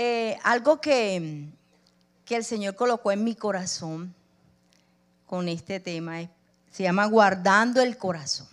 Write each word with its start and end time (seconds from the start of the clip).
Eh, 0.00 0.38
algo 0.44 0.80
que, 0.80 1.48
que 2.24 2.36
el 2.36 2.44
Señor 2.44 2.76
colocó 2.76 3.10
en 3.10 3.24
mi 3.24 3.34
corazón 3.34 4.14
con 5.26 5.48
este 5.48 5.80
tema 5.80 6.20
se 6.70 6.84
llama 6.84 7.06
guardando 7.06 7.82
el 7.82 7.98
corazón. 7.98 8.46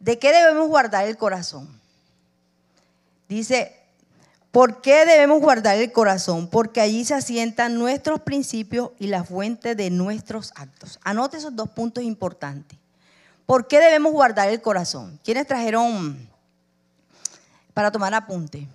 ¿De 0.00 0.18
qué 0.18 0.32
debemos 0.32 0.66
guardar 0.68 1.06
el 1.06 1.18
corazón? 1.18 1.68
Dice, 3.28 3.76
¿por 4.50 4.80
qué 4.80 5.04
debemos 5.04 5.42
guardar 5.42 5.76
el 5.76 5.92
corazón? 5.92 6.48
Porque 6.48 6.80
allí 6.80 7.04
se 7.04 7.12
asientan 7.12 7.74
nuestros 7.74 8.22
principios 8.22 8.92
y 8.98 9.08
la 9.08 9.24
fuente 9.24 9.74
de 9.74 9.90
nuestros 9.90 10.54
actos. 10.56 10.98
Anote 11.02 11.36
esos 11.36 11.54
dos 11.54 11.68
puntos 11.68 12.02
importantes. 12.02 12.78
¿Por 13.44 13.68
qué 13.68 13.78
debemos 13.78 14.12
guardar 14.12 14.48
el 14.48 14.62
corazón? 14.62 15.20
¿Quiénes 15.22 15.46
trajeron 15.46 16.18
para 17.74 17.92
tomar 17.92 18.14
apunte? 18.14 18.66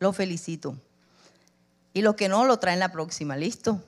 Los 0.00 0.16
felicito. 0.16 0.74
Y 1.92 2.00
los 2.00 2.14
que 2.14 2.30
no, 2.30 2.46
lo 2.46 2.58
traen 2.58 2.78
la 2.78 2.90
próxima. 2.90 3.36
¿Listo? 3.36 3.82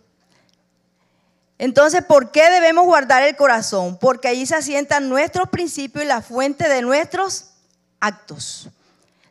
Entonces, 1.56 2.04
¿por 2.04 2.30
qué 2.30 2.50
debemos 2.50 2.84
guardar 2.84 3.22
el 3.22 3.34
corazón? 3.34 3.96
Porque 3.98 4.28
allí 4.28 4.44
se 4.44 4.54
asientan 4.54 5.08
nuestros 5.08 5.48
principios 5.48 6.04
y 6.04 6.08
la 6.08 6.20
fuente 6.20 6.68
de 6.68 6.82
nuestros 6.82 7.52
actos. 7.98 8.68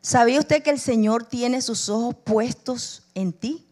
¿Sabía 0.01 0.39
usted 0.39 0.63
que 0.63 0.71
el 0.71 0.79
Señor 0.79 1.23
tiene 1.23 1.61
sus 1.61 1.87
ojos 1.87 2.15
puestos 2.23 3.03
en 3.13 3.31
ti? 3.31 3.63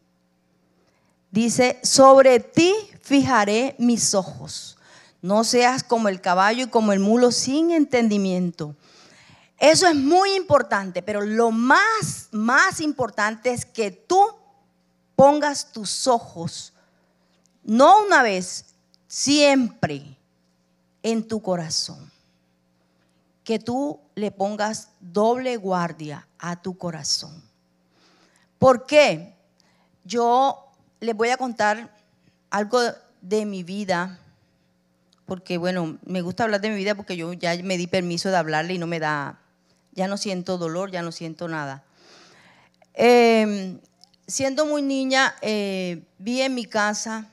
Dice, 1.32 1.80
sobre 1.82 2.40
ti 2.40 2.76
fijaré 3.02 3.76
mis 3.80 4.14
ojos. 4.14 4.78
No 5.24 5.44
seas 5.44 5.82
como 5.82 6.10
el 6.10 6.22
caballo 6.22 6.66
y 6.66 6.70
como 6.70 6.94
el 6.94 7.00
mulo 7.00 7.32
sin 7.32 7.72
entendimiento. 7.72 8.76
Eso 9.60 9.88
es 9.88 9.96
muy 9.96 10.36
importante, 10.36 11.02
pero 11.02 11.22
lo 11.22 11.52
más, 11.52 12.30
más 12.32 12.80
importante 12.80 13.52
es 13.52 13.66
que 13.66 13.92
tú 13.92 14.20
pongas 15.16 15.72
tus 15.72 16.08
ojos, 16.08 16.74
no 17.64 18.04
una 18.06 18.24
vez, 18.24 18.66
siempre 19.08 20.18
en 21.04 21.28
tu 21.28 21.42
corazón 21.42 22.10
que 23.50 23.58
tú 23.58 24.00
le 24.14 24.30
pongas 24.30 24.90
doble 25.00 25.58
guardia 25.58 26.28
a 26.38 26.62
tu 26.62 26.78
corazón. 26.78 27.42
¿Por 28.60 28.86
qué? 28.86 29.34
Yo 30.04 30.68
les 31.00 31.16
voy 31.16 31.30
a 31.30 31.38
contar 31.38 31.98
algo 32.52 32.80
de 33.22 33.48
mi 33.48 33.64
vida, 33.64 34.20
porque 35.26 35.58
bueno, 35.58 35.98
me 36.06 36.22
gusta 36.22 36.44
hablar 36.44 36.62
de 36.62 36.70
mi 36.70 36.76
vida 36.76 36.94
porque 36.94 37.18
yo 37.18 37.34
ya 37.34 37.56
me 37.64 37.78
di 37.78 37.88
permiso 37.88 38.30
de 38.30 38.38
hablarle 38.38 38.76
y 38.76 38.78
no 38.78 38.86
me 38.86 39.00
da, 39.00 39.40
ya 39.94 40.08
no 40.08 40.18
siento 40.18 40.58
dolor, 40.58 40.92
ya 40.92 41.02
no 41.02 41.12
siento 41.12 41.48
nada. 41.48 41.84
Em, 42.94 43.80
siendo 44.28 44.66
muy 44.66 44.82
niña, 44.82 45.36
eh, 45.42 46.04
vi 46.18 46.42
en 46.42 46.56
mi 46.56 46.66
casa, 46.66 47.28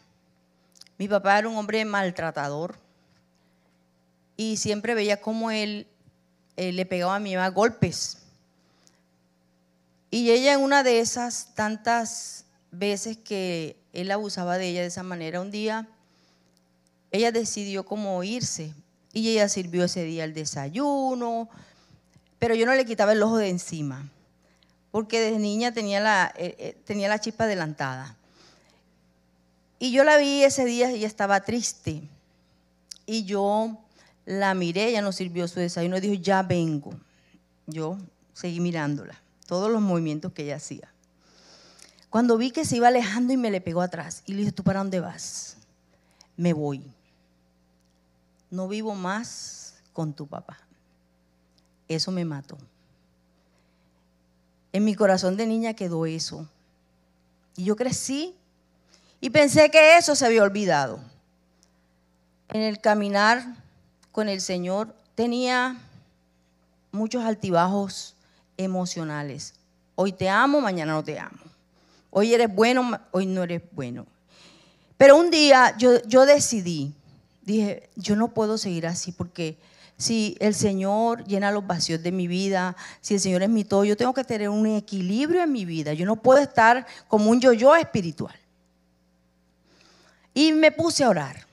mi 0.98 1.08
papá 1.08 1.38
era 1.38 1.48
un 1.48 1.56
hombre 1.56 1.84
maltratador 1.84 2.76
y 4.36 4.56
siempre 4.56 4.94
veía 4.94 5.20
cómo 5.20 5.50
él 5.50 5.86
eh, 6.56 6.72
le 6.72 6.86
pegaba 6.86 7.16
a 7.16 7.20
mi 7.20 7.34
mamá 7.34 7.48
golpes. 7.48 8.18
Y 10.10 10.30
ella 10.30 10.54
en 10.54 10.60
una 10.60 10.82
de 10.82 11.00
esas 11.00 11.54
tantas 11.54 12.44
veces 12.70 13.16
que 13.16 13.76
él 13.92 14.10
abusaba 14.10 14.58
de 14.58 14.68
ella 14.68 14.80
de 14.82 14.86
esa 14.86 15.02
manera, 15.02 15.40
un 15.40 15.50
día 15.50 15.88
ella 17.10 17.32
decidió 17.32 17.84
como 17.84 18.22
irse 18.24 18.74
y 19.12 19.30
ella 19.30 19.48
sirvió 19.48 19.84
ese 19.84 20.04
día 20.04 20.24
el 20.24 20.34
desayuno, 20.34 21.48
pero 22.38 22.54
yo 22.54 22.66
no 22.66 22.74
le 22.74 22.84
quitaba 22.84 23.12
el 23.12 23.22
ojo 23.22 23.38
de 23.38 23.48
encima, 23.48 24.10
porque 24.90 25.20
desde 25.20 25.38
niña 25.38 25.72
tenía 25.72 26.00
la, 26.00 26.32
eh, 26.36 26.56
eh, 26.58 26.76
tenía 26.84 27.08
la 27.08 27.20
chispa 27.20 27.44
adelantada. 27.44 28.16
Y 29.78 29.92
yo 29.92 30.04
la 30.04 30.16
vi 30.16 30.42
ese 30.42 30.64
día 30.64 30.90
y 30.92 31.04
estaba 31.04 31.40
triste. 31.40 32.02
Y 33.04 33.24
yo 33.24 33.78
la 34.24 34.54
miré, 34.54 34.88
ella 34.88 35.02
nos 35.02 35.16
sirvió 35.16 35.46
su 35.48 35.60
desayuno 35.60 36.00
dijo, 36.00 36.14
ya 36.14 36.42
vengo. 36.42 36.92
Yo 37.66 37.98
seguí 38.32 38.60
mirándola, 38.60 39.20
todos 39.46 39.70
los 39.70 39.80
movimientos 39.80 40.32
que 40.32 40.44
ella 40.44 40.56
hacía. 40.56 40.92
Cuando 42.10 42.36
vi 42.36 42.50
que 42.50 42.64
se 42.64 42.76
iba 42.76 42.88
alejando 42.88 43.32
y 43.32 43.36
me 43.36 43.50
le 43.50 43.60
pegó 43.60 43.82
atrás 43.82 44.22
y 44.26 44.32
le 44.32 44.38
dije, 44.38 44.52
¿tú 44.52 44.62
para 44.62 44.80
dónde 44.80 45.00
vas? 45.00 45.56
Me 46.36 46.52
voy. 46.52 46.82
No 48.50 48.68
vivo 48.68 48.94
más 48.94 49.74
con 49.92 50.14
tu 50.14 50.26
papá. 50.26 50.65
Eso 51.88 52.10
me 52.10 52.24
mató. 52.24 52.58
En 54.72 54.84
mi 54.84 54.94
corazón 54.94 55.36
de 55.36 55.46
niña 55.46 55.74
quedó 55.74 56.06
eso. 56.06 56.48
Y 57.56 57.64
yo 57.64 57.76
crecí 57.76 58.34
y 59.20 59.30
pensé 59.30 59.70
que 59.70 59.96
eso 59.96 60.14
se 60.14 60.26
había 60.26 60.42
olvidado. 60.42 61.00
En 62.50 62.60
el 62.60 62.80
caminar 62.80 63.56
con 64.12 64.28
el 64.28 64.40
Señor 64.40 64.94
tenía 65.14 65.76
muchos 66.92 67.24
altibajos 67.24 68.16
emocionales. 68.56 69.54
Hoy 69.94 70.12
te 70.12 70.28
amo, 70.28 70.60
mañana 70.60 70.92
no 70.92 71.02
te 71.02 71.18
amo. 71.18 71.38
Hoy 72.10 72.34
eres 72.34 72.54
bueno, 72.54 73.00
hoy 73.12 73.26
no 73.26 73.42
eres 73.42 73.62
bueno. 73.72 74.06
Pero 74.96 75.16
un 75.16 75.30
día 75.30 75.74
yo, 75.78 76.02
yo 76.04 76.24
decidí, 76.24 76.94
dije, 77.42 77.88
yo 77.96 78.16
no 78.16 78.28
puedo 78.28 78.58
seguir 78.58 78.86
así 78.86 79.12
porque 79.12 79.58
si 79.96 80.36
el 80.40 80.54
Señor 80.54 81.24
llena 81.24 81.52
los 81.52 81.66
vacíos 81.66 82.02
de 82.02 82.12
mi 82.12 82.28
vida, 82.28 82.76
si 83.00 83.14
el 83.14 83.20
Señor 83.20 83.42
es 83.42 83.48
mi 83.48 83.64
todo, 83.64 83.84
yo 83.84 83.96
tengo 83.96 84.12
que 84.12 84.24
tener 84.24 84.50
un 84.50 84.66
equilibrio 84.66 85.42
en 85.42 85.52
mi 85.52 85.64
vida. 85.64 85.94
Yo 85.94 86.04
no 86.04 86.16
puedo 86.16 86.38
estar 86.38 86.86
como 87.08 87.30
un 87.30 87.40
yo-yo 87.40 87.74
espiritual. 87.74 88.34
Y 90.34 90.52
me 90.52 90.70
puse 90.70 91.02
a 91.02 91.08
orar. 91.08 91.46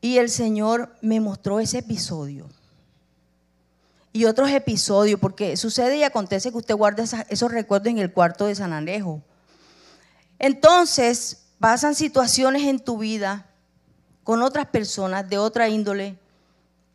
Y 0.00 0.18
el 0.18 0.28
Señor 0.28 0.96
me 1.00 1.20
mostró 1.20 1.60
ese 1.60 1.78
episodio. 1.78 2.48
Y 4.12 4.24
otros 4.24 4.50
episodios, 4.50 5.20
porque 5.20 5.56
sucede 5.56 5.98
y 5.98 6.02
acontece 6.02 6.50
que 6.50 6.58
usted 6.58 6.74
guarda 6.74 7.04
esos 7.28 7.50
recuerdos 7.52 7.88
en 7.88 7.98
el 7.98 8.12
cuarto 8.12 8.46
de 8.46 8.54
San 8.56 8.72
Alejo. 8.72 9.22
Entonces, 10.40 11.44
pasan 11.60 11.94
situaciones 11.94 12.64
en 12.64 12.80
tu 12.80 12.98
vida 12.98 13.46
con 14.24 14.42
otras 14.42 14.66
personas 14.66 15.28
de 15.28 15.38
otra 15.38 15.68
índole 15.68 16.18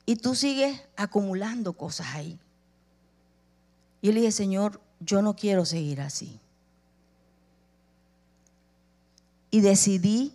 y 0.10 0.16
tú 0.16 0.34
sigues 0.34 0.82
acumulando 0.98 1.74
cosas 1.74 2.08
ahí. 2.16 2.40
Y 4.02 4.10
él 4.10 4.16
dije, 4.16 4.32
Señor, 4.32 4.82
yo 5.00 5.22
no 5.22 5.36
quiero 5.36 5.66
seguir 5.66 6.02
así. 6.02 6.40
Y 9.52 9.62
decidí 9.62 10.34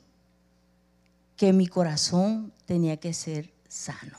que 1.37 1.53
mi 1.53 1.67
corazón 1.67 2.53
tenía 2.67 2.99
que 2.99 3.12
ser 3.15 3.53
sano. 3.67 4.17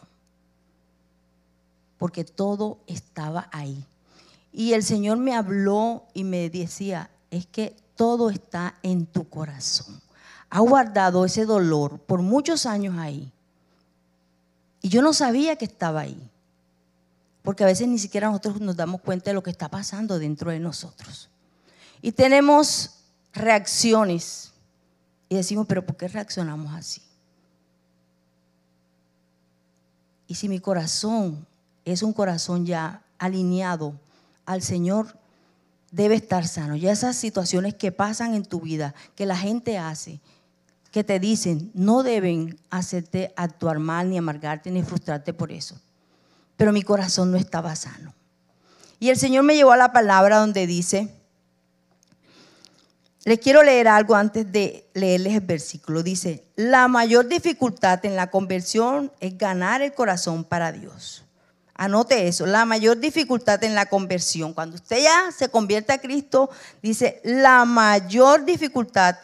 Porque 1.99 2.25
todo 2.25 2.79
estaba 2.85 3.47
ahí. 3.53 3.81
Y 4.51 4.73
el 4.73 4.83
Señor 4.83 5.19
me 5.19 5.37
habló 5.37 6.03
y 6.13 6.25
me 6.25 6.49
decía, 6.49 7.09
es 7.31 7.45
que 7.45 7.77
todo 7.95 8.29
está 8.29 8.75
en 8.83 9.05
tu 9.05 9.29
corazón. 9.29 10.01
Ha 10.49 10.59
guardado 10.59 11.23
ese 11.23 11.45
dolor 11.45 11.99
por 11.99 12.21
muchos 12.21 12.65
años 12.65 12.97
ahí. 12.97 13.31
Y 14.85 14.89
yo 14.89 15.01
no 15.01 15.13
sabía 15.13 15.55
que 15.55 15.65
estaba 15.65 16.01
ahí. 16.01 16.29
Porque 17.41 17.63
a 17.63 17.65
veces 17.65 17.87
ni 17.87 17.97
siquiera 17.97 18.27
nosotros 18.27 18.61
nos 18.61 18.75
damos 18.75 19.01
cuenta 19.01 19.31
de 19.31 19.33
lo 19.33 19.41
que 19.41 19.49
está 19.49 19.67
pasando 19.67 20.19
dentro 20.19 20.51
de 20.51 20.59
nosotros. 20.59 21.27
Y 22.03 22.11
tenemos 22.11 22.91
reacciones. 23.33 24.51
Y 25.27 25.37
decimos, 25.37 25.65
pero 25.65 25.83
¿por 25.83 25.97
qué 25.97 26.07
reaccionamos 26.07 26.71
así? 26.71 27.01
Y 30.27 30.35
si 30.35 30.47
mi 30.47 30.59
corazón 30.59 31.47
es 31.83 32.03
un 32.03 32.13
corazón 32.13 32.67
ya 32.67 33.01
alineado 33.17 33.99
al 34.45 34.61
Señor, 34.61 35.17
debe 35.89 36.13
estar 36.13 36.47
sano. 36.47 36.75
Ya 36.75 36.91
esas 36.91 37.15
situaciones 37.15 37.73
que 37.73 37.91
pasan 37.91 38.35
en 38.35 38.45
tu 38.45 38.61
vida, 38.61 38.93
que 39.15 39.25
la 39.25 39.35
gente 39.35 39.79
hace, 39.79 40.19
que 40.95 41.03
te 41.03 41.19
dicen, 41.19 41.71
no 41.73 42.03
deben 42.03 42.57
hacerte 42.69 43.33
actuar 43.35 43.79
mal, 43.79 44.09
ni 44.09 44.17
amargarte, 44.17 44.71
ni 44.71 44.81
frustrarte 44.81 45.33
por 45.33 45.51
eso. 45.51 45.77
Pero 46.55 46.71
mi 46.71 46.83
corazón 46.83 47.33
no 47.33 47.37
estaba 47.37 47.75
sano. 47.75 48.13
Y 48.97 49.09
el 49.09 49.17
Señor 49.17 49.43
me 49.43 49.57
llevó 49.57 49.73
a 49.73 49.77
la 49.77 49.91
palabra 49.91 50.37
donde 50.37 50.65
dice, 50.65 51.13
les 53.25 53.39
quiero 53.39 53.61
leer 53.61 53.89
algo 53.89 54.15
antes 54.15 54.49
de 54.49 54.87
leerles 54.93 55.33
el 55.33 55.41
versículo. 55.41 56.01
Dice, 56.01 56.45
la 56.55 56.87
mayor 56.87 57.27
dificultad 57.27 58.05
en 58.05 58.15
la 58.15 58.31
conversión 58.31 59.11
es 59.19 59.37
ganar 59.37 59.81
el 59.81 59.93
corazón 59.93 60.45
para 60.45 60.71
Dios. 60.71 61.25
Anote 61.73 62.29
eso, 62.29 62.45
la 62.45 62.63
mayor 62.63 63.01
dificultad 63.01 63.61
en 63.65 63.75
la 63.75 63.87
conversión. 63.87 64.53
Cuando 64.53 64.75
usted 64.75 65.03
ya 65.03 65.29
se 65.37 65.49
convierte 65.49 65.91
a 65.91 65.97
Cristo, 65.97 66.49
dice, 66.81 67.19
la 67.25 67.65
mayor 67.65 68.45
dificultad 68.45 69.17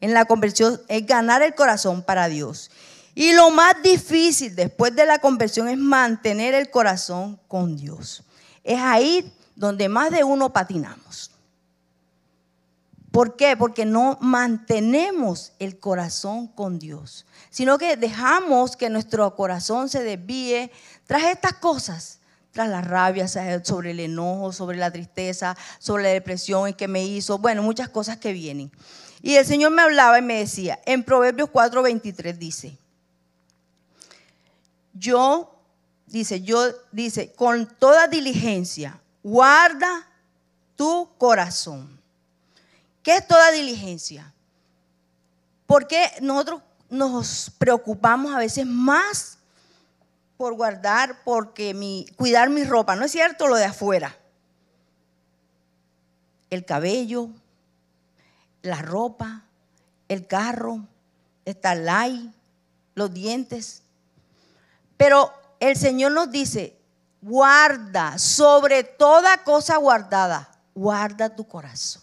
en 0.00 0.14
la 0.14 0.24
conversión 0.24 0.80
es 0.88 1.06
ganar 1.06 1.42
el 1.42 1.54
corazón 1.54 2.02
para 2.02 2.28
Dios. 2.28 2.70
Y 3.14 3.32
lo 3.32 3.50
más 3.50 3.82
difícil 3.82 4.54
después 4.54 4.94
de 4.94 5.06
la 5.06 5.18
conversión 5.18 5.68
es 5.68 5.78
mantener 5.78 6.54
el 6.54 6.70
corazón 6.70 7.40
con 7.48 7.76
Dios. 7.76 8.22
Es 8.62 8.78
ahí 8.80 9.32
donde 9.54 9.88
más 9.88 10.10
de 10.10 10.22
uno 10.22 10.52
patinamos. 10.52 11.30
¿Por 13.16 13.34
qué? 13.36 13.56
Porque 13.56 13.86
no 13.86 14.18
mantenemos 14.20 15.54
el 15.58 15.78
corazón 15.78 16.48
con 16.48 16.78
Dios, 16.78 17.24
sino 17.48 17.78
que 17.78 17.96
dejamos 17.96 18.76
que 18.76 18.90
nuestro 18.90 19.34
corazón 19.34 19.88
se 19.88 20.02
desvíe 20.02 20.70
tras 21.06 21.22
estas 21.22 21.54
cosas, 21.54 22.18
tras 22.52 22.68
la 22.68 22.82
rabia, 22.82 23.26
sobre 23.64 23.92
el 23.92 24.00
enojo, 24.00 24.52
sobre 24.52 24.76
la 24.76 24.90
tristeza, 24.90 25.56
sobre 25.78 26.02
la 26.02 26.08
depresión 26.10 26.74
que 26.74 26.88
me 26.88 27.06
hizo, 27.06 27.38
bueno, 27.38 27.62
muchas 27.62 27.88
cosas 27.88 28.18
que 28.18 28.34
vienen. 28.34 28.70
Y 29.26 29.34
el 29.34 29.44
Señor 29.44 29.72
me 29.72 29.82
hablaba 29.82 30.20
y 30.20 30.22
me 30.22 30.38
decía, 30.38 30.78
en 30.86 31.02
Proverbios 31.02 31.50
4:23 31.50 32.38
dice, 32.38 32.78
yo, 34.94 35.52
dice, 36.06 36.42
yo, 36.42 36.62
dice, 36.92 37.32
con 37.32 37.66
toda 37.66 38.06
diligencia, 38.06 39.00
guarda 39.24 40.08
tu 40.76 41.10
corazón 41.18 41.98
¿Qué 43.02 43.16
es 43.16 43.26
toda 43.26 43.50
diligencia? 43.50 44.32
Porque 45.66 46.08
nosotros 46.20 46.62
nos 46.88 47.50
preocupamos 47.58 48.32
a 48.32 48.38
veces 48.38 48.64
más 48.64 49.38
por 50.36 50.54
guardar, 50.54 51.24
porque 51.24 52.06
cuidar 52.14 52.48
mi 52.48 52.62
ropa, 52.62 52.94
¿no 52.94 53.04
es 53.04 53.10
cierto? 53.10 53.48
Lo 53.48 53.56
de 53.56 53.64
afuera. 53.64 54.16
El 56.48 56.64
cabello, 56.64 57.28
la 58.62 58.82
ropa, 58.82 59.42
el 60.08 60.26
carro, 60.26 60.86
el 61.44 61.84
light, 61.84 62.32
los 62.94 63.12
dientes. 63.12 63.82
Pero 64.96 65.32
el 65.60 65.76
Señor 65.76 66.12
nos 66.12 66.30
dice, 66.30 66.76
guarda 67.22 68.18
sobre 68.18 68.84
toda 68.84 69.44
cosa 69.44 69.76
guardada, 69.76 70.50
guarda 70.74 71.34
tu 71.34 71.46
corazón. 71.46 72.02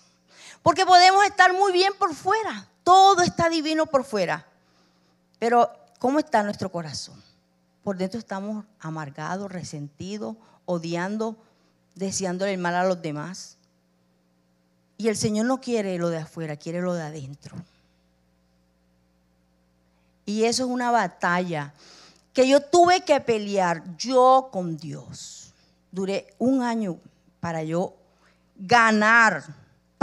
Porque 0.62 0.86
podemos 0.86 1.26
estar 1.26 1.54
muy 1.54 1.72
bien 1.74 1.94
por 2.00 2.14
fuera, 2.16 2.68
todo 2.84 3.22
está 3.22 3.50
divino 3.50 3.86
por 3.86 4.04
fuera. 4.04 4.46
Pero 5.40 5.70
¿cómo 6.00 6.20
está 6.20 6.44
nuestro 6.44 6.72
corazón? 6.72 7.22
Por 7.84 7.98
dentro 7.98 8.18
estamos 8.18 8.66
amargados, 8.80 9.52
resentidos, 9.52 10.38
odiando, 10.66 11.36
deseándole 11.96 12.54
el 12.54 12.60
mal 12.60 12.76
a 12.76 12.86
los 12.86 13.02
demás. 13.02 13.58
Y 15.04 15.10
el 15.10 15.18
Señor 15.18 15.46
no 15.46 15.60
quiere 15.60 15.98
lo 15.98 16.10
de 16.10 16.20
afuera, 16.20 16.56
quiere 16.56 16.82
lo 16.82 16.94
de 16.94 17.04
adentro. 17.04 17.58
Y 20.26 20.46
eso 20.46 20.64
es 20.64 20.70
una 20.70 20.92
batalla 20.92 21.74
que 22.32 22.48
yo 22.48 22.62
tuve 22.62 23.02
que 23.02 23.20
pelear 23.20 23.84
yo 23.98 24.50
con 24.52 24.78
Dios. 24.78 25.54
Duré 25.92 26.34
un 26.40 26.62
año 26.62 26.98
para 27.42 27.64
yo 27.64 27.94
ganar 28.56 29.44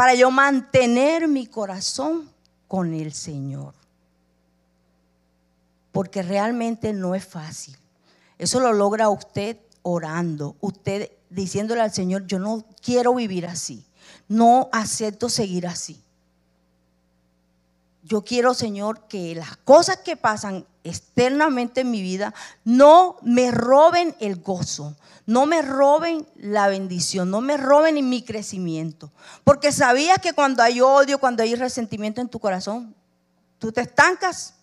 para 0.01 0.15
yo 0.15 0.31
mantener 0.31 1.29
mi 1.29 1.47
corazón 1.47 2.31
con 2.67 2.95
el 2.95 3.13
Señor. 3.13 3.75
Porque 5.93 6.23
realmente 6.23 6.95
no 6.95 7.15
es 7.15 7.23
fácil. 7.23 7.77
Eso 8.39 8.61
lo 8.61 8.73
logra 8.73 9.11
usted 9.11 9.59
orando, 9.83 10.57
usted 10.61 11.11
diciéndole 11.29 11.83
al 11.83 11.93
Señor, 11.93 12.27
yo 12.27 12.39
no 12.39 12.65
quiero 12.83 13.15
vivir 13.15 13.47
así, 13.47 13.85
no 14.29 14.69
acepto 14.73 15.29
seguir 15.29 15.67
así. 15.67 16.03
Yo 18.03 18.23
quiero, 18.23 18.55
Señor, 18.55 19.07
que 19.09 19.35
las 19.35 19.57
cosas 19.59 19.99
que 19.99 20.17
pasan 20.17 20.67
externamente 20.85 21.83
en 21.83 21.91
mi 21.91 22.01
vida 22.01 22.35
no 22.65 23.17
me 23.23 23.51
roben 23.51 24.17
el 24.21 24.37
gozo, 24.37 24.97
no 25.27 25.47
me 25.47 25.63
roben 25.63 26.27
la 26.37 26.69
bendición, 26.69 27.31
no 27.31 27.41
me 27.41 27.57
roben 27.57 27.99
en 27.99 28.09
mi 28.09 28.23
crecimiento. 28.23 29.13
Porque 29.45 29.71
sabías 29.71 30.19
que 30.19 30.33
cuando 30.33 30.63
hay 30.63 30.81
odio, 30.81 31.19
cuando 31.19 31.43
hay 31.43 31.55
resentimiento 31.55 32.21
en 32.21 32.29
tu 32.29 32.41
corazón, 32.41 32.95
tú 33.59 33.71
te 33.71 33.83
estancas. 33.83 34.55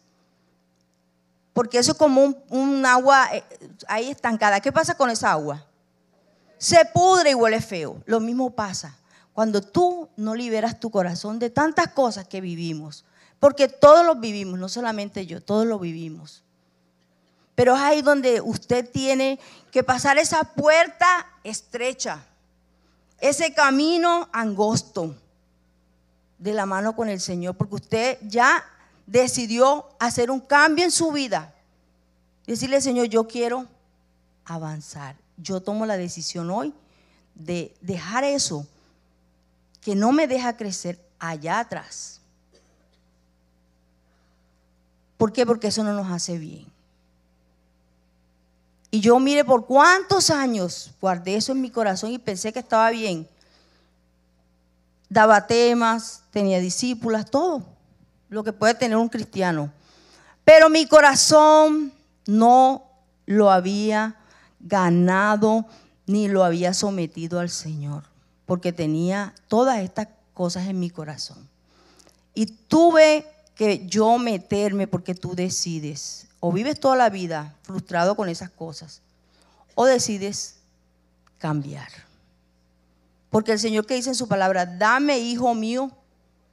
Porque 1.53 1.77
eso 1.77 1.91
es 1.91 1.97
como 1.97 2.35
un, 2.49 2.85
agua 2.85 3.29
eh, 3.33 3.43
ahí 3.87 4.09
estancada. 4.09 4.59
¿Qué 4.59 4.71
pasa 4.71 4.95
con 4.95 5.09
esa 5.09 5.31
agua? 5.31 5.65
Se 6.57 6.83
pudre 6.85 7.31
y 7.31 7.35
huele 7.35 7.61
feo. 7.61 8.01
Lo 8.05 8.19
mismo 8.19 8.49
pasa 8.49 8.97
cuando 9.37 9.61
tú 9.61 10.09
no 10.17 10.33
liberas 10.33 10.79
tu 10.79 10.89
corazón 10.89 11.37
de 11.37 11.51
tantas 11.51 11.89
cosas 11.89 12.27
que 12.27 12.41
vivimos. 12.41 13.05
Porque 13.39 13.67
todos 13.67 14.03
lo 14.03 14.15
vivimos, 14.15 14.57
no 14.57 14.67
solamente 14.67 15.27
yo, 15.27 15.43
todos 15.43 15.67
lo 15.67 15.77
vivimos. 15.77 16.41
Pero 17.53 17.75
es 17.75 17.81
ahí 17.83 18.01
donde 18.01 18.41
usted 18.41 18.89
tiene 18.89 19.39
que 19.69 19.83
pasar 19.83 20.17
esa 20.17 20.43
puerta 20.43 21.27
estrecha, 21.43 22.25
ese 23.19 23.53
camino 23.53 24.27
angosto 24.33 25.13
de 26.39 26.55
la 26.55 26.65
mano 26.65 26.95
con 26.95 27.07
el 27.07 27.19
Señor, 27.19 27.55
porque 27.57 27.75
usted 27.75 28.17
ya 28.23 28.65
decidió 29.05 29.85
hacer 29.99 30.31
un 30.31 30.39
cambio 30.39 30.83
en 30.83 30.91
su 30.91 31.11
vida. 31.11 31.53
Decirle, 32.47 32.81
Señor, 32.81 33.05
yo 33.05 33.27
quiero 33.27 33.67
avanzar. 34.45 35.15
Yo 35.37 35.61
tomo 35.61 35.85
la 35.85 35.95
decisión 35.95 36.49
hoy 36.49 36.73
de 37.35 37.75
dejar 37.81 38.23
eso 38.23 38.65
que 39.87 39.95
no 39.95 40.11
me 40.11 40.27
deja 40.27 40.57
crecer 40.57 40.99
allá 41.17 41.61
atrás. 41.61 42.19
¿Por 45.17 45.31
qué? 45.31 45.45
Porque 45.45 45.67
eso 45.67 45.81
no 45.81 45.93
nos 45.93 46.11
hace 46.11 46.37
bien. 46.37 46.65
Y 48.91 48.99
yo 48.99 49.17
mire 49.17 49.45
por 49.45 49.65
cuántos 49.65 50.29
años 50.29 50.91
guardé 50.99 51.35
eso 51.37 51.53
en 51.53 51.61
mi 51.61 51.69
corazón 51.69 52.11
y 52.11 52.19
pensé 52.19 52.51
que 52.51 52.59
estaba 52.59 52.89
bien. 52.89 53.29
Daba 55.07 55.47
temas, 55.47 56.21
tenía 56.31 56.59
discípulas, 56.59 57.31
todo 57.31 57.63
lo 58.27 58.43
que 58.43 58.51
puede 58.51 58.73
tener 58.73 58.97
un 58.97 59.07
cristiano. 59.07 59.71
Pero 60.43 60.69
mi 60.69 60.85
corazón 60.85 61.93
no 62.25 62.83
lo 63.25 63.51
había 63.51 64.17
ganado 64.59 65.65
ni 66.07 66.27
lo 66.27 66.43
había 66.43 66.73
sometido 66.73 67.39
al 67.39 67.49
Señor, 67.49 68.03
porque 68.47 68.73
tenía 68.73 69.35
todas 69.47 69.79
estas 69.81 70.07
cosas 70.33 70.67
en 70.67 70.79
mi 70.79 70.89
corazón. 70.89 71.47
Y 72.33 72.47
tuve 72.47 73.27
que 73.53 73.85
yo 73.85 74.17
meterme 74.17 74.87
porque 74.87 75.13
tú 75.13 75.35
decides 75.35 76.27
o 76.39 76.51
vives 76.51 76.79
toda 76.79 76.95
la 76.95 77.09
vida 77.09 77.55
frustrado 77.63 78.15
con 78.15 78.29
esas 78.29 78.49
cosas, 78.49 79.01
o 79.75 79.85
decides 79.85 80.55
cambiar. 81.39 81.89
Porque 83.29 83.51
el 83.51 83.59
Señor 83.59 83.85
que 83.85 83.95
dice 83.95 84.09
en 84.09 84.15
su 84.15 84.27
palabra, 84.27 84.65
dame, 84.65 85.19
hijo 85.19 85.53
mío, 85.53 85.91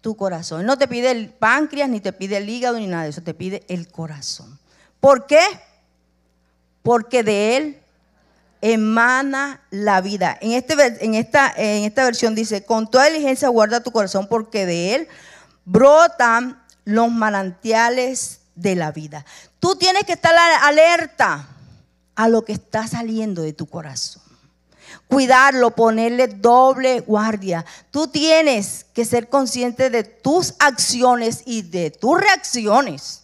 tu 0.00 0.16
corazón. 0.16 0.66
No 0.66 0.76
te 0.76 0.88
pide 0.88 1.10
el 1.10 1.30
páncreas, 1.30 1.88
ni 1.88 2.00
te 2.00 2.12
pide 2.12 2.38
el 2.38 2.48
hígado, 2.48 2.78
ni 2.78 2.86
nada 2.86 3.04
de 3.04 3.10
eso, 3.10 3.22
te 3.22 3.34
pide 3.34 3.62
el 3.68 3.88
corazón. 3.88 4.58
¿Por 5.00 5.26
qué? 5.26 5.42
Porque 6.82 7.22
de 7.22 7.56
él 7.56 7.83
emana 8.64 9.60
la 9.68 10.00
vida. 10.00 10.38
En, 10.40 10.52
este, 10.52 10.74
en, 11.04 11.14
esta, 11.14 11.52
en 11.54 11.84
esta 11.84 12.02
versión 12.02 12.34
dice, 12.34 12.64
con 12.64 12.90
toda 12.90 13.04
diligencia 13.04 13.48
guarda 13.48 13.82
tu 13.82 13.92
corazón, 13.92 14.26
porque 14.26 14.64
de 14.64 14.94
él 14.94 15.08
brotan 15.66 16.62
los 16.86 17.10
manantiales 17.10 18.40
de 18.54 18.74
la 18.74 18.90
vida. 18.90 19.26
Tú 19.60 19.76
tienes 19.76 20.04
que 20.04 20.14
estar 20.14 20.34
alerta 20.62 21.46
a 22.14 22.28
lo 22.28 22.46
que 22.46 22.54
está 22.54 22.88
saliendo 22.88 23.42
de 23.42 23.52
tu 23.52 23.66
corazón. 23.66 24.22
Cuidarlo, 25.08 25.72
ponerle 25.72 26.26
doble 26.28 27.00
guardia. 27.00 27.66
Tú 27.90 28.08
tienes 28.08 28.86
que 28.94 29.04
ser 29.04 29.28
consciente 29.28 29.90
de 29.90 30.04
tus 30.04 30.54
acciones 30.58 31.42
y 31.44 31.60
de 31.60 31.90
tus 31.90 32.18
reacciones. 32.18 33.23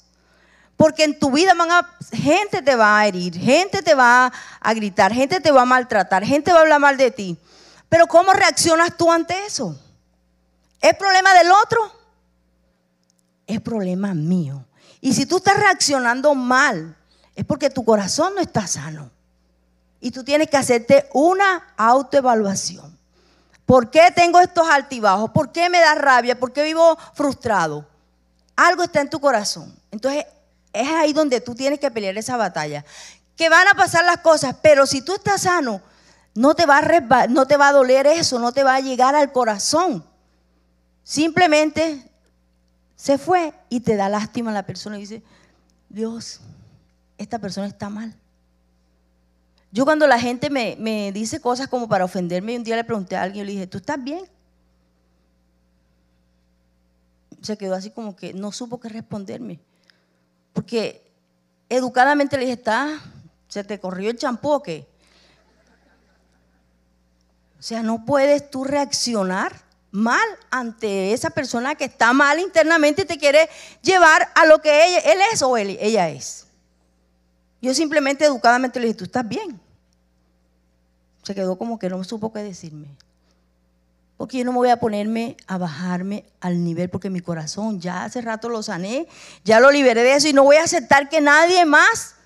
Porque 0.80 1.04
en 1.04 1.18
tu 1.18 1.30
vida 1.30 1.52
van 1.52 1.70
a, 1.70 1.94
gente 2.10 2.62
te 2.62 2.74
va 2.74 2.98
a 2.98 3.06
herir, 3.06 3.38
gente 3.38 3.82
te 3.82 3.94
va 3.94 4.32
a 4.58 4.72
gritar, 4.72 5.12
gente 5.12 5.38
te 5.38 5.50
va 5.50 5.60
a 5.60 5.66
maltratar, 5.66 6.24
gente 6.24 6.54
va 6.54 6.60
a 6.60 6.62
hablar 6.62 6.80
mal 6.80 6.96
de 6.96 7.10
ti. 7.10 7.36
Pero 7.90 8.06
¿cómo 8.06 8.32
reaccionas 8.32 8.96
tú 8.96 9.12
ante 9.12 9.44
eso? 9.44 9.78
¿Es 10.80 10.94
problema 10.94 11.34
del 11.34 11.52
otro? 11.52 11.80
Es 13.46 13.60
problema 13.60 14.14
mío. 14.14 14.64
Y 15.02 15.12
si 15.12 15.26
tú 15.26 15.36
estás 15.36 15.58
reaccionando 15.58 16.34
mal, 16.34 16.96
es 17.34 17.44
porque 17.44 17.68
tu 17.68 17.84
corazón 17.84 18.34
no 18.34 18.40
está 18.40 18.66
sano. 18.66 19.10
Y 20.00 20.12
tú 20.12 20.24
tienes 20.24 20.48
que 20.48 20.56
hacerte 20.56 21.10
una 21.12 21.74
autoevaluación. 21.76 22.98
¿Por 23.66 23.90
qué 23.90 24.10
tengo 24.16 24.40
estos 24.40 24.66
altibajos? 24.66 25.30
¿Por 25.32 25.52
qué 25.52 25.68
me 25.68 25.80
da 25.80 25.94
rabia? 25.94 26.40
¿Por 26.40 26.54
qué 26.54 26.62
vivo 26.62 26.96
frustrado? 27.12 27.86
Algo 28.56 28.82
está 28.82 29.02
en 29.02 29.10
tu 29.10 29.20
corazón. 29.20 29.78
Entonces 29.90 30.24
es 30.72 30.88
ahí 30.88 31.12
donde 31.12 31.40
tú 31.40 31.54
tienes 31.54 31.80
que 31.80 31.90
pelear 31.90 32.16
esa 32.18 32.36
batalla. 32.36 32.84
Que 33.36 33.48
van 33.48 33.66
a 33.68 33.74
pasar 33.74 34.04
las 34.04 34.18
cosas, 34.18 34.56
pero 34.62 34.86
si 34.86 35.02
tú 35.02 35.14
estás 35.14 35.42
sano, 35.42 35.80
no 36.34 36.54
te 36.54 36.66
va 36.66 36.78
a, 36.78 37.72
doler 37.72 38.06
eso, 38.06 38.38
no 38.38 38.52
te 38.52 38.62
va 38.62 38.76
a 38.76 38.80
llegar 38.80 39.14
al 39.14 39.32
corazón. 39.32 40.04
Simplemente 41.02 42.08
se 42.96 43.18
fue 43.18 43.52
y 43.68 43.80
te 43.80 43.96
da 43.96 44.08
lástima 44.08 44.50
a 44.50 44.54
la 44.54 44.66
persona 44.66 44.96
y 44.96 45.00
dice, 45.00 45.22
Dios, 45.88 46.40
esta 47.18 47.38
persona 47.38 47.66
está 47.66 47.88
mal. 47.88 48.14
Yo 49.72 49.84
cuando 49.84 50.06
la 50.06 50.18
gente 50.18 50.50
me, 50.50 51.12
dice 51.12 51.40
cosas 51.40 51.68
como 51.68 51.88
para 51.88 52.04
ofenderme, 52.04 52.56
un 52.56 52.64
día 52.64 52.76
le 52.76 52.84
pregunté 52.84 53.16
a 53.16 53.22
alguien, 53.22 53.46
le 53.46 53.52
dije, 53.52 53.66
¿tú 53.66 53.78
estás 53.78 54.02
bien? 54.02 54.24
Se 57.40 57.56
quedó 57.56 57.74
así 57.74 57.90
como 57.90 58.14
que 58.16 58.34
no 58.34 58.52
supo 58.52 58.80
qué 58.80 58.88
responderme. 58.88 59.60
Porque 60.52 61.02
educadamente 61.68 62.36
le 62.36 62.42
dije, 62.42 62.54
¿está? 62.54 63.00
¿Se 63.48 63.64
te 63.64 63.78
corrió 63.78 64.10
el 64.10 64.16
champú 64.16 64.50
o 67.60 67.62
sea, 67.62 67.82
no 67.82 68.06
puedes 68.06 68.50
tú 68.50 68.64
reaccionar 68.64 69.52
mal 69.90 70.26
ante 70.50 71.12
esa 71.12 71.28
persona 71.28 71.74
que 71.74 71.84
está 71.84 72.14
mal 72.14 72.38
internamente 72.38 73.02
y 73.02 73.04
te 73.04 73.18
quiere 73.18 73.50
llevar 73.82 74.30
a 74.34 74.46
lo 74.46 74.62
que 74.62 74.98
él 74.98 75.18
es 75.30 75.42
o 75.42 75.58
ella 75.58 76.08
es. 76.08 76.46
Yo 77.60 77.74
simplemente 77.74 78.24
educadamente 78.24 78.80
le 78.80 78.86
dije, 78.86 78.98
tú 78.98 79.04
estás 79.04 79.28
bien. 79.28 79.60
Se 81.22 81.34
quedó 81.34 81.58
como 81.58 81.78
que 81.78 81.90
no 81.90 82.02
supo 82.02 82.32
qué 82.32 82.42
decirme. 82.42 82.88
Porque 84.20 84.36
yo 84.36 84.44
no 84.44 84.52
me 84.52 84.58
voy 84.58 84.68
a 84.68 84.76
ponerme 84.76 85.34
a 85.46 85.56
bajarme 85.56 86.26
al 86.42 86.62
nivel 86.62 86.90
porque 86.90 87.08
mi 87.08 87.20
corazón 87.20 87.80
ya 87.80 88.04
hace 88.04 88.20
rato 88.20 88.50
lo 88.50 88.62
sané, 88.62 89.08
ya 89.44 89.60
lo 89.60 89.70
liberé 89.70 90.02
de 90.02 90.14
eso 90.14 90.28
y 90.28 90.34
no 90.34 90.44
voy 90.44 90.56
a 90.56 90.64
aceptar 90.64 91.08
que 91.08 91.22
nadie 91.22 91.64
más 91.64 92.16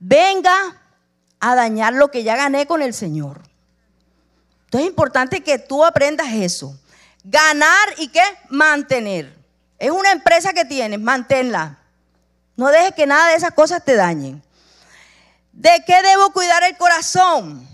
venga 0.00 0.52
a 1.38 1.54
dañar 1.54 1.92
lo 1.92 2.10
que 2.10 2.24
ya 2.24 2.34
gané 2.34 2.66
con 2.66 2.82
el 2.82 2.92
Señor. 2.94 3.42
Entonces 4.64 4.86
es 4.86 4.90
importante 4.90 5.40
que 5.44 5.60
tú 5.60 5.84
aprendas 5.84 6.32
eso. 6.32 6.76
Ganar 7.22 7.90
y 7.98 8.08
qué? 8.08 8.24
Mantener. 8.48 9.32
Es 9.78 9.92
una 9.92 10.10
empresa 10.10 10.52
que 10.52 10.64
tienes, 10.64 10.98
manténla. 10.98 11.78
No 12.56 12.70
dejes 12.70 12.92
que 12.96 13.06
nada 13.06 13.28
de 13.28 13.36
esas 13.36 13.54
cosas 13.54 13.84
te 13.84 13.94
dañen. 13.94 14.42
¿De 15.52 15.84
qué 15.86 16.02
debo 16.02 16.32
cuidar 16.32 16.64
el 16.64 16.76
corazón? 16.76 17.68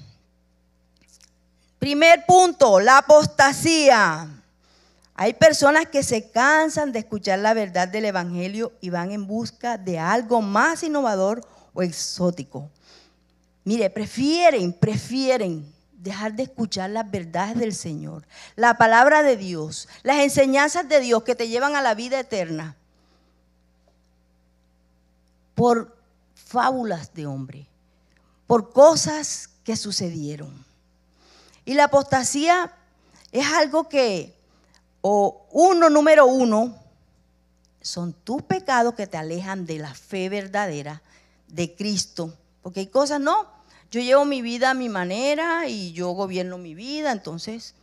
Primer 1.79 2.25
punto, 2.27 2.81
la 2.81 2.99
apostasía. 2.99 4.29
Hay 5.15 5.35
personas 5.35 5.87
que 5.87 6.03
se 6.03 6.31
cansan 6.31 6.93
de 6.93 6.99
escuchar 6.99 7.39
la 7.39 7.55
verdad 7.55 7.89
del 7.89 8.05
Evangelio 8.05 8.73
y 8.81 8.91
van 8.91 9.13
en 9.13 9.27
busca 9.27 9.79
de 9.79 9.99
algo 9.99 10.43
más 10.43 10.83
innovador 10.83 11.41
o 11.73 11.83
exótico. 11.83 12.71
Mire, 13.65 13.89
prefieren, 13.91 14.73
prefieren 14.73 15.73
dejar 15.93 16.35
de 16.35 16.45
escuchar 16.45 16.91
las 16.91 17.11
verdades 17.11 17.57
del 17.59 17.75
Señor, 17.75 18.27
la 18.55 18.77
palabra 18.77 19.23
de 19.23 19.37
Dios, 19.37 19.89
las 20.03 20.19
enseñanzas 20.19 20.89
de 20.89 21.01
Dios 21.01 21.23
que 21.23 21.35
te 21.35 21.49
llevan 21.49 21.77
a 21.77 21.83
la 21.83 21.95
vida 21.95 22.21
eterna 22.21 22.77
por 25.55 25.97
fábulas 26.35 27.15
de 27.15 27.27
hombre, 27.27 27.67
por 28.47 28.71
cosas 28.71 29.49
que 29.65 29.75
sucedieron. 29.75 30.66
Y 31.67 31.75
la 31.75 31.85
apostasía 31.85 32.73
es 33.33 33.47
algo 33.53 33.89
que, 33.89 34.35
o 35.03 35.47
uno, 35.51 35.91
número 35.91 36.25
uno, 36.25 36.75
son 37.83 38.13
tus 38.13 38.43
pecados 38.43 38.95
que 38.95 39.07
te 39.07 39.17
alejan 39.19 39.67
de 39.67 39.79
la 39.79 39.93
fe 39.93 40.29
verdadera 40.29 41.03
de 41.49 41.75
Cristo. 41.75 42.33
Porque 42.63 42.81
hay 42.81 42.87
cosas, 42.87 43.21
no, 43.21 43.47
yo 43.91 44.01
llevo 44.01 44.25
mi 44.25 44.43
vida 44.43 44.71
a 44.71 44.75
mi 44.75 44.89
manera 44.89 45.69
y 45.69 45.93
yo 45.93 46.11
gobierno 46.11 46.57
mi 46.57 46.75
vida, 46.75 47.11
entonces 47.13 47.75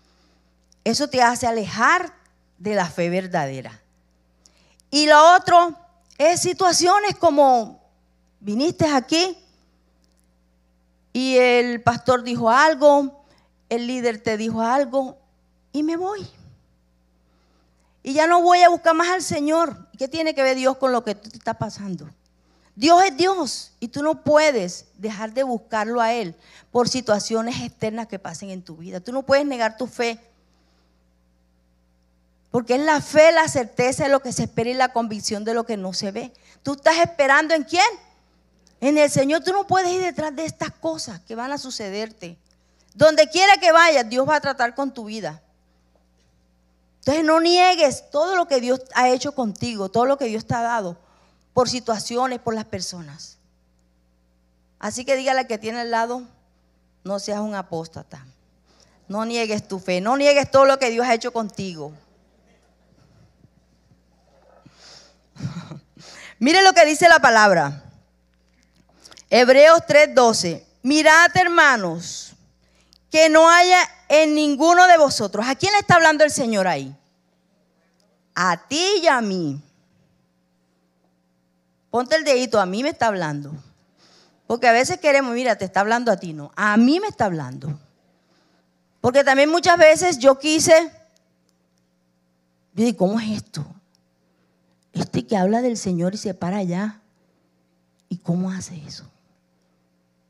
eso 0.83 1.09
te 1.09 1.21
hace 1.21 1.45
alejar 1.45 2.13
de 2.57 2.75
la 2.75 2.89
fe 2.89 3.09
verdadera. 3.09 3.81
Y 4.89 5.07
lo 5.07 5.35
otro 5.35 5.77
es 6.17 6.39
situaciones 6.39 7.17
como 7.17 7.81
viniste 8.39 8.85
aquí 8.85 9.37
y 11.11 11.37
el 11.37 11.81
pastor 11.81 12.23
dijo 12.23 12.49
algo, 12.49 13.22
el 13.75 13.87
líder 13.87 14.19
te 14.21 14.37
dijo 14.37 14.61
algo 14.61 15.17
y 15.71 15.83
me 15.83 15.97
voy. 15.97 16.27
Y 18.03 18.13
ya 18.13 18.27
no 18.27 18.41
voy 18.41 18.61
a 18.61 18.69
buscar 18.69 18.93
más 18.93 19.09
al 19.09 19.23
Señor. 19.23 19.87
¿Qué 19.97 20.07
tiene 20.07 20.35
que 20.35 20.43
ver 20.43 20.57
Dios 20.57 20.77
con 20.77 20.91
lo 20.91 21.03
que 21.03 21.15
te 21.15 21.29
está 21.37 21.53
pasando? 21.53 22.09
Dios 22.75 23.03
es 23.03 23.15
Dios 23.15 23.71
y 23.79 23.87
tú 23.87 24.01
no 24.03 24.23
puedes 24.23 24.87
dejar 24.97 25.33
de 25.33 25.43
buscarlo 25.43 26.01
a 26.01 26.13
Él 26.13 26.35
por 26.71 26.89
situaciones 26.89 27.61
externas 27.61 28.07
que 28.07 28.19
pasen 28.19 28.49
en 28.49 28.61
tu 28.61 28.75
vida. 28.75 28.99
Tú 28.99 29.11
no 29.11 29.23
puedes 29.23 29.45
negar 29.45 29.77
tu 29.77 29.87
fe. 29.87 30.19
Porque 32.51 32.75
es 32.75 32.81
la 32.81 33.01
fe, 33.01 33.31
la 33.31 33.47
certeza 33.47 34.03
de 34.03 34.09
lo 34.09 34.19
que 34.19 34.33
se 34.33 34.43
espera 34.43 34.69
y 34.69 34.73
la 34.73 34.93
convicción 34.93 35.43
de 35.43 35.53
lo 35.53 35.65
que 35.65 35.77
no 35.77 35.93
se 35.93 36.11
ve. 36.11 36.33
Tú 36.61 36.73
estás 36.73 36.97
esperando 36.97 37.53
en 37.53 37.63
quién? 37.63 37.85
En 38.81 38.97
el 38.97 39.09
Señor. 39.09 39.43
Tú 39.43 39.53
no 39.53 39.65
puedes 39.65 39.91
ir 39.91 40.01
detrás 40.01 40.35
de 40.35 40.45
estas 40.45 40.71
cosas 40.71 41.19
que 41.21 41.35
van 41.35 41.51
a 41.51 41.57
sucederte. 41.57 42.37
Donde 42.93 43.27
quiera 43.29 43.57
que 43.57 43.71
vayas, 43.71 44.07
Dios 44.09 44.27
va 44.27 44.35
a 44.35 44.41
tratar 44.41 44.75
con 44.75 44.93
tu 44.93 45.05
vida. 45.05 45.41
Entonces 46.99 47.23
no 47.25 47.41
niegues 47.41 48.09
todo 48.11 48.35
lo 48.35 48.47
que 48.47 48.61
Dios 48.61 48.81
ha 48.93 49.09
hecho 49.09 49.33
contigo, 49.33 49.89
todo 49.89 50.05
lo 50.05 50.17
que 50.17 50.25
Dios 50.25 50.45
te 50.45 50.53
ha 50.55 50.61
dado 50.61 50.97
por 51.53 51.69
situaciones, 51.69 52.39
por 52.39 52.55
las 52.55 52.65
personas. 52.65 53.37
Así 54.79 55.05
que 55.05 55.15
dígale 55.15 55.47
que 55.47 55.57
tiene 55.57 55.81
al 55.81 55.91
lado, 55.91 56.23
no 57.03 57.19
seas 57.19 57.39
un 57.39 57.55
apóstata. 57.55 58.25
No 59.07 59.25
niegues 59.25 59.67
tu 59.67 59.79
fe, 59.79 59.99
no 60.01 60.15
niegues 60.17 60.49
todo 60.49 60.65
lo 60.65 60.79
que 60.79 60.89
Dios 60.89 61.05
ha 61.05 61.13
hecho 61.13 61.33
contigo. 61.33 61.91
Mire 66.39 66.63
lo 66.63 66.73
que 66.73 66.85
dice 66.85 67.09
la 67.09 67.19
palabra. 67.19 67.83
Hebreos 69.29 69.81
3:12. 69.87 70.63
Mirad, 70.83 71.35
hermanos, 71.35 72.32
que 73.13 73.29
no 73.29 73.47
haya 73.47 73.77
en 74.09 74.33
ninguno 74.33 74.87
de 74.87 74.97
vosotros. 74.97 75.45
¿A 75.47 75.53
quién 75.53 75.71
le 75.73 75.79
está 75.79 75.95
hablando 75.95 76.23
el 76.23 76.31
Señor 76.31 76.67
ahí? 76.67 76.95
A 78.33 78.67
ti 78.67 78.83
y 79.03 79.07
a 79.07 79.21
mí 79.21 79.61
Ponte 81.91 82.15
el 82.15 82.23
dedito, 82.23 82.59
a 82.59 82.65
mí 82.65 82.81
me 82.81 82.89
está 82.89 83.05
hablando. 83.05 83.51
Porque 84.47 84.67
a 84.67 84.71
veces 84.71 84.97
queremos, 84.97 85.35
mira, 85.35 85.59
te 85.59 85.65
está 85.65 85.81
hablando 85.81 86.11
a 86.11 86.17
ti, 86.17 86.33
no. 86.33 86.51
A 86.55 86.75
mí 86.75 86.99
me 86.99 87.07
está 87.07 87.25
hablando. 87.25 87.79
Porque 88.99 89.23
también 89.23 89.51
muchas 89.51 89.77
veces 89.77 90.17
yo 90.17 90.39
quise, 90.39 90.91
yo 92.73 92.97
¿cómo 92.97 93.19
es 93.19 93.43
esto? 93.43 93.63
Este 94.91 95.27
que 95.27 95.37
habla 95.37 95.61
del 95.61 95.77
Señor 95.77 96.15
y 96.15 96.17
se 96.17 96.33
para 96.33 96.57
allá. 96.57 96.99
¿Y 98.09 98.17
cómo 98.17 98.49
hace 98.49 98.75
eso? 98.87 99.07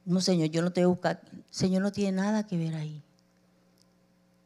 No, 0.05 0.21
Señor, 0.21 0.49
yo 0.49 0.61
no 0.61 0.71
te 0.71 0.81
voy 0.81 0.85
a 0.85 0.95
buscar. 0.95 1.21
Señor 1.49 1.81
no 1.81 1.91
tiene 1.91 2.21
nada 2.21 2.45
que 2.45 2.57
ver 2.57 2.75
ahí. 2.75 3.01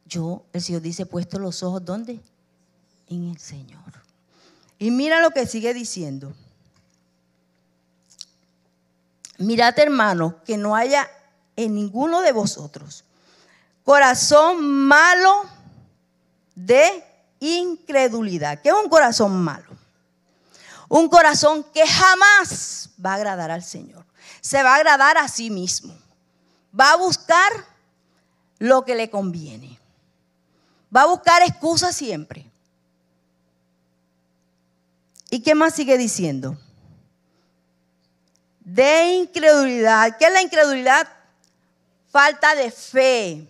Yo, 0.06 0.44
el 0.52 0.62
Señor 0.62 0.82
dice, 0.82 1.06
puesto 1.06 1.38
los 1.38 1.62
ojos, 1.62 1.84
¿dónde? 1.84 2.20
En 3.08 3.30
el 3.30 3.38
Señor. 3.38 3.82
Y 4.78 4.90
mira 4.90 5.20
lo 5.20 5.30
que 5.30 5.46
sigue 5.46 5.74
diciendo. 5.74 6.32
Mirad, 9.38 9.78
hermanos, 9.78 10.34
que 10.44 10.56
no 10.56 10.74
haya 10.74 11.08
en 11.56 11.74
ninguno 11.74 12.20
de 12.22 12.32
vosotros 12.32 13.04
corazón 13.88 14.62
malo 14.62 15.48
de 16.54 17.02
incredulidad. 17.40 18.60
¿Qué 18.60 18.68
es 18.68 18.74
un 18.74 18.90
corazón 18.90 19.42
malo? 19.42 19.70
Un 20.90 21.08
corazón 21.08 21.64
que 21.72 21.86
jamás 21.86 22.90
va 23.02 23.12
a 23.12 23.14
agradar 23.14 23.50
al 23.50 23.62
Señor. 23.62 24.04
Se 24.40 24.62
va 24.62 24.74
a 24.74 24.76
agradar 24.76 25.18
a 25.18 25.28
sí 25.28 25.50
mismo. 25.50 25.96
Va 26.78 26.92
a 26.92 26.96
buscar 26.96 27.52
lo 28.58 28.84
que 28.84 28.94
le 28.94 29.10
conviene. 29.10 29.78
Va 30.94 31.02
a 31.02 31.06
buscar 31.06 31.42
excusas 31.42 31.94
siempre. 31.94 32.50
¿Y 35.30 35.40
qué 35.40 35.54
más 35.54 35.74
sigue 35.74 35.98
diciendo? 35.98 36.56
de 38.68 39.14
incredulidad. 39.14 40.16
¿Qué 40.18 40.26
es 40.26 40.32
la 40.32 40.42
incredulidad? 40.42 41.08
Falta 42.10 42.54
de 42.54 42.70
fe, 42.70 43.48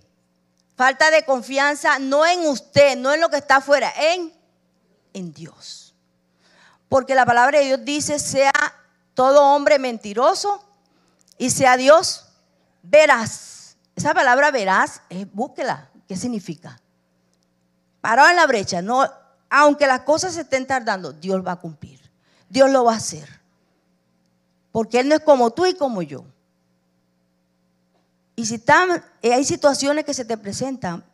falta 0.76 1.10
de 1.10 1.24
confianza, 1.24 1.98
no 1.98 2.24
en 2.24 2.46
usted, 2.46 2.96
no 2.96 3.12
en 3.12 3.20
lo 3.20 3.28
que 3.28 3.36
está 3.36 3.56
afuera, 3.56 3.92
en, 3.96 4.32
en 5.12 5.32
Dios. 5.32 5.94
Porque 6.88 7.16
la 7.16 7.26
palabra 7.26 7.58
de 7.58 7.66
Dios 7.66 7.84
dice, 7.84 8.18
sea 8.18 8.52
todo 9.14 9.42
hombre 9.42 9.78
mentiroso 9.80 10.64
y 11.38 11.50
sea 11.50 11.76
Dios 11.76 12.26
veraz. 12.82 13.76
Esa 13.94 14.12
palabra 14.12 14.50
veraz, 14.50 15.00
eh, 15.08 15.26
búsquela. 15.32 15.88
¿Qué 16.06 16.16
significa? 16.16 16.80
Parado 18.00 18.30
en 18.30 18.36
la 18.36 18.46
brecha. 18.46 18.82
No, 18.82 19.04
aunque 19.48 19.86
las 19.86 20.00
cosas 20.00 20.34
se 20.34 20.42
estén 20.42 20.66
tardando, 20.66 21.12
Dios 21.12 21.44
va 21.46 21.52
a 21.52 21.56
cumplir. 21.56 22.00
Dios 22.48 22.70
lo 22.70 22.84
va 22.84 22.94
a 22.94 22.96
hacer. 22.96 23.28
Porque 24.72 25.00
Él 25.00 25.08
no 25.08 25.14
es 25.14 25.20
como 25.20 25.50
tú 25.50 25.66
y 25.66 25.74
como 25.74 26.02
yo. 26.02 26.24
Y 28.36 28.46
si 28.46 28.62
eh, 29.22 29.34
hay 29.34 29.44
situaciones 29.44 30.04
que 30.04 30.14
se 30.14 30.24
te 30.24 30.38
presentan, 30.38 31.04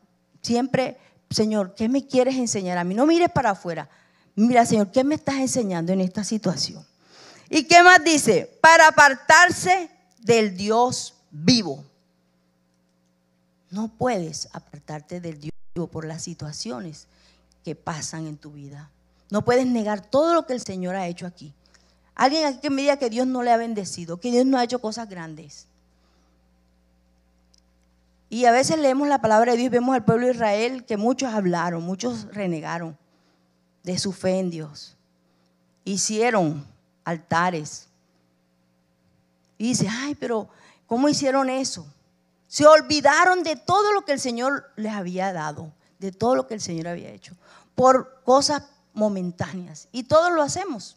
siempre, 0.42 0.98
Señor, 1.30 1.74
¿qué 1.74 1.88
me 1.88 2.06
quieres 2.06 2.36
enseñar 2.36 2.76
a 2.76 2.84
mí? 2.84 2.94
No 2.94 3.06
mires 3.06 3.30
para 3.30 3.50
afuera. 3.50 3.88
Mira, 4.34 4.66
Señor, 4.66 4.90
¿qué 4.90 5.04
me 5.04 5.14
estás 5.14 5.36
enseñando 5.36 5.92
en 5.92 6.00
esta 6.02 6.22
situación? 6.22 6.84
¿Y 7.48 7.64
qué 7.64 7.82
más 7.82 8.02
dice? 8.04 8.58
Para 8.60 8.88
apartarse 8.88 9.88
del 10.24 10.56
Dios 10.56 11.14
vivo. 11.30 11.84
No 13.70 13.88
puedes 13.88 14.48
apartarte 14.52 15.20
del 15.20 15.38
Dios 15.38 15.52
vivo 15.74 15.86
por 15.86 16.06
las 16.06 16.22
situaciones 16.22 17.06
que 17.62 17.76
pasan 17.76 18.26
en 18.26 18.36
tu 18.36 18.50
vida. 18.50 18.90
No 19.30 19.44
puedes 19.44 19.66
negar 19.66 20.00
todo 20.00 20.34
lo 20.34 20.46
que 20.46 20.54
el 20.54 20.60
Señor 20.60 20.96
ha 20.96 21.06
hecho 21.06 21.26
aquí. 21.26 21.54
Alguien 22.14 22.46
aquí 22.46 22.58
que 22.60 22.70
me 22.70 22.82
diga 22.82 22.96
que 22.96 23.10
Dios 23.10 23.26
no 23.26 23.42
le 23.42 23.52
ha 23.52 23.56
bendecido, 23.56 24.18
que 24.18 24.30
Dios 24.30 24.46
no 24.46 24.58
ha 24.58 24.64
hecho 24.64 24.80
cosas 24.80 25.08
grandes. 25.08 25.66
Y 28.30 28.46
a 28.46 28.52
veces 28.52 28.78
leemos 28.78 29.08
la 29.08 29.20
palabra 29.20 29.52
de 29.52 29.58
Dios 29.58 29.66
y 29.66 29.70
vemos 29.70 29.94
al 29.94 30.04
pueblo 30.04 30.26
de 30.26 30.32
Israel 30.32 30.84
que 30.84 30.96
muchos 30.96 31.32
hablaron, 31.34 31.82
muchos 31.82 32.26
renegaron 32.32 32.96
de 33.82 33.98
su 33.98 34.12
fe 34.12 34.38
en 34.38 34.50
Dios. 34.50 34.96
Hicieron 35.84 36.66
altares. 37.04 37.88
Y 39.58 39.68
dice, 39.68 39.88
ay, 39.88 40.14
pero 40.14 40.48
¿cómo 40.86 41.08
hicieron 41.08 41.48
eso? 41.48 41.86
Se 42.46 42.66
olvidaron 42.66 43.42
de 43.42 43.56
todo 43.56 43.92
lo 43.92 44.04
que 44.04 44.12
el 44.12 44.20
Señor 44.20 44.70
les 44.76 44.92
había 44.92 45.32
dado, 45.32 45.72
de 45.98 46.12
todo 46.12 46.34
lo 46.34 46.46
que 46.46 46.54
el 46.54 46.60
Señor 46.60 46.88
había 46.88 47.10
hecho, 47.10 47.34
por 47.74 48.22
cosas 48.24 48.62
momentáneas. 48.92 49.88
Y 49.92 50.04
todos 50.04 50.32
lo 50.32 50.42
hacemos. 50.42 50.96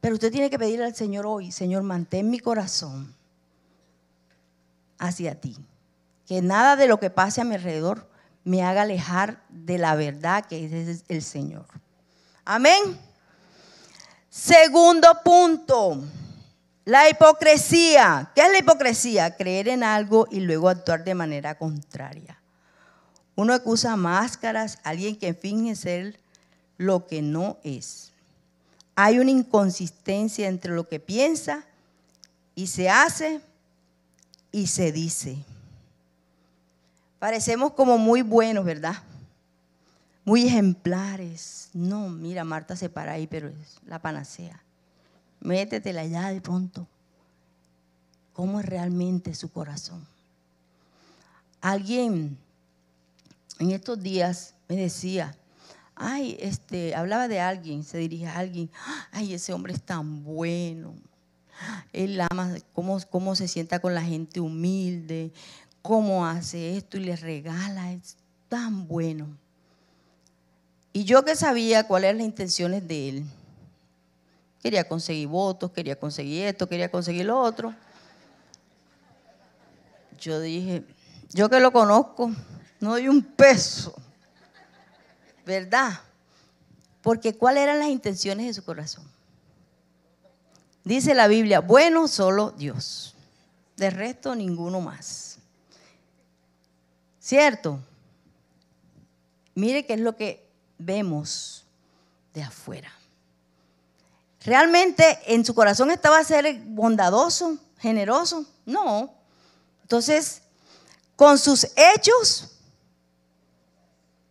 Pero 0.00 0.14
usted 0.14 0.32
tiene 0.32 0.50
que 0.50 0.58
pedirle 0.58 0.86
al 0.86 0.96
Señor 0.96 1.26
hoy, 1.26 1.52
Señor, 1.52 1.82
mantén 1.82 2.28
mi 2.30 2.40
corazón 2.40 3.14
hacia 4.98 5.40
ti. 5.40 5.56
Que 6.26 6.42
nada 6.42 6.76
de 6.76 6.88
lo 6.88 6.98
que 6.98 7.10
pase 7.10 7.40
a 7.40 7.44
mi 7.44 7.54
alrededor 7.54 8.08
me 8.44 8.62
haga 8.62 8.82
alejar 8.82 9.42
de 9.48 9.78
la 9.78 9.94
verdad 9.94 10.44
que 10.46 10.64
es 10.64 11.04
el 11.08 11.22
Señor. 11.22 11.66
Amén. 12.44 12.98
Segundo 14.28 15.20
punto, 15.22 16.02
la 16.84 17.08
hipocresía. 17.08 18.30
¿Qué 18.34 18.42
es 18.42 18.52
la 18.52 18.58
hipocresía? 18.58 19.36
Creer 19.36 19.68
en 19.68 19.84
algo 19.84 20.26
y 20.30 20.40
luego 20.40 20.68
actuar 20.68 21.04
de 21.04 21.14
manera 21.14 21.56
contraria. 21.56 22.38
Uno 23.34 23.60
que 23.62 23.68
usa 23.68 23.96
máscaras, 23.96 24.78
alguien 24.82 25.16
que 25.16 25.34
finge 25.34 25.74
ser 25.76 26.20
lo 26.76 27.06
que 27.06 27.22
no 27.22 27.58
es. 27.62 28.12
Hay 28.94 29.18
una 29.18 29.30
inconsistencia 29.30 30.48
entre 30.48 30.74
lo 30.74 30.88
que 30.88 31.00
piensa 31.00 31.64
y 32.54 32.66
se 32.66 32.90
hace 32.90 33.40
y 34.50 34.66
se 34.66 34.92
dice. 34.92 35.38
Parecemos 37.18 37.72
como 37.72 37.96
muy 37.98 38.22
buenos, 38.22 38.64
¿verdad? 38.64 38.96
Muy 40.24 40.46
ejemplares. 40.46 41.70
No, 41.72 42.08
mira, 42.08 42.44
Marta 42.44 42.76
se 42.76 42.88
para 42.90 43.12
ahí, 43.12 43.26
pero 43.26 43.48
es 43.48 43.78
la 43.86 44.00
panacea. 44.00 44.60
Métetela 45.42 46.02
allá 46.02 46.28
de 46.28 46.40
pronto. 46.40 46.86
¿Cómo 48.32 48.60
es 48.60 48.66
realmente 48.66 49.34
su 49.34 49.50
corazón? 49.50 50.06
Alguien 51.60 52.38
en 53.58 53.70
estos 53.70 54.02
días 54.02 54.54
me 54.68 54.76
decía, 54.76 55.36
ay, 55.94 56.36
este, 56.40 56.94
hablaba 56.94 57.28
de 57.28 57.40
alguien, 57.40 57.84
se 57.84 57.98
dirigía 57.98 58.32
a 58.32 58.38
alguien, 58.38 58.70
ay, 59.10 59.34
ese 59.34 59.52
hombre 59.52 59.74
es 59.74 59.82
tan 59.82 60.24
bueno. 60.24 60.94
Él 61.92 62.20
ama 62.30 62.54
cómo, 62.72 62.98
cómo 63.10 63.36
se 63.36 63.48
sienta 63.48 63.80
con 63.80 63.94
la 63.94 64.02
gente 64.02 64.40
humilde, 64.40 65.32
cómo 65.82 66.26
hace 66.26 66.76
esto 66.76 66.96
y 66.96 67.04
le 67.04 67.16
regala, 67.16 67.92
es 67.92 68.16
tan 68.48 68.88
bueno. 68.88 69.28
Y 70.92 71.04
yo 71.04 71.24
que 71.24 71.36
sabía 71.36 71.86
cuáles 71.86 72.08
eran 72.08 72.18
las 72.18 72.26
intenciones 72.26 72.86
de 72.86 73.08
él, 73.08 73.24
quería 74.62 74.86
conseguir 74.86 75.26
votos, 75.26 75.72
quería 75.72 75.98
conseguir 75.98 76.46
esto, 76.46 76.68
quería 76.68 76.90
conseguir 76.90 77.26
lo 77.26 77.40
otro. 77.40 77.74
Yo 80.20 80.40
dije, 80.40 80.84
yo 81.30 81.50
que 81.50 81.58
lo 81.58 81.72
conozco, 81.72 82.30
no 82.78 82.90
doy 82.90 83.08
un 83.08 83.22
peso, 83.22 83.92
¿verdad? 85.44 86.00
Porque 87.02 87.36
cuáles 87.36 87.64
eran 87.64 87.80
las 87.80 87.88
intenciones 87.88 88.46
de 88.46 88.54
su 88.54 88.64
corazón. 88.64 89.04
Dice 90.84 91.14
la 91.14 91.26
Biblia, 91.26 91.60
bueno 91.60 92.06
solo 92.06 92.52
Dios, 92.52 93.16
de 93.76 93.90
resto 93.90 94.36
ninguno 94.36 94.80
más. 94.80 95.38
¿Cierto? 97.18 97.80
Mire 99.54 99.84
qué 99.86 99.94
es 99.94 100.00
lo 100.00 100.16
que 100.16 100.48
vemos 100.78 101.64
de 102.32 102.42
afuera. 102.42 102.92
¿Realmente 104.44 105.18
en 105.26 105.44
su 105.44 105.54
corazón 105.54 105.90
estaba 105.90 106.22
ser 106.24 106.60
bondadoso, 106.64 107.58
generoso? 107.78 108.44
No. 108.66 109.14
Entonces, 109.82 110.42
con 111.16 111.38
sus 111.38 111.68
hechos, 111.76 112.50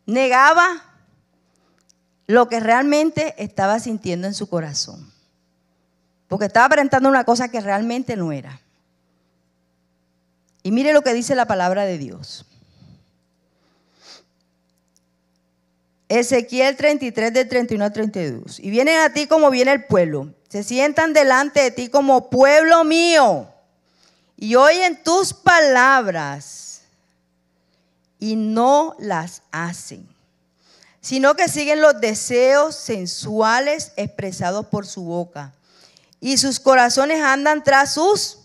negaba 0.06 0.84
lo 2.28 2.50
que 2.50 2.60
realmente 2.60 3.36
estaba 3.38 3.80
sintiendo 3.80 4.28
en 4.28 4.34
su 4.34 4.48
corazón. 4.48 5.12
Porque 6.28 6.46
estaba 6.46 6.66
aparentando 6.66 7.10
una 7.10 7.24
cosa 7.24 7.50
que 7.50 7.62
realmente 7.62 8.16
no 8.16 8.32
era. 8.32 8.62
Y 10.64 10.72
mire 10.72 10.94
lo 10.94 11.02
que 11.02 11.14
dice 11.14 11.36
la 11.36 11.46
palabra 11.46 11.86
de 11.86 11.98
Dios. 11.98 12.46
Ezequiel 16.12 16.76
33 16.76 17.34
de 17.34 17.46
31 17.46 17.86
a 17.86 17.90
32. 17.90 18.60
Y 18.60 18.70
vienen 18.70 19.00
a 19.00 19.14
ti 19.14 19.28
como 19.28 19.50
viene 19.50 19.72
el 19.72 19.86
pueblo. 19.86 20.34
Se 20.50 20.62
sientan 20.62 21.14
delante 21.14 21.62
de 21.62 21.72
ti 21.72 21.88
como 21.88 22.30
pueblo 22.30 22.84
mío. 22.84 23.48
Y 24.36 24.56
oyen 24.56 25.02
tus 25.04 25.34
palabras 25.34 26.82
y 28.20 28.36
no 28.36 28.94
las 29.00 29.44
hacen, 29.54 30.06
sino 31.00 31.36
que 31.36 31.48
siguen 31.48 31.80
los 31.80 32.02
deseos 32.02 32.76
sensuales 32.76 33.94
expresados 33.96 34.66
por 34.66 34.86
su 34.86 35.06
boca. 35.06 35.54
Y 36.20 36.36
sus 36.36 36.60
corazones 36.60 37.24
andan 37.24 37.64
tras 37.64 37.94
sus 37.94 38.40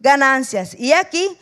ganancias. 0.00 0.74
Y 0.74 0.92
aquí 0.92 1.38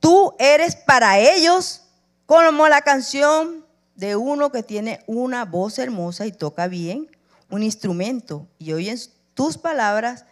tú 0.00 0.34
eres 0.38 0.74
para 0.74 1.18
ellos 1.18 1.82
como 2.24 2.66
la 2.66 2.80
canción 2.80 3.68
de 4.00 4.16
uno 4.16 4.50
que 4.50 4.62
tiene 4.62 5.04
una 5.06 5.44
voz 5.44 5.78
hermosa 5.78 6.24
y 6.24 6.32
toca 6.32 6.68
bien 6.68 7.14
un 7.50 7.62
instrumento 7.62 8.48
y 8.58 8.72
oyen 8.72 8.98
tus 9.34 9.58
palabras, 9.58 10.24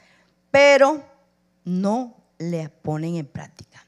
pero 0.51 1.05
no 1.65 2.17
le 2.39 2.71
ponen 2.71 3.17
en 3.17 3.27
práctica. 3.27 3.87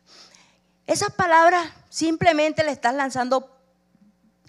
Esas 0.86 1.10
palabras 1.12 1.66
simplemente 1.88 2.62
le 2.62 2.72
estás 2.72 2.94
lanzando 2.94 3.56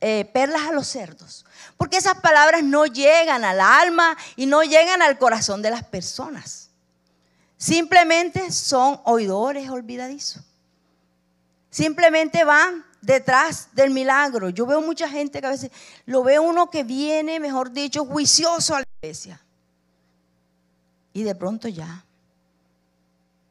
eh, 0.01 0.29
perlas 0.33 0.63
a 0.63 0.73
los 0.73 0.87
cerdos, 0.87 1.45
porque 1.77 1.95
esas 1.95 2.19
palabras 2.19 2.61
no 2.61 2.85
llegan 2.85 3.45
al 3.45 3.61
alma 3.61 4.17
y 4.35 4.47
no 4.47 4.63
llegan 4.63 5.01
al 5.01 5.17
corazón 5.17 5.61
de 5.61 5.71
las 5.71 5.85
personas. 5.85 6.71
Simplemente 7.55 8.51
son 8.51 8.99
oidores 9.05 9.69
olvidadizos. 9.69 10.43
Simplemente 11.69 12.43
van 12.43 12.90
detrás 13.01 13.69
del 13.73 13.91
milagro. 13.91 14.49
Yo 14.49 14.65
veo 14.65 14.81
mucha 14.81 15.09
gente 15.09 15.41
que 15.41 15.47
a 15.47 15.51
veces 15.51 15.71
lo 16.05 16.23
ve 16.23 16.39
uno 16.39 16.69
que 16.69 16.83
viene, 16.83 17.39
mejor 17.39 17.71
dicho, 17.71 18.05
juicioso 18.05 18.75
a 18.75 18.79
la 18.79 18.87
iglesia. 19.01 19.41
Y 21.13 21.23
de 21.23 21.35
pronto 21.35 21.67
ya, 21.67 22.05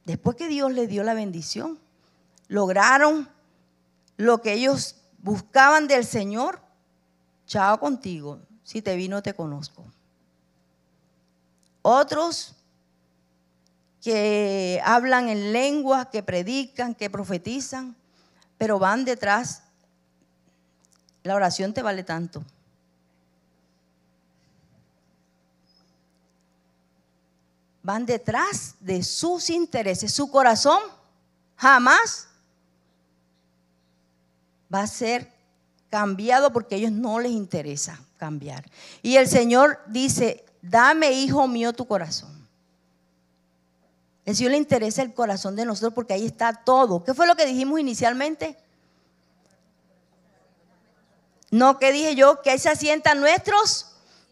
después 0.04 0.36
que 0.36 0.48
Dios 0.48 0.72
le 0.72 0.86
dio 0.86 1.02
la 1.02 1.14
bendición, 1.14 1.78
lograron 2.48 3.28
lo 4.16 4.40
que 4.40 4.54
ellos 4.54 4.96
buscaban 5.18 5.88
del 5.88 6.06
Señor. 6.06 6.60
Chao 7.46 7.78
contigo, 7.80 8.40
si 8.62 8.80
te 8.80 8.96
vi 8.96 9.08
no 9.08 9.22
te 9.22 9.34
conozco. 9.34 9.84
Otros 11.82 12.54
que 14.00 14.80
hablan 14.84 15.28
en 15.28 15.52
lenguas, 15.52 16.06
que 16.06 16.22
predican, 16.22 16.94
que 16.94 17.10
profetizan, 17.10 17.96
pero 18.60 18.78
van 18.78 19.06
detrás. 19.06 19.62
La 21.22 21.34
oración 21.34 21.72
te 21.72 21.82
vale 21.82 22.04
tanto. 22.04 22.44
Van 27.82 28.04
detrás 28.04 28.74
de 28.78 29.02
sus 29.02 29.48
intereses. 29.48 30.12
Su 30.12 30.30
corazón 30.30 30.78
jamás 31.56 32.28
va 34.72 34.82
a 34.82 34.86
ser 34.86 35.32
cambiado 35.88 36.52
porque 36.52 36.74
a 36.74 36.78
ellos 36.78 36.92
no 36.92 37.18
les 37.18 37.32
interesa 37.32 37.98
cambiar. 38.18 38.70
Y 39.00 39.16
el 39.16 39.26
Señor 39.26 39.80
dice, 39.86 40.44
dame, 40.60 41.12
hijo 41.12 41.48
mío, 41.48 41.72
tu 41.72 41.86
corazón. 41.86 42.39
El 44.24 44.36
Señor 44.36 44.52
le 44.52 44.58
interesa 44.58 45.02
el 45.02 45.14
corazón 45.14 45.56
de 45.56 45.64
nosotros 45.64 45.94
porque 45.94 46.12
ahí 46.12 46.26
está 46.26 46.52
todo. 46.52 47.02
¿Qué 47.02 47.14
fue 47.14 47.26
lo 47.26 47.36
que 47.36 47.46
dijimos 47.46 47.80
inicialmente? 47.80 48.56
No, 51.50 51.78
¿qué 51.78 51.92
dije 51.92 52.14
yo? 52.14 52.42
Que 52.42 52.50
ahí 52.50 52.58
se 52.58 52.68
asientan 52.68 53.20
nuestros 53.20 53.86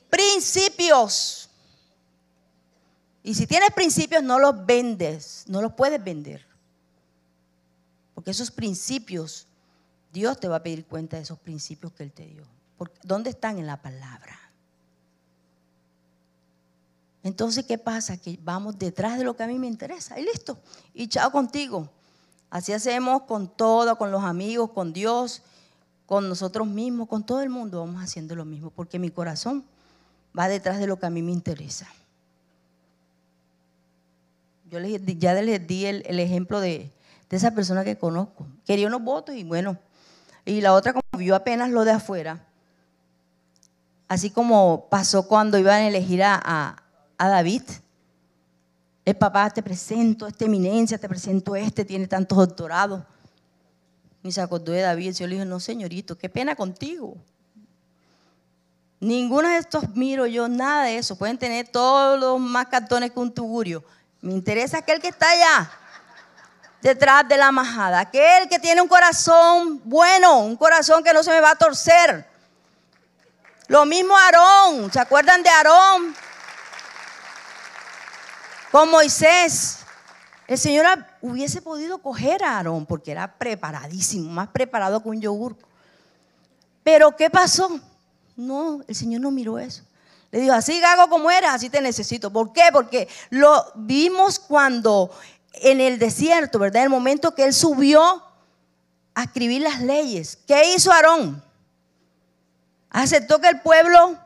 principios. 0.08 1.50
Y 3.22 3.34
si 3.34 3.46
tienes 3.46 3.70
principios, 3.72 4.22
no 4.22 4.38
los 4.38 4.64
vendes, 4.64 5.44
no 5.48 5.60
los 5.60 5.72
puedes 5.72 6.02
vender. 6.02 6.46
porque 8.14 8.32
esos 8.32 8.50
principios, 8.50 9.46
Dios 10.12 10.40
te 10.40 10.48
va 10.48 10.56
a 10.56 10.62
pedir 10.62 10.86
cuenta 10.86 11.16
de 11.16 11.22
esos 11.22 11.38
principios 11.38 11.92
que 11.92 12.02
Él 12.02 12.12
te 12.12 12.26
dio. 12.26 12.42
¿Dónde 13.02 13.30
están 13.30 13.58
en 13.58 13.66
la 13.66 13.80
palabra? 13.80 14.47
Entonces, 17.22 17.64
¿qué 17.66 17.78
pasa? 17.78 18.16
Que 18.16 18.38
vamos 18.42 18.78
detrás 18.78 19.18
de 19.18 19.24
lo 19.24 19.36
que 19.36 19.42
a 19.42 19.46
mí 19.46 19.58
me 19.58 19.66
interesa 19.66 20.18
y 20.18 20.24
listo. 20.24 20.58
Y 20.94 21.08
chao 21.08 21.30
contigo. 21.30 21.88
Así 22.50 22.72
hacemos 22.72 23.22
con 23.22 23.48
todo, 23.48 23.98
con 23.98 24.10
los 24.10 24.24
amigos, 24.24 24.70
con 24.70 24.92
Dios, 24.92 25.42
con 26.06 26.28
nosotros 26.28 26.66
mismos, 26.66 27.08
con 27.08 27.24
todo 27.24 27.42
el 27.42 27.50
mundo. 27.50 27.80
Vamos 27.80 28.02
haciendo 28.02 28.34
lo 28.34 28.44
mismo 28.44 28.70
porque 28.70 28.98
mi 28.98 29.10
corazón 29.10 29.64
va 30.38 30.48
detrás 30.48 30.78
de 30.78 30.86
lo 30.86 30.98
que 30.98 31.06
a 31.06 31.10
mí 31.10 31.22
me 31.22 31.32
interesa. 31.32 31.86
Yo 34.70 34.80
les, 34.80 35.00
ya 35.18 35.34
les 35.34 35.66
di 35.66 35.86
el, 35.86 36.20
ejemplo 36.20 36.60
de, 36.60 36.92
de, 37.28 37.36
esa 37.36 37.50
persona 37.50 37.84
que 37.84 37.96
conozco. 37.96 38.46
Quería 38.64 38.86
unos 38.86 39.02
votos 39.02 39.34
y 39.34 39.42
bueno, 39.42 39.78
y 40.44 40.60
la 40.60 40.74
otra 40.74 40.92
como 40.92 41.18
vio 41.18 41.34
apenas 41.34 41.70
lo 41.70 41.84
de 41.84 41.92
afuera, 41.92 42.46
así 44.08 44.30
como 44.30 44.88
pasó 44.90 45.26
cuando 45.26 45.58
iban 45.58 45.82
a 45.82 45.88
elegir 45.88 46.22
a 46.22 46.82
David. 47.26 47.62
El 49.04 49.16
papá, 49.16 49.50
te 49.50 49.62
presento 49.62 50.26
esta 50.26 50.44
eminencia, 50.44 50.98
te 50.98 51.08
presento 51.08 51.56
este, 51.56 51.84
tiene 51.84 52.06
tantos 52.06 52.36
doctorados. 52.36 53.02
Y 54.22 54.30
se 54.30 54.40
acordó 54.40 54.72
de 54.72 54.82
David. 54.82 55.10
Y 55.10 55.14
yo 55.14 55.26
le 55.26 55.34
dije, 55.36 55.46
no, 55.46 55.58
señorito, 55.58 56.16
qué 56.16 56.28
pena 56.28 56.54
contigo. 56.54 57.16
Ninguno 59.00 59.48
de 59.48 59.56
estos 59.56 59.88
miro 59.94 60.26
yo, 60.26 60.48
nada 60.48 60.84
de 60.84 60.98
eso. 60.98 61.16
Pueden 61.16 61.38
tener 61.38 61.68
todos 61.68 62.20
los 62.20 62.38
más 62.38 62.66
cartones 62.66 63.10
que 63.10 63.18
un 63.18 63.32
tugurio. 63.32 63.82
Me 64.20 64.32
interesa 64.32 64.78
aquel 64.78 65.00
que 65.00 65.08
está 65.08 65.30
allá, 65.30 65.70
detrás 66.82 67.26
de 67.28 67.36
la 67.36 67.50
majada. 67.50 68.00
Aquel 68.00 68.48
que 68.48 68.58
tiene 68.58 68.82
un 68.82 68.88
corazón 68.88 69.80
bueno, 69.84 70.40
un 70.40 70.56
corazón 70.56 71.02
que 71.02 71.14
no 71.14 71.22
se 71.22 71.30
me 71.30 71.40
va 71.40 71.52
a 71.52 71.56
torcer. 71.56 72.28
Lo 73.68 73.86
mismo 73.86 74.16
Aarón. 74.16 74.92
¿Se 74.92 74.98
acuerdan 74.98 75.42
de 75.42 75.48
Aarón? 75.48 76.14
Con 78.70 78.90
Moisés. 78.90 79.78
El 80.46 80.58
Señor 80.58 80.86
hubiese 81.20 81.60
podido 81.60 81.98
coger 81.98 82.42
a 82.42 82.56
Aarón 82.56 82.86
porque 82.86 83.12
era 83.12 83.38
preparadísimo, 83.38 84.30
más 84.30 84.48
preparado 84.48 85.02
que 85.02 85.08
un 85.08 85.20
yogur. 85.20 85.56
Pero 86.82 87.14
¿qué 87.16 87.28
pasó? 87.28 87.80
No, 88.34 88.80
el 88.88 88.94
Señor 88.94 89.20
no 89.20 89.30
miró 89.30 89.58
eso. 89.58 89.82
Le 90.30 90.40
dijo, 90.40 90.54
así 90.54 90.82
hago 90.82 91.08
como 91.08 91.30
eres, 91.30 91.50
así 91.50 91.70
te 91.70 91.80
necesito. 91.80 92.32
¿Por 92.32 92.52
qué? 92.52 92.64
Porque 92.72 93.08
lo 93.30 93.64
vimos 93.74 94.38
cuando 94.38 95.10
en 95.52 95.80
el 95.80 95.98
desierto, 95.98 96.58
¿verdad? 96.58 96.84
El 96.84 96.90
momento 96.90 97.34
que 97.34 97.44
él 97.44 97.54
subió 97.54 98.22
a 99.14 99.24
escribir 99.24 99.62
las 99.62 99.80
leyes. 99.80 100.38
¿Qué 100.46 100.74
hizo 100.74 100.92
Aarón? 100.92 101.42
Aceptó 102.90 103.40
que 103.40 103.48
el 103.48 103.60
pueblo 103.60 104.18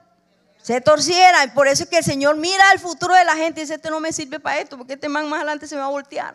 se 0.62 0.80
torciera. 0.80 1.44
Y 1.44 1.48
por 1.48 1.68
eso 1.68 1.82
es 1.82 1.88
que 1.88 1.98
el 1.98 2.04
Señor 2.04 2.36
mira 2.36 2.70
al 2.70 2.78
futuro 2.78 3.14
de 3.14 3.24
la 3.24 3.36
gente 3.36 3.60
y 3.60 3.64
dice, 3.64 3.74
este 3.74 3.90
no 3.90 4.00
me 4.00 4.12
sirve 4.12 4.40
para 4.40 4.60
esto, 4.60 4.78
porque 4.78 4.94
este 4.94 5.08
man 5.08 5.28
más 5.28 5.38
adelante 5.38 5.66
se 5.66 5.76
va 5.76 5.86
a 5.86 5.90
voltear. 5.90 6.34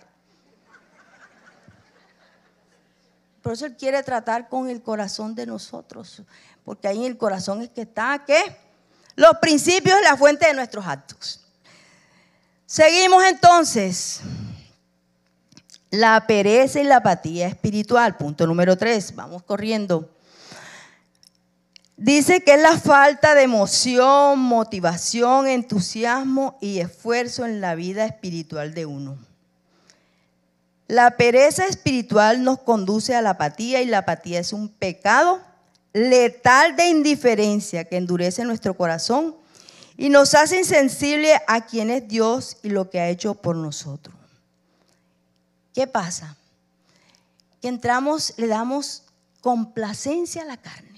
Por 3.42 3.54
eso 3.54 3.66
Él 3.66 3.78
quiere 3.78 4.04
tratar 4.04 4.50
con 4.50 4.70
el 4.70 4.82
corazón 4.82 5.34
de 5.34 5.46
nosotros, 5.46 6.22
porque 6.66 6.90
ahí 6.90 6.98
en 6.98 7.06
el 7.06 7.18
corazón 7.18 7.62
es 7.62 7.70
que 7.70 7.82
está, 7.82 8.24
¿qué? 8.26 8.58
Los 9.16 9.38
principios 9.38 9.98
y 10.00 10.04
la 10.04 10.18
fuente 10.18 10.48
de 10.48 10.54
nuestros 10.54 10.86
actos. 10.86 11.42
Seguimos 12.66 13.24
entonces. 13.24 14.20
La 15.90 16.28
pereza 16.28 16.82
y 16.82 16.84
la 16.84 16.98
apatía 16.98 17.48
espiritual, 17.48 18.18
punto 18.18 18.46
número 18.46 18.76
tres. 18.76 19.16
Vamos 19.16 19.42
corriendo. 19.44 20.17
Dice 21.98 22.44
que 22.44 22.54
es 22.54 22.62
la 22.62 22.78
falta 22.78 23.34
de 23.34 23.42
emoción, 23.42 24.38
motivación, 24.38 25.48
entusiasmo 25.48 26.56
y 26.62 26.78
esfuerzo 26.78 27.44
en 27.44 27.60
la 27.60 27.74
vida 27.74 28.06
espiritual 28.06 28.76
de 28.76 28.86
uno. 28.86 29.18
La 30.88 31.18
pereza 31.18 31.66
espiritual 31.66 32.44
nos 32.44 32.60
conduce 32.60 33.16
a 33.16 33.24
la 33.24 33.32
apatía 33.32 33.82
y 33.82 33.88
la 33.88 34.00
apatía 34.00 34.40
es 34.40 34.54
un 34.54 34.70
pecado 34.70 35.42
letal 35.92 36.76
de 36.76 36.88
indiferencia 36.88 37.86
que 37.86 37.98
endurece 37.98 38.46
nuestro 38.46 38.78
corazón 38.78 39.36
y 39.98 40.10
nos 40.10 40.36
hace 40.36 40.60
insensible 40.60 41.34
a 41.48 41.66
quién 41.66 41.90
es 41.90 42.08
Dios 42.08 42.58
y 42.62 42.70
lo 42.70 42.92
que 42.92 43.00
ha 43.00 43.10
hecho 43.10 43.34
por 43.34 43.56
nosotros. 43.56 44.16
¿Qué 45.74 45.88
pasa? 45.88 46.38
Que 47.60 47.70
entramos, 47.70 48.36
le 48.38 48.46
damos 48.46 49.02
complacencia 49.42 50.44
a 50.44 50.46
la 50.46 50.58
carne 50.58 50.97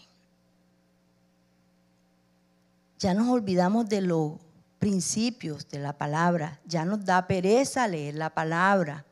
ya 2.99 3.13
nos 3.13 3.29
olvidamos 3.29 3.87
de 3.87 4.01
los 4.01 4.33
principios 4.77 5.67
de 5.69 5.79
la 5.79 5.97
palabra, 5.97 6.59
ya 6.65 6.85
nos 6.85 7.03
da 7.05 7.27
pereza 7.27 7.87
leer 7.87 8.15
la 8.15 8.29
palabra. 8.29 9.05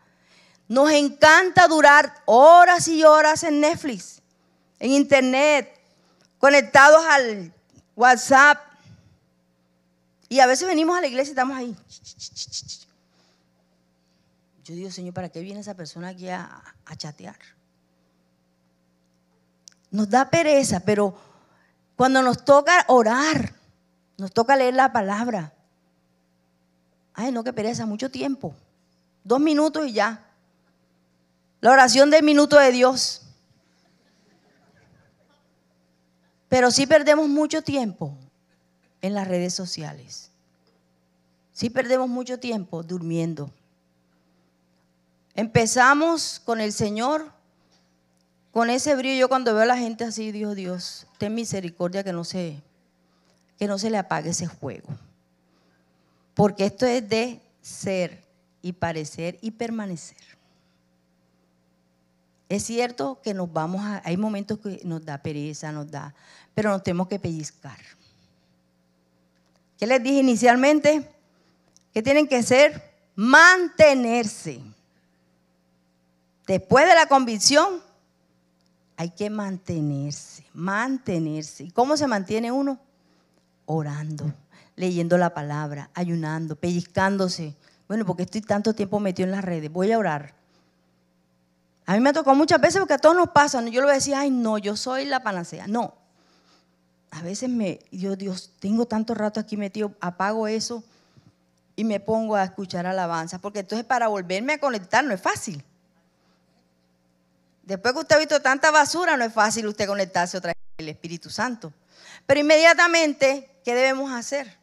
Nos 0.68 0.92
encanta 0.92 1.68
durar 1.68 2.14
horas 2.26 2.88
y 2.90 3.04
horas 3.04 3.44
en 3.44 3.62
Netflix, 3.62 4.22
en 4.80 4.92
Internet, 4.92 5.80
conectados 6.38 7.04
al 7.06 7.54
WhatsApp. 7.96 8.60
Y 10.30 10.42
a 10.42 10.46
veces 10.46 10.68
venimos 10.68 10.98
a 10.98 11.02
la 11.02 11.08
iglesia 11.08 11.32
y 11.32 11.34
estamos 11.34 11.58
ahí. 11.58 11.76
Yo 14.66 14.76
digo, 14.76 14.92
Señor, 14.92 15.14
¿para 15.14 15.30
qué 15.30 15.40
viene 15.40 15.62
esa 15.62 15.76
persona 15.76 16.10
aquí 16.10 16.28
a, 16.28 16.62
chatear? 16.98 17.38
Nos 19.92 20.10
da 20.10 20.30
pereza, 20.30 20.82
pero 20.82 21.18
cuando 21.96 22.22
nos 22.22 22.44
toca 22.44 22.84
orar, 22.90 23.57
nos 24.18 24.32
toca 24.32 24.56
leer 24.56 24.74
la 24.74 24.92
palabra. 24.92 25.54
Ay, 27.14 27.32
no, 27.32 27.44
que 27.44 27.54
pereza, 27.54 27.86
mucho 27.86 28.10
tiempo. 28.12 28.56
Dos 29.24 29.40
minutos 29.40 29.88
y 29.88 29.94
ya. 29.94 30.26
La 31.62 31.72
oración 31.72 32.10
del 32.10 32.24
minuto 32.24 32.58
de 32.58 32.72
Dios. 32.72 33.24
Pero 36.50 36.72
sí 36.72 36.88
perdemos 36.88 37.28
mucho 37.28 37.62
tiempo 37.62 38.16
en 39.02 39.14
las 39.14 39.28
redes 39.28 39.54
sociales. 39.54 40.32
Sí 41.52 41.70
perdemos 41.70 42.08
mucho 42.08 42.40
tiempo 42.40 42.84
durmiendo. 42.84 43.52
Empezamos 45.34 46.40
con 46.44 46.62
el 46.62 46.72
Señor, 46.72 47.32
con 48.52 48.70
ese 48.70 48.96
brillo. 48.96 49.22
Yo 49.22 49.30
cuando 49.30 49.54
veo 49.54 49.64
a 49.64 49.68
la 49.68 49.78
gente 49.78 50.04
así, 50.04 50.32
Dios, 50.32 50.56
Dios, 50.56 51.08
ten 51.18 51.36
misericordia 51.36 52.04
que 52.04 52.14
no 52.14 52.24
se 52.24 52.62
que 53.58 53.68
no 53.68 53.78
se 53.78 53.90
le 53.90 53.98
apague 53.98 54.30
ese 54.30 54.48
fuego. 54.48 54.90
Porque 56.34 56.66
esto 56.66 56.86
es 56.86 57.08
de 57.08 57.42
ser 57.62 58.24
y 58.62 58.74
parecer 58.74 59.38
y 59.42 59.52
permanecer. 59.52 60.18
Es 62.50 62.64
cierto 62.64 63.20
que 63.22 63.34
nos 63.34 63.52
vamos 63.52 63.82
a, 63.84 64.02
hay 64.06 64.16
momentos 64.16 64.60
que 64.60 64.80
nos 64.86 65.04
da 65.04 65.18
pereza, 65.18 65.72
nos 65.72 65.90
da, 65.92 66.14
pero 66.54 66.70
nos 66.70 66.84
tenemos 66.84 67.08
que 67.08 67.20
pellizcar. 67.20 67.78
¿Qué 69.78 69.86
les 69.86 70.02
dije 70.02 70.20
inicialmente? 70.20 71.10
Que 71.94 72.02
tienen 72.02 72.28
que 72.28 72.42
ser 72.44 72.82
mantenerse. 73.16 74.62
Después 76.46 76.88
de 76.88 76.96
la 76.96 77.08
convicción, 77.08 77.82
hay 78.96 79.10
que 79.10 79.30
mantenerse, 79.30 80.46
mantenerse. 80.54 81.66
¿Y 81.66 81.72
cómo 81.72 81.98
se 81.98 82.08
mantiene 82.08 82.52
uno? 82.52 82.80
Orando, 83.68 84.34
leyendo 84.76 85.18
la 85.20 85.34
palabra, 85.36 85.92
ayunando, 85.94 86.56
pellizcándose. 86.56 87.56
Bueno, 87.88 88.06
porque 88.06 88.24
estoy 88.24 88.42
tanto 88.42 88.74
tiempo 88.74 89.00
metido 89.00 89.28
en 89.28 89.32
las 89.32 89.46
redes, 89.46 89.72
voy 89.72 89.92
a 89.92 90.00
orar. 90.00 90.34
A 91.86 91.94
mí 91.94 92.02
me 92.02 92.12
tocado 92.12 92.36
muchas 92.36 92.60
veces 92.60 92.80
porque 92.80 92.96
a 92.96 92.98
todos 92.98 93.16
nos 93.16 93.30
pasa. 93.30 93.62
Yo 93.62 93.80
le 93.80 93.82
voy 93.82 93.92
a 93.92 93.94
decir, 93.94 94.14
ay, 94.14 94.30
no, 94.30 94.58
yo 94.58 94.76
soy 94.76 95.06
la 95.06 95.24
panacea. 95.24 95.68
No. 95.68 95.94
A 97.12 97.22
veces 97.22 97.50
me, 97.50 97.80
yo, 97.92 98.18
Dios, 98.18 98.52
tengo 98.60 98.86
tanto 98.86 99.14
rato 99.14 99.40
aquí 99.40 99.56
metido, 99.56 99.94
apago 100.02 100.50
eso 100.50 100.84
y 101.78 101.86
me 101.86 102.02
pongo 102.02 102.36
a 102.36 102.44
escuchar 102.44 102.86
alabanza. 102.86 103.40
Porque 103.40 103.60
entonces 103.60 103.86
para 103.86 104.10
volverme 104.10 104.54
a 104.54 104.60
conectar 104.60 105.04
no 105.06 105.14
es 105.14 105.22
fácil. 105.22 105.64
Después 107.64 107.94
que 107.94 108.00
usted 108.02 108.16
ha 108.18 108.20
visto 108.20 108.42
tanta 108.42 108.70
basura, 108.70 109.16
no 109.16 109.24
es 109.24 109.34
fácil 109.34 109.68
usted 109.68 109.88
conectarse 109.88 110.38
otra 110.38 110.50
vez 110.50 110.58
con 110.76 110.86
el 110.86 110.90
Espíritu 110.90 111.30
Santo. 111.30 111.72
Pero 112.26 112.42
inmediatamente 112.42 113.57
¿qué 113.68 113.76
debemos 113.76 114.10
hacer? 114.14 114.56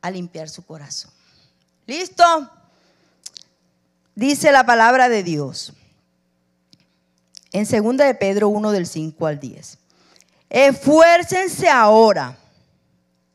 A 0.00 0.10
limpiar 0.10 0.48
su 0.48 0.64
corazón. 0.64 1.10
¿Listo? 1.86 2.24
Dice 4.14 4.50
la 4.50 4.64
palabra 4.64 5.10
de 5.10 5.22
Dios. 5.22 5.74
En 7.52 7.64
2 7.64 7.98
de 7.98 8.14
Pedro 8.14 8.48
1 8.48 8.70
del 8.70 8.86
5 8.86 9.26
al 9.26 9.38
10. 9.38 9.76
Esfuércense 10.48 11.68
ahora 11.68 12.34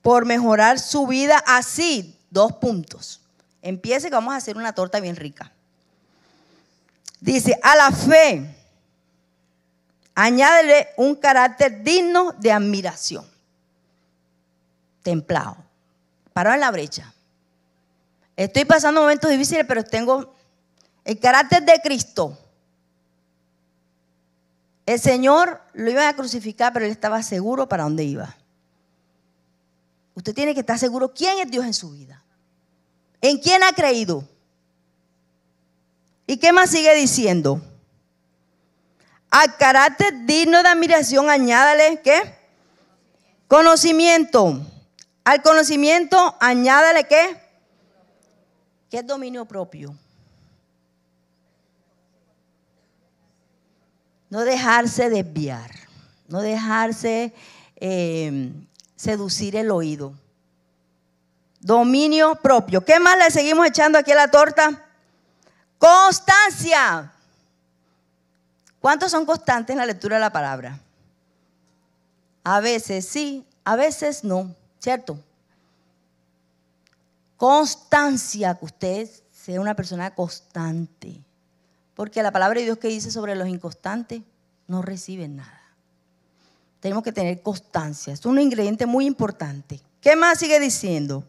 por 0.02 0.26
mejorar 0.26 0.80
su 0.80 1.06
vida 1.06 1.38
así, 1.46 2.18
dos 2.32 2.54
puntos. 2.54 3.22
Empiece 3.62 4.10
que 4.10 4.16
vamos 4.16 4.34
a 4.34 4.38
hacer 4.38 4.58
una 4.58 4.74
torta 4.74 5.00
bien 5.00 5.18
rica. 5.18 5.52
Dice, 7.20 7.60
a 7.62 7.76
la 7.76 7.92
fe, 7.92 8.63
añádele 10.16 10.90
un 10.98 11.16
carácter 11.16 11.84
digno 11.84 12.34
de 12.34 12.52
admiración. 12.52 13.26
Templado. 15.02 15.58
Parado 16.34 16.56
en 16.56 16.62
la 16.62 16.72
brecha. 16.72 17.14
Estoy 18.36 18.66
pasando 18.66 19.02
momentos 19.02 19.30
difíciles, 19.30 19.66
pero 19.68 19.84
tengo 19.84 20.36
el 21.06 21.20
carácter 21.20 21.64
de 21.64 21.80
Cristo. 21.84 22.38
El 24.86 25.00
Señor 25.00 25.62
lo 25.74 25.90
iba 25.90 26.08
a 26.08 26.16
crucificar, 26.16 26.74
pero 26.74 26.86
él 26.86 26.92
estaba 26.92 27.22
seguro 27.24 27.68
para 27.70 27.84
dónde 27.84 28.04
iba. 28.04 28.36
Usted 30.16 30.34
tiene 30.34 30.54
que 30.54 30.60
estar 30.60 30.78
seguro 30.78 31.14
quién 31.14 31.40
es 31.40 31.50
Dios 31.50 31.66
en 31.66 31.74
su 31.74 31.92
vida. 31.92 32.24
¿En 33.22 33.38
quién 33.38 33.64
ha 33.64 33.72
creído? 33.72 34.28
¿Y 36.28 36.38
qué 36.38 36.52
más 36.52 36.70
sigue 36.70 36.94
diciendo? 36.96 37.62
Al 39.34 39.58
carácter 39.58 40.28
digno 40.28 40.62
de 40.62 40.70
admiración 40.70 41.28
añádale, 41.28 42.00
¿qué? 42.04 42.22
Conocimiento. 43.48 44.62
Al 45.24 45.42
conocimiento 45.42 46.38
añádale, 46.40 47.06
¿qué? 47.06 47.42
¿Qué 48.92 48.98
es 49.00 49.08
dominio 49.08 49.46
propio? 49.46 49.98
No 54.30 54.42
dejarse 54.42 55.10
desviar, 55.10 55.72
no 56.28 56.42
dejarse 56.42 57.34
eh, 57.78 58.52
seducir 58.96 59.56
el 59.56 59.72
oído. 59.72 60.14
Dominio 61.60 62.36
propio. 62.36 62.86
¿Qué 62.86 63.00
más 63.00 63.18
le 63.18 63.32
seguimos 63.32 63.66
echando 63.66 63.98
aquí 63.98 64.12
a 64.12 64.16
la 64.16 64.30
torta? 64.30 64.86
Constancia. 65.80 67.13
¿Cuántos 68.84 69.12
son 69.12 69.26
constantes 69.26 69.74
en 69.74 69.78
la 69.78 69.86
lectura 69.86 70.18
de 70.18 70.20
la 70.20 70.34
palabra? 70.34 70.78
A 72.44 72.60
veces 72.60 73.08
sí, 73.08 73.48
a 73.64 73.78
veces 73.78 74.26
no, 74.26 74.54
¿cierto? 74.78 75.18
Constancia, 77.38 78.56
que 78.56 78.66
usted 78.66 79.10
sea 79.32 79.62
una 79.62 79.74
persona 79.74 80.14
constante. 80.14 81.24
Porque 81.96 82.22
la 82.22 82.34
palabra 82.34 82.60
de 82.60 82.66
Dios 82.66 82.78
que 82.78 82.90
dice 82.90 83.10
sobre 83.10 83.36
los 83.36 83.48
inconstantes 83.48 84.22
no 84.68 84.82
reciben 84.82 85.38
nada. 85.38 85.62
Tenemos 86.82 87.06
que 87.06 87.14
tener 87.14 87.42
constancia. 87.42 88.12
Es 88.12 88.26
un 88.26 88.38
ingrediente 88.38 88.86
muy 88.86 89.06
importante. 89.06 89.80
¿Qué 90.02 90.18
más 90.18 90.40
sigue 90.40 90.60
diciendo? 90.60 91.24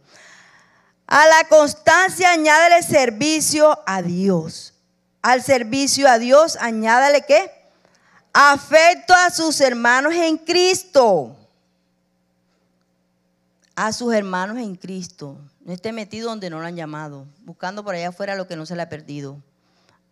A 1.06 1.24
la 1.28 1.48
constancia 1.48 2.32
añádale 2.32 2.82
servicio 2.82 3.78
a 3.86 4.02
Dios. 4.02 4.73
Al 5.24 5.42
servicio 5.42 6.06
a 6.06 6.18
Dios 6.18 6.58
añádale 6.60 7.22
qué? 7.22 7.50
Afecto 8.34 9.14
a 9.14 9.30
sus 9.30 9.58
hermanos 9.62 10.12
en 10.12 10.36
Cristo. 10.36 11.34
A 13.74 13.90
sus 13.94 14.12
hermanos 14.12 14.58
en 14.58 14.74
Cristo. 14.74 15.38
No 15.60 15.72
esté 15.72 15.92
metido 15.92 16.28
donde 16.28 16.50
no 16.50 16.60
lo 16.60 16.66
han 16.66 16.76
llamado, 16.76 17.26
buscando 17.38 17.82
por 17.82 17.94
allá 17.94 18.08
afuera 18.08 18.34
lo 18.34 18.46
que 18.46 18.54
no 18.54 18.66
se 18.66 18.76
le 18.76 18.82
ha 18.82 18.90
perdido. 18.90 19.42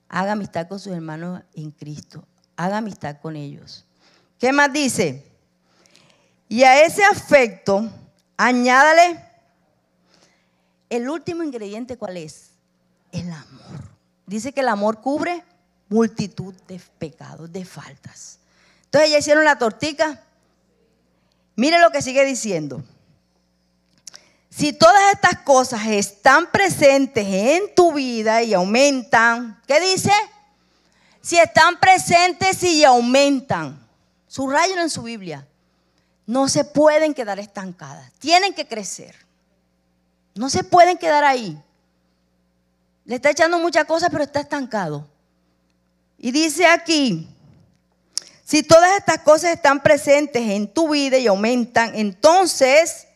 Haga 0.09 0.33
amistad 0.33 0.67
con 0.67 0.81
sus 0.81 0.95
hermanos 0.95 1.43
en 1.53 1.73
Cristo. 1.73 2.25
Haga 2.57 2.79
amistad 2.79 3.19
con 3.21 3.37
ellos. 3.37 3.85
¿Qué 4.39 4.51
más 4.51 4.73
dice? 4.73 5.31
Y 6.49 6.63
a 6.63 6.87
ese 6.87 7.05
afecto, 7.05 7.87
añádale 8.39 9.23
el 10.89 11.07
último 11.11 11.43
ingrediente, 11.43 11.99
¿cuál 11.99 12.17
es? 12.17 12.53
El 13.13 13.31
amor. 13.31 13.72
Dice 14.27 14.53
que 14.53 14.61
el 14.61 14.69
amor 14.69 15.01
cubre 15.01 15.45
multitud 15.89 16.55
de 16.67 16.81
pecados, 16.99 17.53
de 17.53 17.65
faltas. 17.65 18.39
Entonces 18.85 19.11
ya 19.11 19.19
hicieron 19.19 19.45
la 19.45 19.59
tortica. 19.59 20.23
Mire 21.57 21.79
lo 21.81 21.91
que 21.91 22.03
sigue 22.03 22.25
diciendo. 22.25 22.83
Si 24.51 24.73
todas 24.73 25.13
estas 25.13 25.39
cosas 25.41 25.87
están 25.87 26.51
presentes 26.51 27.27
en 27.27 27.75
tu 27.75 27.95
vida 27.95 28.43
y 28.43 28.53
aumentan, 28.53 29.61
¿qué 29.67 29.81
dice? 29.81 30.13
Si 31.23 31.39
están 31.39 31.81
presentes 31.81 32.63
y 32.63 32.85
aumentan, 32.85 33.87
subrayenlo 34.27 34.83
en 34.83 34.91
su 34.91 35.03
Biblia, 35.03 35.47
no 36.27 36.49
se 36.49 36.65
pueden 36.65 37.15
quedar 37.15 37.39
estancadas, 37.39 38.13
tienen 38.19 38.55
que 38.55 38.67
crecer. 38.67 39.15
No 40.35 40.49
se 40.51 40.65
pueden 40.65 40.99
quedar 40.99 41.25
ahí. 41.25 41.63
Le 43.05 43.17
está 43.17 43.31
echando 43.31 43.59
muchas 43.59 43.85
cosas, 43.85 44.11
pero 44.11 44.25
está 44.25 44.41
estancado. 44.41 45.09
Y 46.19 46.31
dice 46.31 46.67
aquí, 46.67 47.29
si 48.45 48.63
todas 48.63 48.97
estas 48.97 49.19
cosas 49.19 49.53
están 49.53 49.83
presentes 49.83 50.43
en 50.43 50.73
tu 50.73 50.91
vida 50.91 51.19
y 51.19 51.27
aumentan, 51.27 51.95
entonces, 51.95 53.09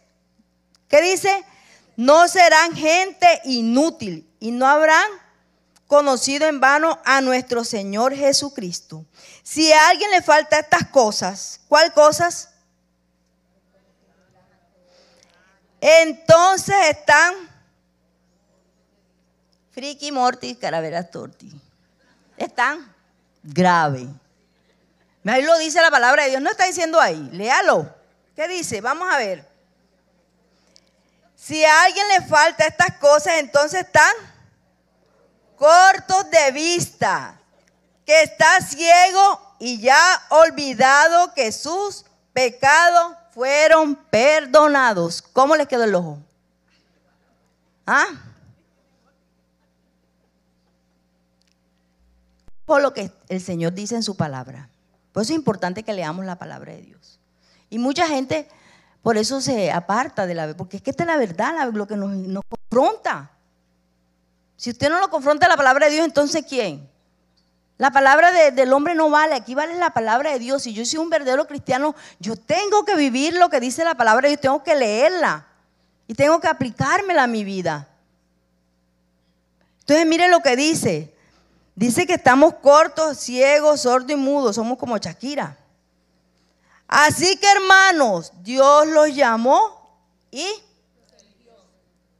¿qué 0.88 1.02
dice? 1.02 1.44
No 1.96 2.26
serán 2.28 2.74
gente 2.74 3.26
inútil 3.44 4.28
y 4.40 4.50
no 4.50 4.66
habrán 4.66 5.06
conocido 5.86 6.48
en 6.48 6.60
vano 6.60 6.98
a 7.04 7.20
nuestro 7.20 7.64
Señor 7.64 8.14
Jesucristo. 8.14 9.04
Si 9.42 9.72
a 9.72 9.88
alguien 9.88 10.10
le 10.10 10.22
falta 10.22 10.58
estas 10.58 10.88
cosas, 10.88 11.60
¿cuál 11.68 11.92
cosas? 11.92 12.50
Entonces 15.80 16.74
están 16.90 17.34
Friki 19.76 20.10
Mortis, 20.10 20.56
Caraveras 20.56 21.10
Torti. 21.10 21.52
Están 22.38 22.94
grave. 23.42 24.08
Ahí 25.26 25.42
lo 25.42 25.58
dice 25.58 25.82
la 25.82 25.90
palabra 25.90 26.22
de 26.22 26.30
Dios. 26.30 26.40
No 26.40 26.50
está 26.50 26.64
diciendo 26.64 26.98
ahí. 26.98 27.28
Léalo. 27.32 27.94
¿Qué 28.34 28.48
dice? 28.48 28.80
Vamos 28.80 29.06
a 29.12 29.18
ver. 29.18 29.46
Si 31.34 31.62
a 31.62 31.82
alguien 31.82 32.08
le 32.08 32.22
falta 32.22 32.64
estas 32.64 32.96
cosas, 32.96 33.34
entonces 33.36 33.82
están 33.82 34.14
cortos 35.56 36.30
de 36.30 36.52
vista, 36.52 37.38
que 38.06 38.22
está 38.22 38.62
ciego 38.62 39.56
y 39.58 39.78
ya 39.82 40.22
olvidado 40.30 41.34
que 41.34 41.52
sus 41.52 42.06
pecados 42.32 43.14
fueron 43.34 43.94
perdonados. 43.94 45.20
¿Cómo 45.20 45.54
les 45.54 45.68
quedó 45.68 45.84
el 45.84 45.94
ojo? 45.94 46.18
¿Ah? 47.86 48.06
Por 52.66 52.82
lo 52.82 52.92
que 52.92 53.10
el 53.28 53.40
Señor 53.40 53.72
dice 53.72 53.94
en 53.94 54.02
su 54.02 54.16
palabra. 54.16 54.68
Por 55.12 55.22
eso 55.22 55.32
es 55.32 55.38
importante 55.38 55.82
que 55.82 55.94
leamos 55.94 56.26
la 56.26 56.36
palabra 56.36 56.72
de 56.72 56.82
Dios. 56.82 57.18
Y 57.70 57.78
mucha 57.78 58.06
gente 58.06 58.48
por 59.02 59.16
eso 59.16 59.40
se 59.40 59.70
aparta 59.70 60.26
de 60.26 60.34
la 60.34 60.54
porque 60.56 60.78
es 60.78 60.82
que 60.82 60.90
esta 60.90 61.04
es 61.04 61.06
la 61.06 61.16
verdad, 61.16 61.72
lo 61.72 61.86
que 61.86 61.96
nos, 61.96 62.42
confronta. 62.48 63.30
Si 64.56 64.70
usted 64.70 64.90
no 64.90 64.98
lo 65.00 65.08
confronta 65.08 65.46
la 65.46 65.56
palabra 65.56 65.86
de 65.86 65.92
Dios, 65.92 66.04
entonces 66.04 66.44
¿quién? 66.46 66.90
La 67.78 67.92
palabra 67.92 68.32
del 68.50 68.72
hombre 68.72 68.94
no 68.94 69.08
vale, 69.08 69.34
aquí 69.34 69.54
vale 69.54 69.76
la 69.76 69.90
palabra 69.90 70.32
de 70.32 70.38
Dios. 70.38 70.64
Si 70.64 70.72
yo 70.72 70.84
soy 70.84 70.98
un 70.98 71.08
verdadero 71.08 71.46
cristiano, 71.46 71.94
yo 72.18 72.34
tengo 72.34 72.84
que 72.84 72.96
vivir 72.96 73.34
lo 73.34 73.48
que 73.48 73.60
dice 73.60 73.84
la 73.84 73.94
palabra, 73.94 74.28
yo 74.28 74.38
tengo 74.38 74.64
que 74.64 74.74
leerla 74.74 75.46
y 76.08 76.14
tengo 76.14 76.40
que 76.40 76.48
aplicármela 76.48 77.22
a 77.22 77.26
mi 77.28 77.44
vida. 77.44 77.88
Entonces 79.80 80.06
mire 80.06 80.28
lo 80.28 80.40
que 80.40 80.56
dice. 80.56 81.15
Dice 81.76 82.06
que 82.06 82.14
estamos 82.14 82.54
cortos, 82.54 83.18
ciegos, 83.18 83.82
sordos 83.82 84.10
y 84.10 84.16
mudos, 84.16 84.56
somos 84.56 84.76
como 84.76 84.98
Shakira. 84.98 85.56
Así 86.88 87.36
que 87.36 87.46
hermanos, 87.52 88.32
Dios 88.42 88.88
los 88.88 89.14
llamó 89.14 90.00
y 90.32 90.46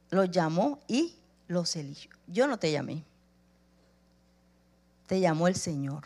los 0.09 0.31
llamó 0.31 0.79
y 0.87 1.17
los 1.47 1.75
eligió. 1.75 2.11
Yo 2.27 2.47
no 2.47 2.57
te 2.57 2.71
llamé 2.71 3.03
te 5.07 5.19
llamó 5.19 5.47
el 5.47 5.55
Señor 5.55 6.05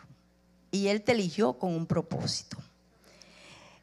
y 0.69 0.87
Él 0.87 1.01
te 1.01 1.11
eligió 1.11 1.53
con 1.53 1.73
un 1.73 1.85
propósito. 1.85 2.57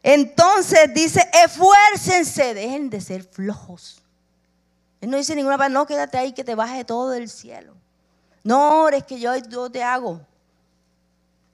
Entonces 0.02 0.94
dice, 0.94 1.28
esfuércense, 1.44 2.54
dejen 2.54 2.88
de 2.88 3.00
ser 3.00 3.24
flojos. 3.24 4.00
Él 5.00 5.10
no 5.10 5.16
dice 5.16 5.34
ninguna 5.34 5.58
palabra, 5.58 5.74
no, 5.74 5.86
quédate 5.86 6.16
ahí 6.16 6.32
que 6.32 6.44
te 6.44 6.54
baje 6.54 6.84
todo 6.84 7.10
del 7.10 7.28
cielo. 7.28 7.74
No, 8.44 8.88
es 8.88 9.04
que 9.04 9.18
yo, 9.18 9.36
yo 9.36 9.70
te 9.70 9.82
hago. 9.82 10.20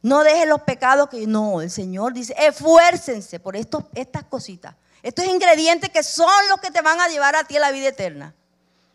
No 0.03 0.23
dejes 0.23 0.47
los 0.47 0.63
pecados 0.63 1.09
que 1.09 1.27
no, 1.27 1.63
el 1.63 1.71
Señor 1.71 2.13
dice, 2.13 2.35
esfuércense 2.39 3.41
por 3.41 3.57
estos, 3.57 3.85
estas 3.95 4.25
cositas. 4.25 4.75
Estos 5.03 5.25
ingredientes 5.27 5.91
que 5.91 6.03
son 6.03 6.49
los 6.49 6.61
que 6.61 6.71
te 6.71 6.83
van 6.83 7.01
a 7.01 7.09
llevar 7.09 7.37
a 7.37 7.45
ti 7.45 7.57
a 7.57 7.61
la 7.61 7.71
vida 7.71 7.89
eterna. 7.89 8.35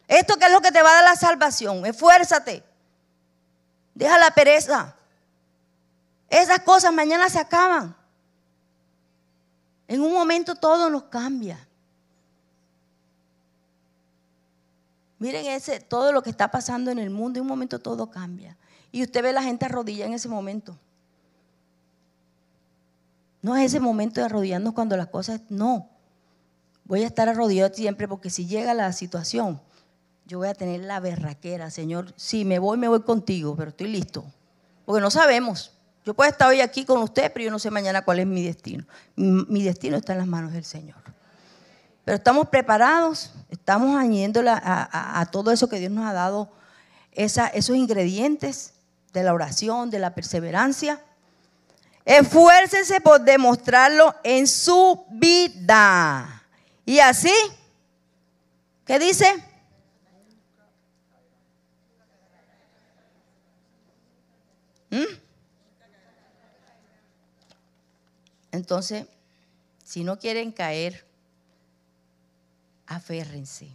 Esto 0.08 0.38
que 0.38 0.46
es 0.46 0.52
lo 0.52 0.62
que 0.62 0.72
te 0.72 0.82
va 0.82 0.90
a 0.90 0.94
dar 0.96 1.04
la 1.04 1.16
salvación. 1.16 1.86
Esfuérzate. 1.86 2.64
Deja 3.94 4.18
la 4.18 4.32
pereza. 4.32 4.96
Esas 6.30 6.60
cosas 6.60 6.94
mañana 6.94 7.30
se 7.30 7.40
acaban. 7.40 7.96
En 9.88 10.02
un 10.02 10.14
momento 10.14 10.56
todo 10.56 10.90
nos 10.90 11.04
cambia. 11.04 11.60
Miren 15.20 15.46
ese, 15.46 15.80
todo 15.80 16.12
lo 16.12 16.24
que 16.24 16.30
está 16.30 16.50
pasando 16.50 16.92
en 16.92 17.00
el 17.00 17.10
mundo, 17.10 17.38
en 17.38 17.44
un 17.44 17.50
momento 17.50 17.80
todo 17.80 18.10
cambia. 18.10 18.58
Y 18.92 19.04
usted 19.04 19.22
ve 19.22 19.30
a 19.30 19.34
la 19.34 19.44
gente 19.44 19.66
arrodillada 19.66 20.08
en 20.08 20.14
ese 20.14 20.30
momento. 20.30 20.78
No 23.42 23.56
es 23.56 23.66
ese 23.66 23.80
momento 23.80 24.20
de 24.20 24.26
arrodillarnos 24.26 24.74
cuando 24.74 24.98
las 24.98 25.08
cosas, 25.08 25.42
no. 25.50 25.90
Voy 26.86 27.04
a 27.04 27.08
estar 27.08 27.30
arrodillado 27.30 27.74
siempre 27.74 28.08
porque 28.08 28.30
si 28.30 28.48
llega 28.48 28.74
la 28.74 28.92
situación, 28.94 29.62
yo 30.26 30.40
voy 30.40 30.48
a 30.48 30.54
tener 30.54 30.82
la 30.82 31.00
berraquera, 31.00 31.70
Señor. 31.70 32.14
Si 32.16 32.46
me 32.46 32.60
voy, 32.60 32.78
me 32.78 32.88
voy 32.88 33.02
contigo, 33.02 33.56
pero 33.56 33.70
estoy 33.70 33.88
listo. 33.88 34.26
Porque 34.86 35.02
no 35.02 35.12
sabemos. 35.12 35.72
Yo 36.06 36.14
puedo 36.14 36.30
estar 36.30 36.50
hoy 36.50 36.62
aquí 36.62 36.86
con 36.86 37.02
usted, 37.02 37.32
pero 37.34 37.46
yo 37.46 37.52
no 37.52 37.60
sé 37.60 37.70
mañana 37.72 38.04
cuál 38.04 38.20
es 38.20 38.28
mi 38.28 38.44
destino. 38.44 38.86
Mi, 39.16 39.64
destino 39.64 39.98
está 39.98 40.14
en 40.14 40.20
las 40.20 40.28
manos 40.28 40.54
del 40.54 40.64
Señor. 40.64 40.98
Pero 42.10 42.18
estamos 42.18 42.50
preparados, 42.50 43.30
estamos 43.52 43.96
añadiendo 43.96 44.42
a, 44.44 45.28
todo 45.32 45.52
eso 45.52 45.70
que 45.70 45.78
Dios 45.78 45.92
nos 45.92 46.08
ha 46.08 46.14
dado, 46.14 46.52
esos 47.12 47.76
ingredientes 47.76 48.74
de 49.14 49.22
la 49.22 49.32
oración, 49.32 49.92
de 49.92 50.00
la 50.00 50.16
perseverancia. 50.16 51.00
Esfuércense 52.06 53.00
por 53.00 53.22
demostrarlo 53.22 54.16
en 54.24 54.48
su 54.48 55.06
vida. 55.12 56.42
Y 56.84 56.98
así, 56.98 57.36
¿qué 58.86 58.98
dice? 58.98 59.32
¿Mm? 64.90 65.04
Entonces, 68.52 69.06
si 69.84 70.04
no 70.04 70.18
quieren 70.18 70.52
caer, 70.52 71.08
aférrense 72.90 73.70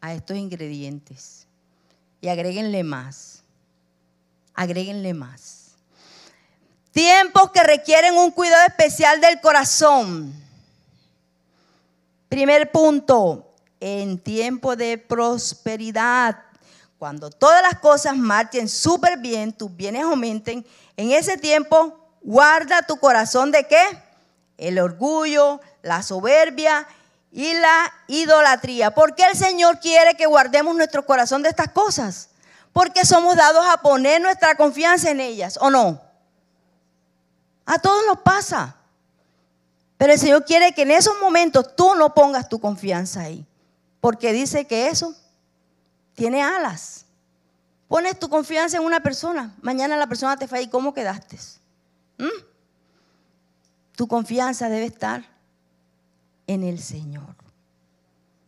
a 0.00 0.14
estos 0.14 0.36
ingredientes 0.36 1.46
y 2.20 2.28
agréguenle 2.28 2.82
más. 2.82 3.42
Agréguenle 4.54 5.14
más. 5.14 5.72
Tiempos 6.90 7.52
que 7.52 7.62
requieren 7.62 8.16
un 8.16 8.32
cuidado 8.32 8.66
especial 8.66 9.20
del 9.20 9.40
corazón. 9.40 10.34
Primer 12.28 12.72
punto, 12.72 13.54
en 13.78 14.18
tiempo 14.18 14.74
de 14.74 14.98
prosperidad, 14.98 16.42
cuando 16.98 17.30
todas 17.30 17.62
las 17.62 17.78
cosas 17.78 18.16
marchen 18.16 18.68
súper 18.68 19.18
bien, 19.18 19.52
tus 19.52 19.74
bienes 19.76 20.02
aumenten, 20.02 20.66
en 20.96 21.12
ese 21.12 21.36
tiempo 21.36 21.96
guarda 22.22 22.82
tu 22.82 22.96
corazón 22.96 23.52
de 23.52 23.66
qué? 23.68 23.84
El 24.56 24.78
orgullo, 24.78 25.60
la 25.82 26.02
soberbia 26.02 26.88
y 27.30 27.54
la 27.54 27.92
idolatría. 28.06 28.94
¿Por 28.94 29.14
qué 29.14 29.24
el 29.24 29.36
Señor 29.36 29.80
quiere 29.80 30.16
que 30.16 30.26
guardemos 30.26 30.74
nuestro 30.74 31.04
corazón 31.04 31.42
de 31.42 31.50
estas 31.50 31.70
cosas? 31.70 32.30
Porque 32.72 33.04
somos 33.04 33.36
dados 33.36 33.66
a 33.66 33.78
poner 33.78 34.20
nuestra 34.20 34.54
confianza 34.54 35.10
en 35.10 35.20
ellas, 35.20 35.58
¿o 35.60 35.70
no? 35.70 36.00
A 37.66 37.78
todos 37.78 38.04
nos 38.06 38.18
pasa. 38.20 38.76
Pero 39.96 40.12
el 40.12 40.18
Señor 40.18 40.44
quiere 40.44 40.72
que 40.72 40.82
en 40.82 40.92
esos 40.92 41.18
momentos 41.20 41.74
tú 41.76 41.94
no 41.94 42.14
pongas 42.14 42.48
tu 42.48 42.60
confianza 42.60 43.22
ahí. 43.22 43.44
Porque 44.00 44.32
dice 44.32 44.66
que 44.66 44.88
eso 44.88 45.14
tiene 46.14 46.42
alas. 46.42 47.04
Pones 47.88 48.18
tu 48.18 48.28
confianza 48.28 48.76
en 48.76 48.84
una 48.84 49.00
persona. 49.00 49.54
Mañana 49.60 49.96
la 49.96 50.06
persona 50.06 50.36
te 50.36 50.46
falla 50.46 50.62
y 50.62 50.68
¿cómo 50.68 50.94
quedaste? 50.94 51.38
¿Mm? 52.18 52.44
Tu 53.96 54.06
confianza 54.06 54.68
debe 54.68 54.86
estar 54.86 55.24
en 56.48 56.64
el 56.64 56.80
Señor. 56.80 57.36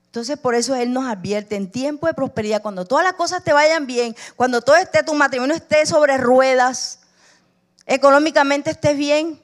Entonces 0.07 0.37
por 0.37 0.57
eso 0.57 0.75
Él 0.75 0.93
nos 0.93 1.07
advierte 1.07 1.55
en 1.55 1.71
tiempo 1.71 2.09
de 2.09 2.15
prosperidad, 2.15 2.63
cuando 2.63 2.85
todas 2.85 3.05
las 3.05 3.13
cosas 3.13 3.45
te 3.45 3.53
vayan 3.53 3.87
bien, 3.87 4.17
cuando 4.35 4.61
todo 4.61 4.75
esté, 4.75 5.05
tu 5.05 5.15
matrimonio 5.15 5.55
esté 5.55 5.87
sobre 5.87 6.19
ruedas, 6.19 6.99
económicamente 7.87 8.71
estés 8.71 8.97
bien, 8.97 9.41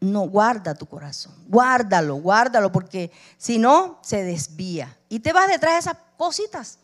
no 0.00 0.20
guarda 0.22 0.74
tu 0.74 0.86
corazón, 0.86 1.34
guárdalo, 1.48 2.14
guárdalo, 2.14 2.72
porque 2.72 3.10
si 3.36 3.58
no, 3.58 3.98
se 4.00 4.22
desvía. 4.22 4.96
Y 5.10 5.20
te 5.20 5.34
vas 5.34 5.48
detrás 5.48 5.74
de 5.74 5.78
esas 5.80 5.96
cositas. 6.16 6.78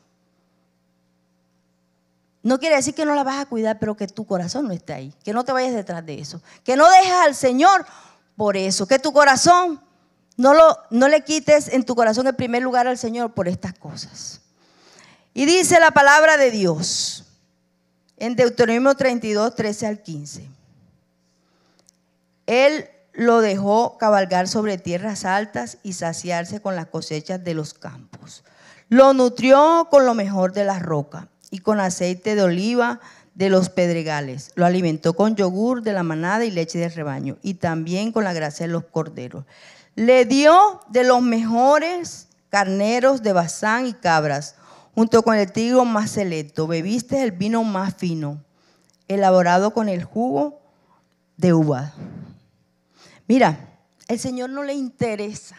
No 2.43 2.59
quiere 2.59 2.77
decir 2.77 2.95
que 2.95 3.07
no 3.07 3.15
la 3.15 3.25
vas 3.25 3.41
a 3.41 3.47
cuidar, 3.47 3.79
pero 3.79 3.97
que 3.97 4.09
tu 4.09 4.27
corazón 4.27 4.67
no 4.67 4.75
esté 4.75 4.93
ahí, 4.93 5.15
que 5.25 5.33
no 5.33 5.45
te 5.45 5.53
vayas 5.53 5.73
detrás 5.73 6.05
de 6.05 6.21
eso, 6.21 6.43
que 6.65 6.77
no 6.77 6.91
dejes 6.91 7.13
al 7.13 7.35
Señor 7.35 7.87
por 8.37 8.59
eso, 8.59 8.87
que 8.87 8.99
tu 8.99 9.15
corazón 9.15 9.81
no, 10.37 10.55
lo, 10.55 10.79
no 10.91 11.09
le 11.09 11.23
quites 11.23 11.69
en 11.69 11.85
tu 11.85 11.95
corazón 11.95 12.27
el 12.27 12.35
primer 12.35 12.63
lugar 12.63 12.87
al 12.87 12.99
Señor 12.99 13.35
por 13.35 13.49
estas 13.49 13.75
cosas. 13.75 14.41
Y 15.33 15.47
dice 15.47 15.81
la 15.81 15.91
palabra 15.91 16.37
de 16.37 16.51
Dios 16.51 17.25
en 18.17 18.37
Deuteronomio 18.37 18.95
32, 18.95 19.55
13 19.55 19.87
al 19.87 20.03
15. 20.03 20.49
Él 22.47 22.89
lo 23.13 23.41
dejó 23.41 23.97
cabalgar 23.99 24.49
sobre 24.49 24.79
tierras 24.79 25.25
altas 25.25 25.79
y 25.83 25.93
saciarse 25.95 26.61
con 26.61 26.77
las 26.77 26.87
cosechas 26.87 27.43
de 27.43 27.55
los 27.55 27.75
campos. 27.75 28.45
Lo 28.89 29.13
nutrió 29.15 29.89
con 29.91 30.05
lo 30.05 30.15
mejor 30.15 30.53
de 30.53 30.65
la 30.65 30.79
roca 30.79 31.29
y 31.51 31.61
con 31.61 31.81
aceite 31.81 32.35
de 32.35 32.43
oliva 32.43 33.01
de 33.35 33.51
los 33.51 33.69
pedregales. 33.69 34.53
Lo 34.55 34.67
alimentó 34.67 35.15
con 35.15 35.37
yogur 35.37 35.83
de 35.83 35.93
la 35.93 36.03
manada 36.03 36.45
y 36.45 36.51
leche 36.51 36.79
de 36.79 36.89
rebaño, 36.89 37.37
y 37.43 37.55
también 37.55 38.13
con 38.13 38.25
la 38.25 38.33
grasa 38.33 38.65
de 38.65 38.69
los 38.69 38.85
corderos. 38.85 39.45
Le 39.95 40.25
dio 40.25 40.81
de 40.89 41.05
los 41.05 41.23
mejores 41.23 42.29
carneros 42.49 43.23
de 43.23 43.33
Bazán 43.33 43.87
y 43.87 43.95
cabras, 43.95 44.57
junto 44.95 45.23
con 45.23 45.37
el 45.37 45.51
trigo 45.53 45.85
más 45.85 46.11
selecto. 46.11 46.67
Bebiste 46.67 47.23
el 47.23 47.33
vino 47.33 47.65
más 47.65 47.95
fino, 47.95 48.43
elaborado 49.09 49.73
con 49.73 49.89
el 49.89 50.05
jugo 50.05 50.61
de 51.37 51.53
uva. 51.53 51.93
Mira, 53.27 53.59
el 54.09 54.19
Señor 54.19 54.51
no 54.51 54.63
le 54.63 54.75
interesa, 54.75 55.57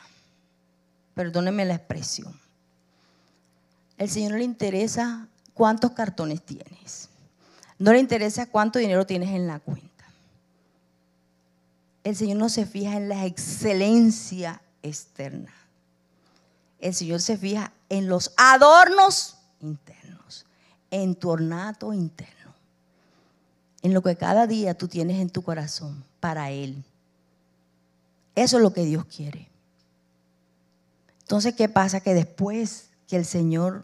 perdóneme 1.13 1.65
la 1.65 1.75
expresión, 1.75 2.39
el 3.97 4.09
Señor 4.09 4.33
no 4.33 4.37
le 4.37 4.43
interesa 4.43 5.27
cuántos 5.53 5.91
cartones 5.91 6.41
tienes. 6.41 7.09
No 7.77 7.91
le 7.91 7.99
interesa 7.99 8.45
cuánto 8.45 8.79
dinero 8.79 9.05
tienes 9.05 9.29
en 9.31 9.47
la 9.47 9.59
cuenta. 9.59 9.94
El 12.05 12.15
Señor 12.15 12.37
no 12.37 12.49
se 12.49 12.67
fija 12.67 12.97
en 12.97 13.09
la 13.09 13.25
excelencia 13.25 14.61
externa. 14.83 15.51
El 16.79 16.93
Señor 16.93 17.19
se 17.19 17.35
fija 17.35 17.73
en 17.89 18.07
los 18.07 18.31
adornos 18.37 19.37
internos, 19.59 20.45
en 20.91 21.15
tu 21.15 21.31
ornato 21.31 21.93
interno, 21.93 22.53
en 23.81 23.95
lo 23.95 24.03
que 24.03 24.15
cada 24.15 24.45
día 24.45 24.77
tú 24.77 24.87
tienes 24.87 25.19
en 25.19 25.31
tu 25.31 25.41
corazón 25.41 26.05
para 26.19 26.51
Él. 26.51 26.83
Eso 28.35 28.57
es 28.57 28.61
lo 28.61 28.71
que 28.71 28.85
Dios 28.85 29.05
quiere. 29.05 29.49
Entonces, 31.21 31.55
¿qué 31.55 31.67
pasa? 31.69 32.01
Que 32.01 32.13
después 32.13 32.89
que 33.07 33.15
el 33.15 33.25
Señor 33.25 33.81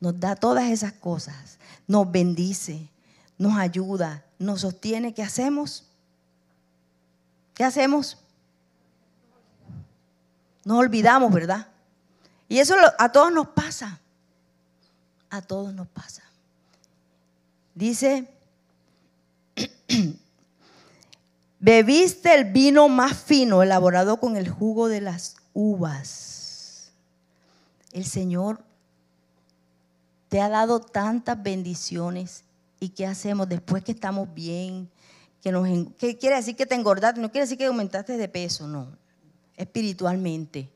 nos 0.00 0.18
da 0.18 0.34
todas 0.34 0.70
esas 0.70 0.92
cosas, 0.94 1.58
nos 1.86 2.10
bendice, 2.10 2.88
nos 3.38 3.56
ayuda, 3.56 4.24
nos 4.40 4.62
sostiene. 4.62 5.14
¿Qué 5.14 5.22
hacemos? 5.22 5.84
¿Qué 7.60 7.64
hacemos? 7.66 8.16
Nos 10.64 10.78
olvidamos, 10.78 11.30
¿verdad? 11.30 11.68
Y 12.48 12.58
eso 12.58 12.74
a 12.98 13.12
todos 13.12 13.30
nos 13.30 13.48
pasa. 13.48 14.00
A 15.28 15.42
todos 15.42 15.74
nos 15.74 15.86
pasa. 15.86 16.22
Dice, 17.74 18.26
bebiste 21.60 22.34
el 22.34 22.46
vino 22.46 22.88
más 22.88 23.14
fino 23.18 23.62
elaborado 23.62 24.18
con 24.18 24.38
el 24.38 24.48
jugo 24.48 24.88
de 24.88 25.02
las 25.02 25.36
uvas. 25.52 26.92
El 27.92 28.06
Señor 28.06 28.64
te 30.30 30.40
ha 30.40 30.48
dado 30.48 30.80
tantas 30.80 31.42
bendiciones. 31.42 32.42
¿Y 32.82 32.88
qué 32.88 33.06
hacemos 33.06 33.50
después 33.50 33.84
que 33.84 33.92
estamos 33.92 34.32
bien? 34.32 34.88
Que 35.42 35.52
nos, 35.52 35.66
¿Qué 35.98 36.18
quiere 36.18 36.36
decir 36.36 36.56
que 36.56 36.66
te 36.66 36.74
engordaste? 36.74 37.20
No 37.20 37.30
quiere 37.30 37.44
decir 37.44 37.58
que 37.58 37.66
aumentaste 37.66 38.16
de 38.16 38.28
peso, 38.28 38.66
no. 38.66 38.88
Espiritualmente 39.56 40.68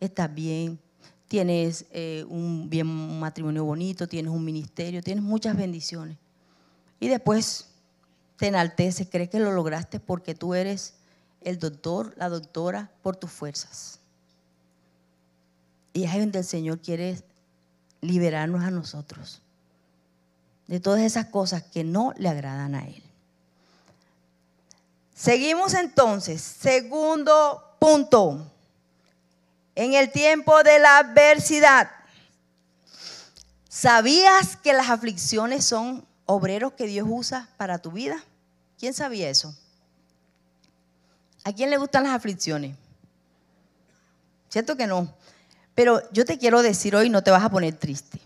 estás 0.00 0.32
bien, 0.32 0.78
tienes 1.26 1.84
eh, 1.90 2.24
un, 2.28 2.68
bien, 2.70 2.88
un 2.88 3.20
matrimonio 3.20 3.64
bonito, 3.64 4.06
tienes 4.06 4.32
un 4.32 4.44
ministerio, 4.44 5.02
tienes 5.02 5.22
muchas 5.22 5.56
bendiciones. 5.56 6.16
Y 7.00 7.08
después 7.08 7.68
te 8.36 8.46
enalteces, 8.48 9.08
crees 9.10 9.30
que 9.30 9.40
lo 9.40 9.52
lograste 9.52 10.00
porque 10.00 10.34
tú 10.34 10.54
eres 10.54 10.94
el 11.40 11.58
doctor, 11.58 12.14
la 12.16 12.28
doctora, 12.28 12.90
por 13.02 13.16
tus 13.16 13.30
fuerzas. 13.30 14.00
Y 15.92 16.04
es 16.04 16.12
donde 16.14 16.40
el 16.40 16.44
Señor 16.44 16.80
quiere 16.80 17.20
liberarnos 18.00 18.62
a 18.62 18.70
nosotros 18.70 19.42
de 20.68 20.80
todas 20.80 21.00
esas 21.00 21.26
cosas 21.26 21.62
que 21.62 21.82
no 21.82 22.12
le 22.18 22.28
agradan 22.28 22.74
a 22.74 22.86
Él. 22.86 23.02
Seguimos 25.18 25.74
entonces, 25.74 26.40
segundo 26.40 27.74
punto, 27.80 28.46
en 29.74 29.94
el 29.94 30.12
tiempo 30.12 30.62
de 30.62 30.78
la 30.78 30.98
adversidad. 30.98 31.90
¿Sabías 33.68 34.54
que 34.54 34.72
las 34.72 34.90
aflicciones 34.90 35.64
son 35.64 36.06
obreros 36.24 36.74
que 36.74 36.86
Dios 36.86 37.08
usa 37.10 37.48
para 37.56 37.78
tu 37.78 37.90
vida? 37.90 38.22
¿Quién 38.78 38.94
sabía 38.94 39.28
eso? 39.28 39.52
¿A 41.42 41.52
quién 41.52 41.70
le 41.70 41.78
gustan 41.78 42.04
las 42.04 42.12
aflicciones? 42.12 42.76
¿Cierto 44.48 44.76
que 44.76 44.86
no? 44.86 45.12
Pero 45.74 46.00
yo 46.12 46.24
te 46.24 46.38
quiero 46.38 46.62
decir 46.62 46.94
hoy, 46.94 47.10
no 47.10 47.24
te 47.24 47.32
vas 47.32 47.42
a 47.42 47.50
poner 47.50 47.74
triste. 47.74 48.20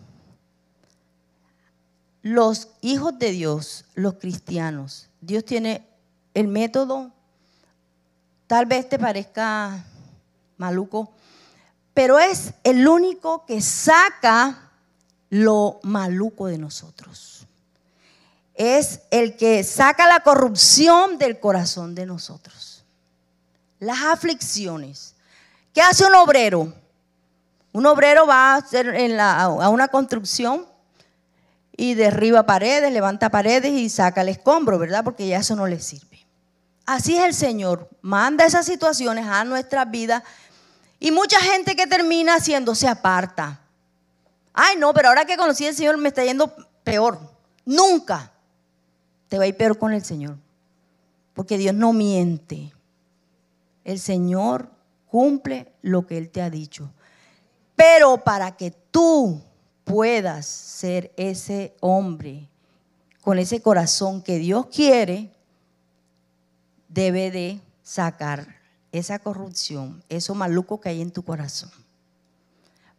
Los 2.20 2.68
hijos 2.82 3.18
de 3.18 3.30
Dios, 3.30 3.86
los 3.94 4.16
cristianos, 4.16 5.08
Dios 5.22 5.46
tiene 5.46 5.90
el 6.34 6.48
método, 6.48 7.12
tal 8.46 8.66
vez 8.66 8.88
te 8.88 8.98
parezca 8.98 9.84
maluco, 10.56 11.12
pero 11.94 12.18
es 12.18 12.54
el 12.64 12.86
único 12.86 13.44
que 13.44 13.60
saca 13.60 14.70
lo 15.28 15.80
maluco 15.82 16.46
de 16.46 16.58
nosotros. 16.58 17.46
Es 18.54 19.00
el 19.10 19.36
que 19.36 19.64
saca 19.64 20.06
la 20.06 20.20
corrupción 20.20 21.18
del 21.18 21.40
corazón 21.40 21.94
de 21.94 22.06
nosotros. 22.06 22.84
Las 23.78 24.02
aflicciones. 24.02 25.14
¿Qué 25.72 25.80
hace 25.80 26.04
un 26.04 26.14
obrero? 26.14 26.72
Un 27.72 27.86
obrero 27.86 28.26
va 28.26 28.52
a, 28.52 28.56
hacer 28.56 28.88
en 28.94 29.16
la, 29.16 29.42
a 29.42 29.68
una 29.70 29.88
construcción 29.88 30.66
y 31.74 31.94
derriba 31.94 32.44
paredes, 32.44 32.92
levanta 32.92 33.30
paredes 33.30 33.72
y 33.72 33.88
saca 33.88 34.20
el 34.20 34.28
escombro, 34.28 34.78
¿verdad? 34.78 35.02
Porque 35.02 35.26
ya 35.26 35.38
eso 35.38 35.56
no 35.56 35.66
le 35.66 35.80
sirve. 35.80 36.11
Así 36.84 37.16
es 37.16 37.24
el 37.24 37.34
Señor. 37.34 37.88
Manda 38.00 38.44
esas 38.44 38.66
situaciones 38.66 39.26
a 39.26 39.44
nuestras 39.44 39.90
vidas 39.90 40.22
y 40.98 41.10
mucha 41.10 41.40
gente 41.40 41.76
que 41.76 41.86
termina 41.86 42.36
haciéndose 42.36 42.88
aparta. 42.88 43.60
Ay, 44.52 44.76
no, 44.76 44.92
pero 44.92 45.08
ahora 45.08 45.24
que 45.24 45.36
conocí 45.36 45.66
al 45.66 45.74
Señor 45.74 45.96
me 45.96 46.08
está 46.08 46.24
yendo 46.24 46.54
peor. 46.84 47.18
Nunca 47.64 48.32
te 49.28 49.38
va 49.38 49.44
a 49.44 49.46
ir 49.46 49.56
peor 49.56 49.78
con 49.78 49.92
el 49.92 50.04
Señor. 50.04 50.36
Porque 51.34 51.56
Dios 51.56 51.74
no 51.74 51.92
miente. 51.92 52.72
El 53.84 53.98
Señor 53.98 54.68
cumple 55.10 55.72
lo 55.82 56.06
que 56.06 56.18
Él 56.18 56.30
te 56.30 56.42
ha 56.42 56.50
dicho. 56.50 56.90
Pero 57.74 58.18
para 58.18 58.56
que 58.56 58.70
tú 58.90 59.42
puedas 59.84 60.46
ser 60.46 61.12
ese 61.16 61.74
hombre 61.80 62.48
con 63.22 63.38
ese 63.38 63.62
corazón 63.62 64.20
que 64.20 64.38
Dios 64.38 64.66
quiere, 64.66 65.32
debe 66.92 67.30
de 67.30 67.60
sacar 67.82 68.56
esa 68.92 69.18
corrupción, 69.18 70.02
eso 70.08 70.34
maluco 70.34 70.80
que 70.80 70.90
hay 70.90 71.00
en 71.00 71.10
tu 71.10 71.22
corazón 71.22 71.70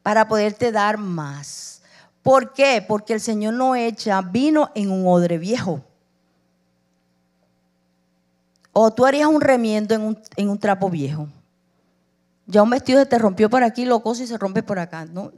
para 0.04 0.28
poderte 0.28 0.72
dar 0.72 0.98
más. 0.98 1.82
¿Por 2.22 2.54
qué? 2.54 2.84
Porque 2.86 3.14
el 3.14 3.22
Señor 3.22 3.54
no 3.54 3.76
echa 3.76 4.22
vino 4.22 4.70
en 4.76 4.92
un 4.92 5.08
odre 5.08 5.38
viejo. 5.38 5.82
O 8.74 8.92
tú 8.92 9.06
harías 9.06 9.28
un 9.28 9.42
remiendo 9.42 9.96
en 9.96 10.50
un, 10.50 10.58
trapo 10.58 10.90
viejo. 10.90 11.28
Ya 12.46 12.62
un 12.62 12.70
vestido 12.70 13.00
se 13.00 13.06
te 13.06 13.18
rompió 13.18 13.50
por 13.50 13.64
aquí, 13.64 13.86
lo 13.86 14.02
coso 14.02 14.24
y 14.24 14.28
se 14.28 14.38
rompe 14.38 14.62
por 14.62 14.80
acá. 14.80 15.06
¿no? 15.06 15.32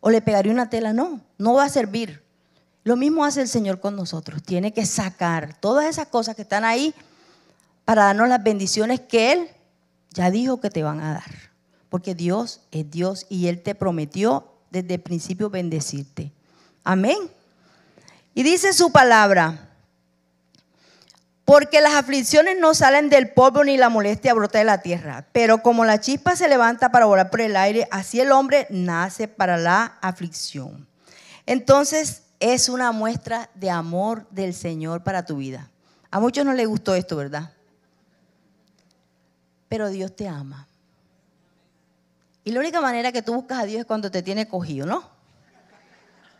O 0.00 0.10
le 0.10 0.22
pegaría 0.22 0.52
una 0.52 0.70
tela. 0.70 0.92
No, 0.92 1.20
no 1.36 1.54
va 1.54 1.64
a 1.64 1.68
servir. 1.68 2.22
Lo 2.84 2.96
mismo 2.96 3.24
hace 3.24 3.42
el 3.42 3.48
Señor 3.48 3.80
con 3.80 3.96
nosotros. 3.96 4.42
Tiene 4.42 4.72
que 4.72 4.86
sacar 4.86 5.58
todas 5.58 5.86
esas 5.86 6.06
cosas 6.08 6.36
que 6.36 6.42
están 6.42 6.64
ahí 6.64 6.94
para 7.84 8.04
darnos 8.04 8.28
las 8.28 8.42
bendiciones 8.42 9.00
que 9.00 9.32
Él 9.32 9.48
ya 10.10 10.30
dijo 10.30 10.60
que 10.60 10.70
te 10.70 10.82
van 10.82 11.00
a 11.00 11.14
dar 11.14 11.54
porque 11.94 12.16
Dios 12.16 12.60
es 12.72 12.90
Dios 12.90 13.24
y 13.28 13.46
Él 13.46 13.62
te 13.62 13.76
prometió 13.76 14.48
desde 14.72 14.94
el 14.94 15.00
principio 15.00 15.48
bendecirte. 15.48 16.32
Amén. 16.82 17.16
Y 18.34 18.42
dice 18.42 18.72
su 18.72 18.90
palabra, 18.90 19.70
porque 21.44 21.80
las 21.80 21.94
aflicciones 21.94 22.58
no 22.58 22.74
salen 22.74 23.10
del 23.10 23.30
polvo 23.30 23.62
ni 23.62 23.76
la 23.76 23.90
molestia 23.90 24.34
brota 24.34 24.58
de 24.58 24.64
la 24.64 24.82
tierra, 24.82 25.28
pero 25.30 25.62
como 25.62 25.84
la 25.84 26.00
chispa 26.00 26.34
se 26.34 26.48
levanta 26.48 26.90
para 26.90 27.06
volar 27.06 27.30
por 27.30 27.40
el 27.40 27.54
aire, 27.54 27.86
así 27.92 28.18
el 28.18 28.32
hombre 28.32 28.66
nace 28.70 29.28
para 29.28 29.56
la 29.56 29.96
aflicción. 30.02 30.88
Entonces 31.46 32.22
es 32.40 32.68
una 32.68 32.90
muestra 32.90 33.50
de 33.54 33.70
amor 33.70 34.26
del 34.30 34.52
Señor 34.52 35.04
para 35.04 35.26
tu 35.26 35.36
vida. 35.36 35.70
A 36.10 36.18
muchos 36.18 36.44
no 36.44 36.54
les 36.54 36.66
gustó 36.66 36.96
esto, 36.96 37.14
¿verdad? 37.14 37.52
Pero 39.68 39.88
Dios 39.88 40.14
te 40.14 40.28
ama. 40.28 40.66
Y 42.44 42.52
la 42.52 42.60
única 42.60 42.80
manera 42.80 43.10
que 43.10 43.22
tú 43.22 43.34
buscas 43.34 43.60
a 43.60 43.64
Dios 43.64 43.80
es 43.80 43.86
cuando 43.86 44.10
te 44.10 44.22
tiene 44.22 44.46
cogido, 44.46 44.86
¿no? 44.86 45.14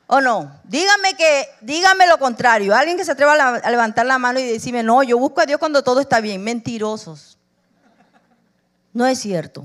¿O 0.07 0.21
no? 0.21 0.61
Dígame 0.65 1.15
que, 1.15 1.49
dígame 1.63 2.07
lo 2.07 2.19
contrario. 2.19 2.75
Alguien 2.75 2.97
que 2.97 3.05
se 3.05 3.13
atreva 3.13 3.33
a 3.33 3.71
levantar 3.71 4.05
la 4.05 4.19
mano 4.19 4.39
y 4.39 4.45
decirme, 4.45 4.83
no, 4.83 5.03
yo 5.03 5.19
busco 5.19 5.41
a 5.41 5.47
Dios 5.47 5.59
cuando 5.59 5.83
todo 5.83 6.01
está 6.01 6.21
bien. 6.21 6.45
Mentirosos. 6.45 7.39
No 8.93 9.07
es 9.07 9.19
cierto. 9.19 9.65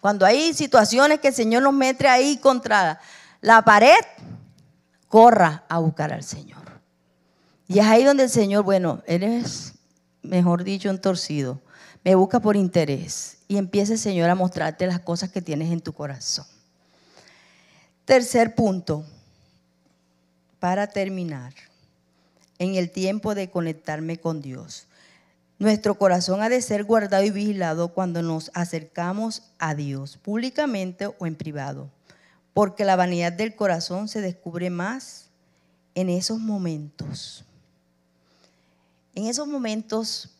Cuando 0.00 0.26
hay 0.26 0.52
situaciones 0.52 1.20
que 1.20 1.28
el 1.28 1.34
Señor 1.34 1.62
nos 1.62 1.72
mete 1.72 2.06
ahí 2.06 2.36
contra 2.36 3.00
la 3.40 3.62
pared, 3.62 3.98
corra 5.08 5.64
a 5.68 5.78
buscar 5.78 6.12
al 6.12 6.22
Señor. 6.22 6.62
Y 7.66 7.78
es 7.78 7.86
ahí 7.86 8.04
donde 8.04 8.24
el 8.24 8.30
Señor, 8.30 8.64
bueno, 8.64 9.02
Él 9.06 9.22
es, 9.22 9.72
mejor 10.22 10.64
dicho, 10.64 10.90
entorcido. 10.90 11.60
Me 12.04 12.14
busca 12.14 12.40
por 12.40 12.56
interés 12.56 13.38
y 13.46 13.56
empiece, 13.56 13.96
Señor, 13.96 14.28
a 14.28 14.34
mostrarte 14.34 14.86
las 14.86 15.00
cosas 15.00 15.30
que 15.30 15.40
tienes 15.40 15.70
en 15.70 15.80
tu 15.80 15.92
corazón. 15.92 16.46
Tercer 18.04 18.54
punto, 18.54 19.04
para 20.58 20.88
terminar, 20.88 21.54
en 22.58 22.74
el 22.74 22.90
tiempo 22.90 23.34
de 23.34 23.50
conectarme 23.50 24.18
con 24.18 24.42
Dios. 24.42 24.86
Nuestro 25.58 25.96
corazón 25.96 26.42
ha 26.42 26.48
de 26.48 26.60
ser 26.60 26.82
guardado 26.82 27.22
y 27.22 27.30
vigilado 27.30 27.94
cuando 27.94 28.20
nos 28.22 28.50
acercamos 28.54 29.44
a 29.58 29.76
Dios, 29.76 30.16
públicamente 30.16 31.06
o 31.06 31.26
en 31.26 31.36
privado, 31.36 31.88
porque 32.52 32.84
la 32.84 32.96
vanidad 32.96 33.32
del 33.32 33.54
corazón 33.54 34.08
se 34.08 34.20
descubre 34.20 34.70
más 34.70 35.30
en 35.94 36.08
esos 36.08 36.40
momentos. 36.40 37.44
En 39.14 39.26
esos 39.26 39.46
momentos 39.46 40.30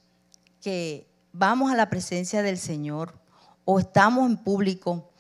que 0.61 1.07
vamos 1.33 1.73
a 1.73 1.77
la 1.77 1.89
presencia 1.91 2.43
del 2.43 2.59
Señor 2.59 3.15
o 3.65 3.79
estamos 3.79 4.29
en 4.29 4.37
público, 4.37 5.11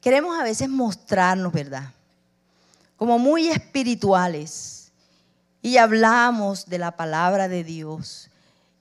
queremos 0.00 0.38
a 0.38 0.44
veces 0.44 0.68
mostrarnos, 0.68 1.52
¿verdad? 1.52 1.92
Como 2.96 3.18
muy 3.18 3.48
espirituales 3.48 4.92
y 5.60 5.76
hablamos 5.76 6.66
de 6.66 6.78
la 6.78 6.96
palabra 6.96 7.48
de 7.48 7.64
Dios 7.64 8.30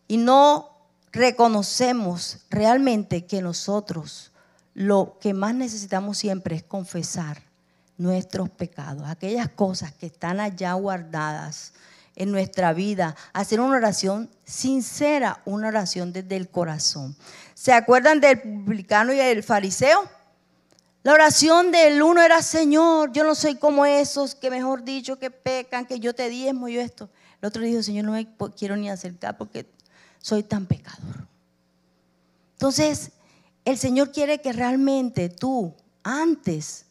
y 0.07 0.17
no 0.17 0.69
reconocemos 1.11 2.39
realmente 2.49 3.25
que 3.25 3.41
nosotros 3.41 4.31
lo 4.73 5.17
que 5.19 5.33
más 5.33 5.53
necesitamos 5.53 6.17
siempre 6.17 6.55
es 6.55 6.63
confesar 6.63 7.43
nuestros 7.97 8.49
pecados, 8.49 9.07
aquellas 9.07 9.49
cosas 9.49 9.93
que 9.93 10.07
están 10.07 10.39
allá 10.39 10.73
guardadas 10.73 11.73
en 12.15 12.31
nuestra 12.31 12.73
vida, 12.73 13.15
hacer 13.33 13.59
una 13.59 13.77
oración 13.77 14.29
sincera, 14.43 15.41
una 15.45 15.69
oración 15.69 16.13
desde 16.13 16.35
el 16.35 16.49
corazón. 16.49 17.15
¿Se 17.53 17.73
acuerdan 17.73 18.19
del 18.19 18.41
publicano 18.41 19.13
y 19.13 19.19
el 19.19 19.43
fariseo? 19.43 20.09
La 21.03 21.13
oración 21.13 21.71
del 21.71 22.01
uno 22.03 22.21
era, 22.21 22.41
Señor, 22.41 23.11
yo 23.11 23.23
no 23.23 23.33
soy 23.33 23.55
como 23.55 23.85
esos 23.85 24.35
que 24.35 24.51
mejor 24.51 24.83
dicho 24.83 25.17
que 25.17 25.31
pecan, 25.31 25.85
que 25.85 25.99
yo 25.99 26.13
te 26.13 26.29
diezmo, 26.29 26.67
yo 26.67 26.79
esto. 26.79 27.09
El 27.41 27.47
otro 27.47 27.63
dijo, 27.63 27.81
Señor, 27.81 28.05
no 28.05 28.11
me 28.11 28.27
quiero 28.55 28.77
ni 28.77 28.89
acercar 28.89 29.37
porque 29.37 29.65
soy 30.19 30.43
tan 30.43 30.67
pecador. 30.67 31.27
Entonces, 32.53 33.11
el 33.65 33.79
Señor 33.79 34.11
quiere 34.11 34.41
que 34.41 34.53
realmente 34.53 35.29
tú, 35.29 35.73
antes 36.03 36.85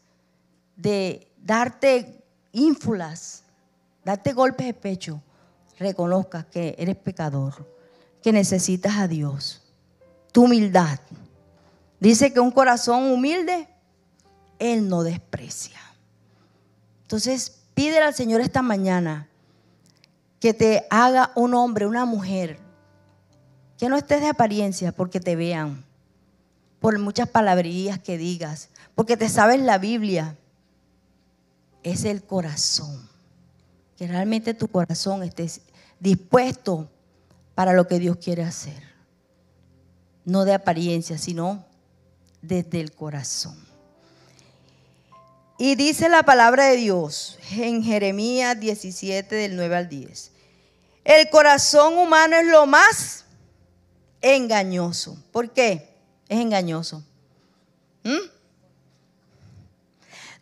de 0.74 1.28
darte 1.38 2.24
ínfulas, 2.52 3.44
darte 4.10 4.32
golpes 4.32 4.66
de 4.66 4.74
pecho, 4.74 5.22
reconozcas 5.78 6.44
que 6.46 6.74
eres 6.78 6.96
pecador, 6.96 7.64
que 8.22 8.32
necesitas 8.32 8.96
a 8.96 9.06
Dios. 9.06 9.62
Tu 10.32 10.42
humildad. 10.42 10.98
Dice 12.00 12.32
que 12.32 12.40
un 12.40 12.50
corazón 12.50 13.12
humilde, 13.12 13.68
Él 14.58 14.88
no 14.88 15.04
desprecia. 15.04 15.78
Entonces, 17.02 17.62
pídele 17.74 18.02
al 18.02 18.14
Señor 18.14 18.40
esta 18.40 18.62
mañana 18.62 19.28
que 20.40 20.54
te 20.54 20.86
haga 20.90 21.30
un 21.36 21.54
hombre, 21.54 21.86
una 21.86 22.04
mujer, 22.04 22.58
que 23.78 23.88
no 23.88 23.96
estés 23.96 24.22
de 24.22 24.28
apariencia 24.28 24.90
porque 24.90 25.20
te 25.20 25.36
vean, 25.36 25.84
por 26.80 26.98
muchas 26.98 27.28
palabrerías 27.28 28.00
que 28.00 28.18
digas, 28.18 28.70
porque 28.96 29.16
te 29.16 29.28
sabes 29.28 29.60
la 29.60 29.78
Biblia. 29.78 30.36
Es 31.82 32.04
el 32.04 32.22
corazón 32.22 33.09
que 34.00 34.06
realmente 34.06 34.54
tu 34.54 34.66
corazón 34.66 35.22
esté 35.22 35.46
dispuesto 35.98 36.88
para 37.54 37.74
lo 37.74 37.86
que 37.86 37.98
Dios 37.98 38.16
quiere 38.16 38.42
hacer. 38.42 38.82
No 40.24 40.46
de 40.46 40.54
apariencia, 40.54 41.18
sino 41.18 41.66
desde 42.40 42.80
el 42.80 42.92
corazón. 42.92 43.62
Y 45.58 45.74
dice 45.74 46.08
la 46.08 46.22
palabra 46.22 46.64
de 46.64 46.76
Dios 46.76 47.38
en 47.52 47.82
Jeremías 47.82 48.58
17 48.58 49.34
del 49.34 49.54
9 49.54 49.76
al 49.76 49.90
10. 49.90 50.32
El 51.04 51.28
corazón 51.28 51.98
humano 51.98 52.36
es 52.36 52.46
lo 52.46 52.64
más 52.64 53.26
engañoso. 54.22 55.22
¿Por 55.30 55.50
qué? 55.50 55.94
Es 56.26 56.40
engañoso. 56.40 57.04
¿Mm? 58.04 58.30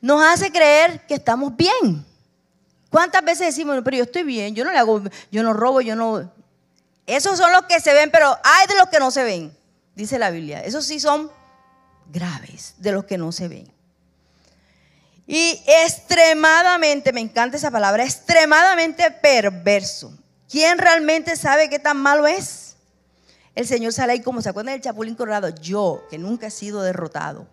Nos 0.00 0.22
hace 0.22 0.52
creer 0.52 1.04
que 1.08 1.14
estamos 1.14 1.56
bien. 1.56 2.06
¿Cuántas 2.90 3.22
veces 3.24 3.48
decimos, 3.48 3.78
pero 3.84 3.98
yo 3.98 4.04
estoy 4.04 4.22
bien, 4.22 4.54
yo 4.54 4.64
no 4.64 4.72
le 4.72 4.78
hago, 4.78 5.02
yo 5.30 5.42
no 5.42 5.52
robo, 5.52 5.80
yo 5.80 5.94
no... 5.94 6.32
Esos 7.06 7.38
son 7.38 7.52
los 7.52 7.62
que 7.62 7.80
se 7.80 7.92
ven, 7.92 8.10
pero 8.10 8.36
hay 8.42 8.66
de 8.66 8.76
los 8.76 8.88
que 8.88 8.98
no 8.98 9.10
se 9.10 9.24
ven, 9.24 9.56
dice 9.94 10.18
la 10.18 10.30
Biblia. 10.30 10.62
Esos 10.64 10.84
sí 10.84 11.00
son 11.00 11.30
graves, 12.10 12.74
de 12.78 12.92
los 12.92 13.04
que 13.04 13.18
no 13.18 13.32
se 13.32 13.48
ven. 13.48 13.70
Y 15.26 15.62
extremadamente, 15.84 17.12
me 17.12 17.20
encanta 17.20 17.58
esa 17.58 17.70
palabra, 17.70 18.04
extremadamente 18.04 19.10
perverso. 19.10 20.12
¿Quién 20.50 20.78
realmente 20.78 21.36
sabe 21.36 21.68
qué 21.68 21.78
tan 21.78 21.98
malo 21.98 22.26
es? 22.26 22.76
El 23.54 23.66
Señor 23.66 23.92
sale 23.92 24.14
ahí 24.14 24.22
como 24.22 24.40
se 24.40 24.48
acuerdan 24.48 24.74
del 24.74 24.82
Chapulín 24.82 25.14
Colorado, 25.14 25.50
yo 25.50 26.06
que 26.08 26.16
nunca 26.16 26.46
he 26.46 26.50
sido 26.50 26.80
derrotado. 26.80 27.46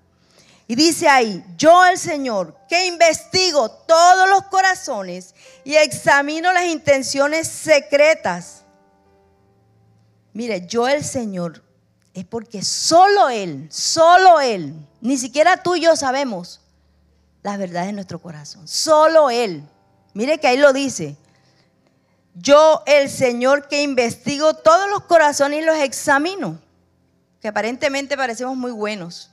Y 0.68 0.76
dice 0.76 1.08
ahí, 1.08 1.44
yo 1.58 1.86
el 1.86 1.98
Señor, 1.98 2.58
que 2.68 2.88
investigo 2.88 3.70
todos 3.70 4.28
los 4.28 4.44
corazones 4.44 5.36
y 5.64 5.76
examino 5.76 6.52
las 6.52 6.66
intenciones 6.66 7.48
secretas. 7.48 8.64
Mire, 10.34 10.66
yo 10.66 10.88
el 10.88 11.04
Señor, 11.04 11.64
es 12.14 12.26
porque 12.26 12.64
solo 12.64 13.30
Él, 13.30 13.68
solo 13.72 14.42
Él, 14.42 14.74
ni 15.02 15.18
siquiera 15.18 15.62
tú 15.62 15.76
y 15.76 15.82
yo 15.82 15.96
sabemos 15.96 16.62
las 17.44 17.60
verdades 17.60 17.88
de 17.88 17.94
nuestro 17.94 18.20
corazón. 18.20 18.68
Solo 18.68 19.30
Él. 19.30 19.64
Mire 20.14 20.40
que 20.40 20.48
ahí 20.48 20.58
lo 20.58 20.74
dice. 20.74 21.16
Yo 22.34 22.82
el 22.88 23.10
Señor 23.10 23.68
que 23.68 23.84
investigo 23.84 24.56
todos 24.56 24.90
los 24.90 25.04
corazones 25.04 25.62
y 25.62 25.66
los 25.66 25.78
examino. 25.78 26.60
Que 27.40 27.50
aparentemente 27.50 28.18
parecemos 28.18 28.58
muy 28.58 28.72
buenos 28.72 29.30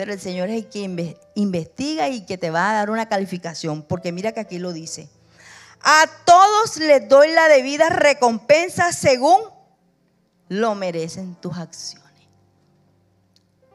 pero 0.00 0.14
el 0.14 0.18
Señor 0.18 0.48
es 0.48 0.64
el 0.64 0.66
que 0.70 1.14
investiga 1.34 2.08
y 2.08 2.24
que 2.24 2.38
te 2.38 2.48
va 2.48 2.70
a 2.70 2.72
dar 2.72 2.88
una 2.88 3.10
calificación, 3.10 3.82
porque 3.82 4.12
mira 4.12 4.32
que 4.32 4.40
aquí 4.40 4.58
lo 4.58 4.72
dice. 4.72 5.10
A 5.82 6.06
todos 6.24 6.78
les 6.78 7.06
doy 7.06 7.28
la 7.32 7.48
debida 7.48 7.90
recompensa 7.90 8.94
según 8.94 9.42
lo 10.48 10.74
merecen 10.74 11.34
tus 11.34 11.54
acciones. 11.58 12.08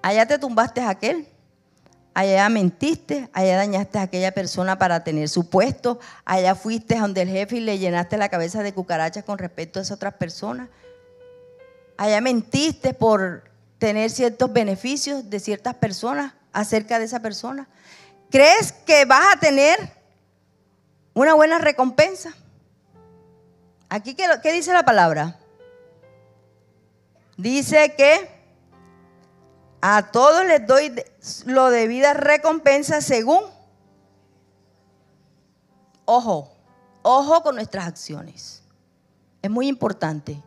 Allá 0.01 0.25
te 0.25 0.39
tumbaste 0.39 0.81
a 0.81 0.89
aquel, 0.89 1.27
allá 2.15 2.49
mentiste, 2.49 3.29
allá 3.31 3.57
dañaste 3.57 3.99
a 3.99 4.01
aquella 4.01 4.31
persona 4.31 4.79
para 4.79 5.03
tener 5.03 5.29
su 5.29 5.47
puesto, 5.47 5.99
allá 6.25 6.55
fuiste 6.55 6.97
donde 6.97 7.21
el 7.21 7.29
jefe 7.29 7.57
y 7.57 7.59
le 7.59 7.77
llenaste 7.77 8.17
la 8.17 8.29
cabeza 8.29 8.63
de 8.63 8.73
cucarachas 8.73 9.25
con 9.25 9.37
respecto 9.37 9.77
a 9.77 9.83
esas 9.83 9.97
otras 9.97 10.15
personas. 10.15 10.69
Allá 11.97 12.19
mentiste 12.19 12.95
por 12.95 13.43
tener 13.77 14.09
ciertos 14.09 14.51
beneficios 14.51 15.29
de 15.29 15.39
ciertas 15.39 15.75
personas 15.75 16.33
acerca 16.53 16.99
de 16.99 17.05
esa 17.05 17.21
persona? 17.21 17.67
¿Crees 18.29 18.71
que 18.71 19.05
vas 19.05 19.35
a 19.35 19.39
tener 19.39 19.77
una 21.13 21.33
buena 21.33 21.57
recompensa? 21.57 22.33
Aquí, 23.89 24.15
¿qué, 24.15 24.27
qué 24.41 24.51
dice 24.51 24.73
la 24.73 24.83
palabra? 24.83 25.37
Dice 27.37 27.93
que 27.95 28.29
a 29.81 30.11
todos 30.11 30.45
les 30.45 30.65
doy 30.65 30.93
lo 31.45 31.69
debida 31.69 32.13
recompensa 32.13 33.01
según. 33.01 33.43
Ojo, 36.05 36.51
ojo 37.03 37.43
con 37.43 37.55
nuestras 37.55 37.87
acciones. 37.87 38.63
Es 39.41 39.51
muy 39.51 39.67
importante 39.67 40.41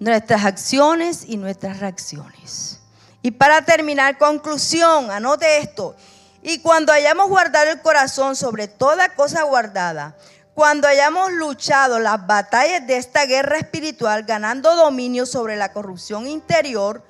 nuestras 0.00 0.44
acciones 0.44 1.24
y 1.26 1.36
nuestras 1.36 1.80
reacciones. 1.80 2.80
Y 3.22 3.32
para 3.32 3.62
terminar, 3.62 4.18
conclusión, 4.18 5.10
anote 5.10 5.58
esto. 5.58 5.96
Y 6.42 6.60
cuando 6.60 6.92
hayamos 6.92 7.28
guardado 7.28 7.70
el 7.70 7.82
corazón 7.82 8.36
sobre 8.36 8.68
toda 8.68 9.14
cosa 9.14 9.42
guardada, 9.42 10.16
cuando 10.54 10.88
hayamos 10.88 11.32
luchado 11.32 11.98
las 11.98 12.26
batallas 12.26 12.86
de 12.86 12.96
esta 12.96 13.26
guerra 13.26 13.58
espiritual, 13.58 14.24
ganando 14.24 14.74
dominio 14.76 15.26
sobre 15.26 15.56
la 15.56 15.72
corrupción 15.72 16.26
interior 16.26 17.02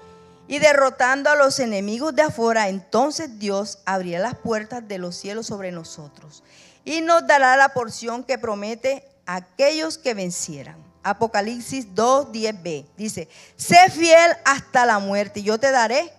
y 0.48 0.58
derrotando 0.58 1.30
a 1.30 1.36
los 1.36 1.58
enemigos 1.58 2.14
de 2.14 2.22
afuera, 2.22 2.68
entonces 2.68 3.38
Dios 3.38 3.78
abrirá 3.84 4.18
las 4.18 4.34
puertas 4.34 4.86
de 4.88 4.98
los 4.98 5.16
cielos 5.16 5.46
sobre 5.46 5.72
nosotros 5.72 6.42
y 6.84 7.02
nos 7.02 7.26
dará 7.26 7.56
la 7.56 7.70
porción 7.70 8.24
que 8.24 8.38
promete 8.38 9.06
a 9.26 9.36
aquellos 9.36 9.98
que 9.98 10.14
vencieran. 10.14 10.87
Apocalipsis 11.10 11.94
2, 11.94 12.28
10b. 12.28 12.86
Dice, 12.96 13.28
sé 13.56 13.90
fiel 13.90 14.36
hasta 14.44 14.84
la 14.86 14.98
muerte 14.98 15.40
y 15.40 15.44
yo 15.44 15.58
te 15.58 15.70
daré 15.70 16.12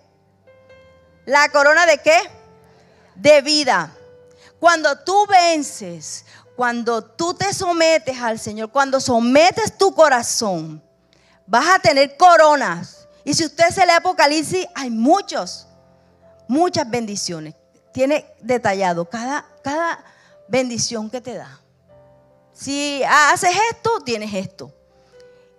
la 1.25 1.47
corona 1.49 1.85
de 1.85 1.99
qué? 1.99 2.17
De 3.15 3.41
vida. 3.41 3.91
Cuando 4.59 4.97
tú 4.99 5.27
vences, 5.27 6.25
cuando 6.55 7.03
tú 7.03 7.33
te 7.33 7.53
sometes 7.53 8.19
al 8.19 8.39
Señor, 8.39 8.71
cuando 8.71 8.99
sometes 8.99 9.77
tu 9.77 9.93
corazón, 9.93 10.83
vas 11.45 11.67
a 11.69 11.79
tener 11.79 12.17
coronas. 12.17 13.07
Y 13.23 13.33
si 13.33 13.45
usted 13.45 13.69
se 13.69 13.85
lee 13.85 13.91
Apocalipsis, 13.91 14.65
hay 14.73 14.89
muchos, 14.89 15.67
muchas 16.47 16.89
bendiciones. 16.89 17.53
Tiene 17.93 18.25
detallado 18.41 19.05
cada, 19.09 19.45
cada 19.63 20.03
bendición 20.47 21.09
que 21.09 21.21
te 21.21 21.35
da. 21.35 21.59
Si 22.53 23.03
haces 23.07 23.55
esto, 23.71 24.01
tienes 24.03 24.33
esto. 24.33 24.73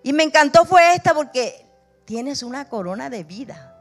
Y 0.03 0.13
me 0.13 0.23
encantó 0.23 0.65
fue 0.65 0.95
esta 0.95 1.13
porque 1.13 1.65
tienes 2.05 2.43
una 2.43 2.67
corona 2.67 3.09
de 3.09 3.23
vida. 3.23 3.71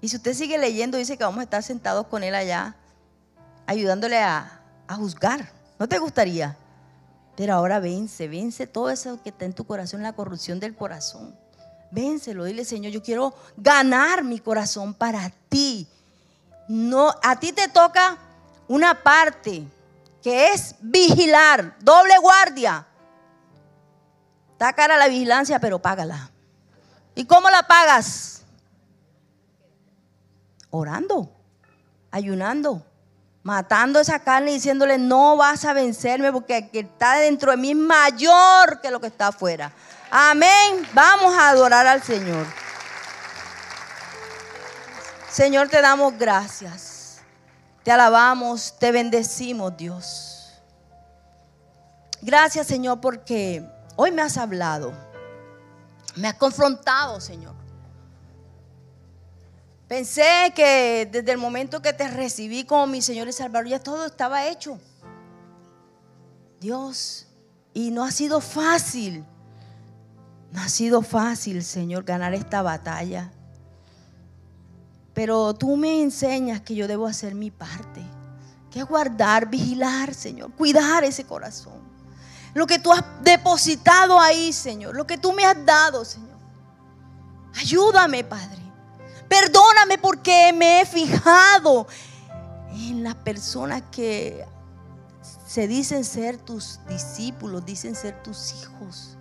Y 0.00 0.08
si 0.08 0.16
usted 0.16 0.34
sigue 0.34 0.58
leyendo, 0.58 0.98
dice 0.98 1.16
que 1.16 1.24
vamos 1.24 1.40
a 1.40 1.44
estar 1.44 1.62
sentados 1.62 2.08
con 2.08 2.24
él 2.24 2.34
allá, 2.34 2.74
ayudándole 3.66 4.18
a, 4.18 4.58
juzgar. 4.88 5.50
¿No 5.78 5.88
te 5.88 5.98
gustaría? 5.98 6.54
Pero 7.34 7.54
ahora 7.54 7.80
vence, 7.80 8.28
vence 8.28 8.66
todo 8.66 8.90
eso 8.90 9.22
que 9.22 9.30
está 9.30 9.46
en 9.46 9.54
tu 9.54 9.64
corazón, 9.64 10.02
la 10.02 10.12
corrupción 10.12 10.60
del 10.60 10.76
corazón. 10.76 11.34
Vénselo, 11.90 12.44
dile, 12.44 12.66
Señor, 12.66 12.92
yo 12.92 13.02
quiero 13.02 13.32
ganar 13.56 14.22
mi 14.22 14.38
corazón 14.38 14.92
para 14.92 15.30
ti. 15.48 15.88
No, 16.68 17.14
a 17.22 17.40
ti 17.40 17.52
te 17.52 17.68
toca 17.68 18.18
una 18.68 19.02
parte 19.02 19.64
que 20.22 20.48
es 20.48 20.74
vigilar, 20.80 21.76
doble 21.80 22.18
guardia. 22.18 22.86
Está 24.62 24.74
cara 24.74 24.96
la 24.96 25.08
vigilancia, 25.08 25.58
pero 25.58 25.80
págala. 25.80 26.30
¿Y 27.16 27.24
cómo 27.24 27.50
la 27.50 27.64
pagas? 27.64 28.42
Orando, 30.70 31.34
ayunando, 32.12 32.86
matando 33.42 33.98
esa 33.98 34.20
carne 34.20 34.52
y 34.52 34.54
diciéndole, 34.54 34.98
no 34.98 35.36
vas 35.36 35.64
a 35.64 35.72
vencerme 35.72 36.30
porque 36.30 36.58
el 36.58 36.70
que 36.70 36.78
está 36.78 37.16
dentro 37.16 37.50
de 37.50 37.56
mí 37.56 37.72
es 37.72 37.76
mayor 37.76 38.80
que 38.80 38.92
lo 38.92 39.00
que 39.00 39.08
está 39.08 39.26
afuera. 39.26 39.72
Amén. 40.12 40.86
Vamos 40.94 41.34
a 41.34 41.48
adorar 41.48 41.84
al 41.88 42.00
Señor. 42.00 42.46
Señor, 45.28 45.70
te 45.70 45.82
damos 45.82 46.16
gracias. 46.16 47.20
Te 47.82 47.90
alabamos, 47.90 48.78
te 48.78 48.92
bendecimos, 48.92 49.76
Dios. 49.76 50.62
Gracias, 52.20 52.68
Señor, 52.68 53.00
porque 53.00 53.71
Hoy 53.96 54.10
me 54.10 54.22
has 54.22 54.36
hablado. 54.36 54.92
Me 56.16 56.28
has 56.28 56.34
confrontado, 56.34 57.20
Señor. 57.20 57.54
Pensé 59.88 60.52
que 60.54 61.08
desde 61.10 61.32
el 61.32 61.38
momento 61.38 61.82
que 61.82 61.92
te 61.92 62.08
recibí 62.08 62.64
como 62.64 62.86
mi 62.86 63.02
Señor 63.02 63.28
y 63.28 63.32
Salvador 63.32 63.68
ya 63.68 63.82
todo 63.82 64.06
estaba 64.06 64.46
hecho. 64.46 64.78
Dios, 66.60 67.26
y 67.74 67.90
no 67.90 68.04
ha 68.04 68.10
sido 68.10 68.40
fácil. 68.40 69.24
No 70.52 70.62
ha 70.62 70.68
sido 70.68 71.02
fácil, 71.02 71.62
Señor, 71.62 72.04
ganar 72.04 72.34
esta 72.34 72.62
batalla. 72.62 73.32
Pero 75.12 75.54
tú 75.54 75.76
me 75.76 76.02
enseñas 76.02 76.62
que 76.62 76.74
yo 76.74 76.88
debo 76.88 77.06
hacer 77.06 77.34
mi 77.34 77.50
parte. 77.50 78.02
Que 78.70 78.82
guardar, 78.82 79.50
vigilar, 79.50 80.14
Señor. 80.14 80.52
Cuidar 80.52 81.04
ese 81.04 81.24
corazón 81.24 81.81
lo 82.54 82.66
que 82.66 82.78
tú 82.78 82.92
has 82.92 83.04
depositado 83.22 84.20
ahí, 84.20 84.52
Señor, 84.52 84.94
lo 84.94 85.06
que 85.06 85.18
tú 85.18 85.32
me 85.32 85.44
has 85.44 85.64
dado, 85.64 86.04
Señor. 86.04 86.38
Ayúdame, 87.56 88.24
Padre. 88.24 88.60
Perdóname 89.28 89.98
porque 89.98 90.52
me 90.52 90.80
he 90.80 90.86
fijado 90.86 91.86
en 92.70 93.02
las 93.02 93.14
personas 93.14 93.82
que 93.90 94.44
se 95.46 95.66
dicen 95.66 96.04
ser 96.04 96.38
tus 96.38 96.80
discípulos, 96.88 97.64
dicen 97.64 97.94
ser 97.94 98.22
tus 98.22 98.54
hijos. 98.54 99.16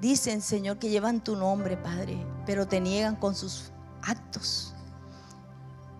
Dicen, 0.00 0.42
Señor, 0.42 0.78
que 0.78 0.90
llevan 0.90 1.22
tu 1.22 1.36
nombre, 1.36 1.76
Padre, 1.76 2.26
pero 2.44 2.66
te 2.66 2.80
niegan 2.80 3.16
con 3.16 3.34
sus 3.34 3.70
actos. 4.02 4.74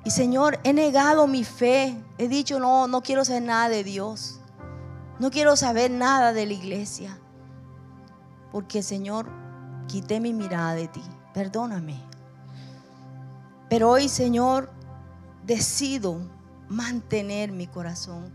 Y 0.04 0.10
Señor, 0.10 0.58
he 0.64 0.72
negado 0.72 1.26
mi 1.26 1.44
fe. 1.44 1.96
He 2.18 2.28
dicho, 2.28 2.58
no, 2.58 2.88
no 2.88 3.02
quiero 3.02 3.24
saber 3.24 3.42
nada 3.42 3.68
de 3.68 3.84
Dios. 3.84 4.40
No 5.18 5.30
quiero 5.30 5.56
saber 5.56 5.90
nada 5.90 6.32
de 6.32 6.46
la 6.46 6.52
iglesia. 6.52 7.18
Porque 8.50 8.82
Señor, 8.82 9.28
quité 9.88 10.20
mi 10.20 10.32
mirada 10.32 10.74
de 10.74 10.88
ti. 10.88 11.02
Perdóname. 11.34 12.00
Pero 13.68 13.90
hoy, 13.90 14.08
Señor, 14.08 14.70
decido 15.46 16.18
mantener 16.68 17.52
mi 17.52 17.66
corazón 17.66 18.30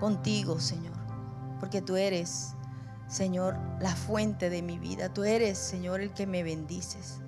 contigo, 0.00 0.60
Señor. 0.60 0.96
Porque 1.60 1.82
tú 1.82 1.96
eres, 1.96 2.54
Señor, 3.08 3.58
la 3.80 3.94
fuente 3.94 4.48
de 4.48 4.62
mi 4.62 4.78
vida. 4.78 5.12
Tú 5.12 5.24
eres, 5.24 5.58
Señor, 5.58 6.00
el 6.00 6.12
que 6.12 6.26
me 6.26 6.42
bendices. 6.42 7.20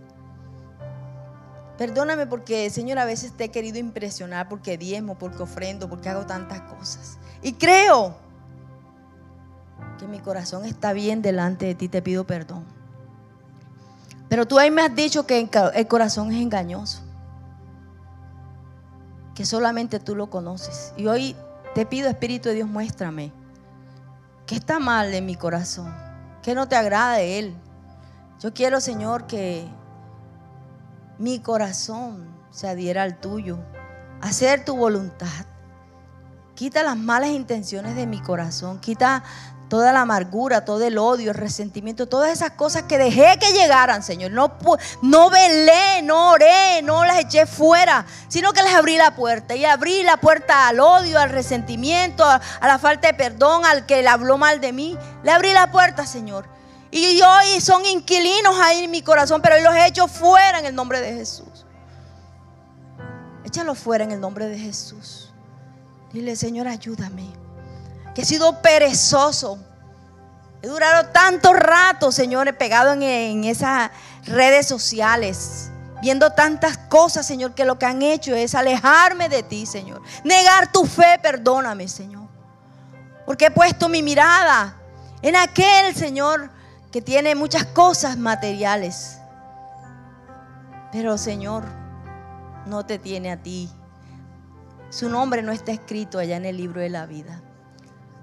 Perdóname 1.77 2.27
porque, 2.27 2.68
Señor, 2.68 2.99
a 2.99 3.07
veces 3.07 3.35
te 3.35 3.45
he 3.45 3.51
querido 3.51 3.79
impresionar 3.79 4.49
porque 4.49 4.77
diezmo, 4.77 5.18
porque 5.18 5.43
ofrendo, 5.43 5.89
porque 5.89 6.11
hago 6.11 6.27
tantas 6.27 6.61
cosas. 6.62 7.18
Y 7.43 7.55
creo 7.55 8.14
que 9.99 10.07
mi 10.07 10.20
corazón 10.20 10.64
está 10.64 10.93
bien 10.93 11.22
delante 11.22 11.66
de 11.66 11.74
ti. 11.74 11.88
Te 11.88 12.03
pido 12.03 12.24
perdón. 12.24 12.64
Pero 14.28 14.47
tú 14.47 14.59
ahí 14.59 14.70
me 14.70 14.82
has 14.82 14.95
dicho 14.95 15.26
que 15.26 15.49
el 15.74 15.88
corazón 15.88 16.32
es 16.32 16.41
engañoso. 16.41 17.03
Que 19.34 19.45
solamente 19.45 19.99
tú 19.99 20.14
lo 20.14 20.30
conoces. 20.30 20.93
Y 20.97 21.07
hoy 21.07 21.34
te 21.74 21.86
pido, 21.86 22.09
Espíritu 22.09 22.49
de 22.49 22.57
Dios, 22.57 22.68
muéstrame. 22.68 23.32
¿Qué 24.47 24.55
está 24.57 24.78
mal 24.78 25.14
en 25.14 25.26
mi 25.26 25.36
corazón? 25.36 25.95
¿Qué 26.43 26.55
no 26.55 26.68
te 26.68 26.76
agrada 26.76 27.14
de 27.14 27.38
Él? 27.38 27.55
Yo 28.41 28.55
quiero, 28.55 28.80
Señor, 28.80 29.26
que 29.26 29.66
mi 31.18 31.41
corazón 31.41 32.28
se 32.51 32.68
adhiera 32.68 33.03
al 33.03 33.20
tuyo, 33.20 33.59
hacer 34.20 34.64
tu 34.64 34.76
voluntad. 34.76 35.47
Quita 36.61 36.83
las 36.83 36.99
malas 36.99 37.31
intenciones 37.31 37.97
de 37.97 38.07
mi 38.07 38.21
corazón, 38.21 38.81
quita 38.81 39.25
toda 39.71 39.95
la 39.95 40.03
amargura, 40.03 40.63
todo 40.67 40.85
el 40.85 40.99
odio, 40.99 41.31
el 41.31 41.37
resentimiento, 41.39 42.07
todas 42.07 42.31
esas 42.31 42.51
cosas 42.51 42.83
que 42.83 42.99
dejé 42.99 43.39
que 43.41 43.55
llegaran, 43.55 44.03
Señor. 44.03 44.33
No, 44.33 44.59
no 45.01 45.31
velé, 45.31 46.03
no 46.03 46.33
oré, 46.33 46.83
no 46.83 47.07
las 47.07 47.19
eché 47.21 47.47
fuera, 47.47 48.05
sino 48.29 48.53
que 48.53 48.63
les 48.63 48.75
abrí 48.75 48.99
la 48.99 49.17
puerta. 49.17 49.57
Y 49.57 49.65
abrí 49.65 50.03
la 50.03 50.19
puerta 50.19 50.69
al 50.69 50.81
odio, 50.81 51.19
al 51.19 51.31
resentimiento, 51.31 52.27
a, 52.27 52.43
la 52.61 52.79
falta 52.79 53.09
de 53.09 53.15
perdón, 53.15 53.65
al 53.65 53.87
que 53.87 54.03
le 54.03 54.09
habló 54.09 54.37
mal 54.37 54.61
de 54.61 54.75
mí. 54.75 54.99
Le 55.23 55.31
abrí 55.31 55.55
la 55.55 55.73
puerta, 55.73 56.05
Señor. 56.05 56.45
Y 56.91 57.23
hoy 57.23 57.59
son 57.63 57.87
inquilinos 57.87 58.61
ahí 58.61 58.85
en 58.85 58.91
mi 58.91 59.01
corazón, 59.01 59.41
pero 59.41 59.57
hoy 59.57 59.63
los 59.63 59.75
he 59.75 59.87
hecho 59.87 60.09
fuera 60.09 60.59
en 60.59 60.67
el 60.67 60.75
nombre 60.75 61.01
de 61.01 61.15
Jesús. 61.15 61.65
Échalo 63.47 63.75
fuera 63.75 64.05
en 64.05 64.11
el 64.11 64.21
nombre 64.21 64.47
de 64.47 64.59
Jesús. 64.59 65.30
Dile, 66.13 66.37
Señor, 66.37 66.69
ayúdame. 66.69 67.33
Que 68.15 68.23
he 68.23 68.25
sido 68.25 68.61
perezoso. 68.63 69.59
He 70.63 70.69
durado 70.69 71.09
tanto 71.09 71.53
rato, 71.53 72.13
Señor, 72.13 72.57
pegado 72.57 72.93
en, 72.93 73.03
en 73.03 73.45
esas 73.45 73.91
redes 74.25 74.67
sociales. 74.67 75.71
Viendo 76.03 76.31
tantas 76.31 76.79
cosas, 76.79 77.27
Señor, 77.27 77.55
que 77.55 77.65
lo 77.65 77.79
que 77.79 77.87
han 77.87 78.03
hecho 78.03 78.35
es 78.35 78.55
alejarme 78.55 79.29
de 79.29 79.43
ti, 79.43 79.67
Señor. 79.67 80.03
Negar 80.25 80.73
tu 80.73 80.87
fe, 80.87 81.19
perdóname, 81.23 81.89
Señor. 81.89 82.29
Porque 83.27 83.47
he 83.47 83.51
puesto 83.51 83.89
mi 83.89 84.03
mirada 84.03 84.77
en 85.23 85.37
aquel, 85.37 85.95
Señor, 85.95 86.51
que 86.91 87.01
tiene 87.03 87.35
muchas 87.35 87.65
cosas 87.67 88.17
materiales. 88.17 89.19
Pero 90.93 91.17
Señor, 91.19 91.65
no 92.67 92.85
te 92.85 92.99
tiene 92.99 93.31
a 93.31 93.37
ti. 93.37 93.71
Su 94.91 95.09
nombre 95.09 95.43
no 95.43 95.53
está 95.53 95.70
escrito 95.70 96.18
allá 96.18 96.36
en 96.36 96.45
el 96.45 96.57
libro 96.57 96.80
de 96.80 96.91
la 96.91 97.07
vida. 97.07 97.41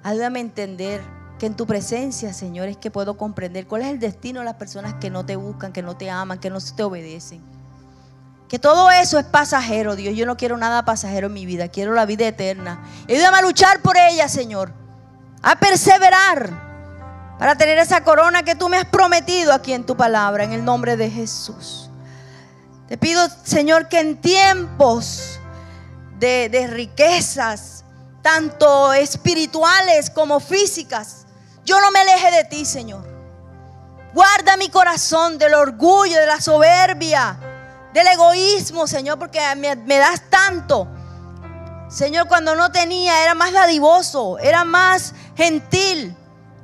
Ayúdame 0.04 0.40
a 0.40 0.42
entender 0.42 1.02
que 1.40 1.46
en 1.46 1.56
tu 1.56 1.66
presencia, 1.66 2.34
Señor, 2.34 2.68
es 2.68 2.78
que 2.78 2.92
puedo 2.92 3.18
comprender 3.18 3.68
cuál 3.68 3.84
es 3.84 3.88
el 3.88 4.00
destino 4.00 4.40
de 4.40 4.46
las 4.46 4.56
personas 4.56 4.96
que 4.96 5.10
no 5.10 5.26
te 5.26 5.38
buscan, 5.38 5.72
que 5.72 5.82
no 5.82 5.96
te 5.96 6.10
aman, 6.10 6.40
que 6.40 6.50
no 6.50 6.60
te 6.60 6.84
obedecen. 6.84 7.42
Que 8.50 8.60
todo 8.60 8.92
eso 8.92 9.18
es 9.18 9.26
pasajero, 9.26 9.96
Dios. 9.96 10.16
Yo 10.16 10.26
no 10.26 10.36
quiero 10.36 10.58
nada 10.58 10.84
pasajero 10.84 11.28
en 11.28 11.34
mi 11.34 11.46
vida, 11.46 11.70
quiero 11.70 11.94
la 11.94 12.06
vida 12.06 12.28
eterna. 12.28 12.84
Ayúdame 13.08 13.38
a 13.38 13.42
luchar 13.42 13.82
por 13.82 13.96
ella, 13.98 14.28
Señor. 14.28 14.74
A 15.42 15.58
perseverar 15.58 16.68
para 17.40 17.56
tener 17.56 17.78
esa 17.78 18.04
corona 18.04 18.44
que 18.44 18.56
tú 18.56 18.68
me 18.68 18.78
has 18.78 18.86
prometido 18.86 19.54
aquí 19.54 19.74
en 19.74 19.86
tu 19.86 19.96
palabra, 19.96 20.44
en 20.44 20.54
el 20.54 20.66
nombre 20.66 20.98
de 20.98 21.10
Jesús. 21.10 21.90
Te 22.88 22.98
pido, 22.98 23.28
Señor, 23.44 23.90
que 23.90 24.00
en 24.00 24.18
tiempos 24.18 25.37
de, 26.20 26.68
riquezas, 26.70 27.84
tanto 28.22 28.94
espirituales 28.94 30.10
como 30.10 30.40
físicas, 30.40 31.26
yo 31.64 31.80
no 31.80 31.92
me 31.92 32.00
aleje 32.00 32.32
de 32.32 32.44
ti, 32.46 32.66
Señor. 32.66 33.06
Guarda 34.14 34.58
mi 34.58 34.70
corazón 34.70 35.38
del 35.38 35.54
orgullo, 35.54 36.18
de 36.18 36.26
la 36.26 36.42
soberbia, 36.42 37.38
del 37.94 38.08
egoísmo, 38.08 38.88
Señor, 38.88 39.20
porque 39.20 39.40
me, 39.56 39.76
me, 39.76 39.98
das 39.98 40.24
tanto. 40.30 40.88
Señor, 41.90 42.28
cuando 42.28 42.56
no 42.56 42.72
tenía, 42.72 43.22
era 43.22 43.36
más 43.36 43.54
dadivoso, 43.54 44.40
era 44.40 44.64
más 44.64 45.14
gentil. 45.36 46.16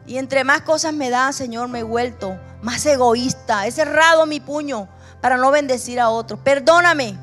Y 0.06 0.18
entre 0.18 0.44
más 0.44 0.62
cosas 0.62 0.94
me 0.94 1.10
da, 1.10 1.32
Señor, 1.32 1.68
me 1.68 1.80
he 1.80 1.84
vuelto 1.84 2.38
más 2.62 2.86
egoísta. 2.86 3.68
He 3.68 3.72
cerrado 3.72 4.26
mi 4.26 4.40
puño 4.40 4.88
para 5.22 5.38
no 5.38 5.52
bendecir 5.52 6.00
a 6.00 6.10
otros. 6.10 6.40
Perdóname. 6.44 7.18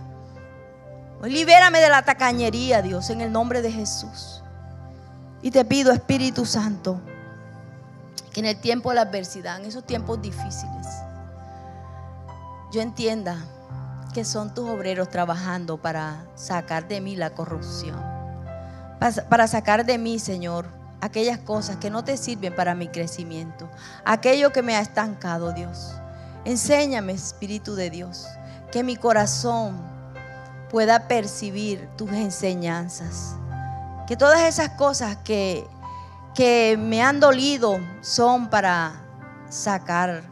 Libérame 1.22 1.80
de 1.80 1.88
la 1.90 2.02
tacañería, 2.02 2.80
Dios, 2.80 3.10
en 3.10 3.20
el 3.20 3.30
nombre 3.30 3.60
de 3.60 3.70
Jesús. 3.70 4.42
Y 5.42 5.50
te 5.50 5.64
pido, 5.64 5.92
Espíritu 5.92 6.46
Santo, 6.46 7.00
que 8.32 8.40
en 8.40 8.46
el 8.46 8.60
tiempo 8.60 8.90
de 8.90 8.96
la 8.96 9.02
adversidad, 9.02 9.58
en 9.60 9.66
esos 9.66 9.84
tiempos 9.84 10.20
difíciles, 10.22 10.86
yo 12.72 12.80
entienda 12.80 13.36
que 14.14 14.24
son 14.24 14.54
tus 14.54 14.68
obreros 14.68 15.08
trabajando 15.08 15.76
para 15.76 16.24
sacar 16.36 16.88
de 16.88 17.00
mí 17.00 17.16
la 17.16 17.30
corrupción. 17.30 18.00
Para 19.28 19.46
sacar 19.46 19.84
de 19.84 19.98
mí, 19.98 20.18
Señor, 20.18 20.66
aquellas 21.00 21.38
cosas 21.38 21.76
que 21.76 21.90
no 21.90 22.04
te 22.04 22.16
sirven 22.16 22.54
para 22.54 22.74
mi 22.74 22.88
crecimiento, 22.88 23.68
aquello 24.04 24.52
que 24.52 24.62
me 24.62 24.76
ha 24.76 24.80
estancado, 24.80 25.52
Dios. 25.52 25.94
Enséñame, 26.44 27.12
Espíritu 27.12 27.74
de 27.74 27.90
Dios, 27.90 28.26
que 28.72 28.82
mi 28.82 28.96
corazón 28.96 29.89
pueda 30.70 31.08
percibir 31.08 31.88
tus 31.96 32.10
enseñanzas. 32.12 33.36
Que 34.06 34.16
todas 34.16 34.42
esas 34.42 34.70
cosas 34.70 35.16
que, 35.18 35.66
que 36.34 36.76
me 36.78 37.02
han 37.02 37.20
dolido 37.20 37.78
son 38.00 38.48
para 38.48 38.92
sacar 39.48 40.22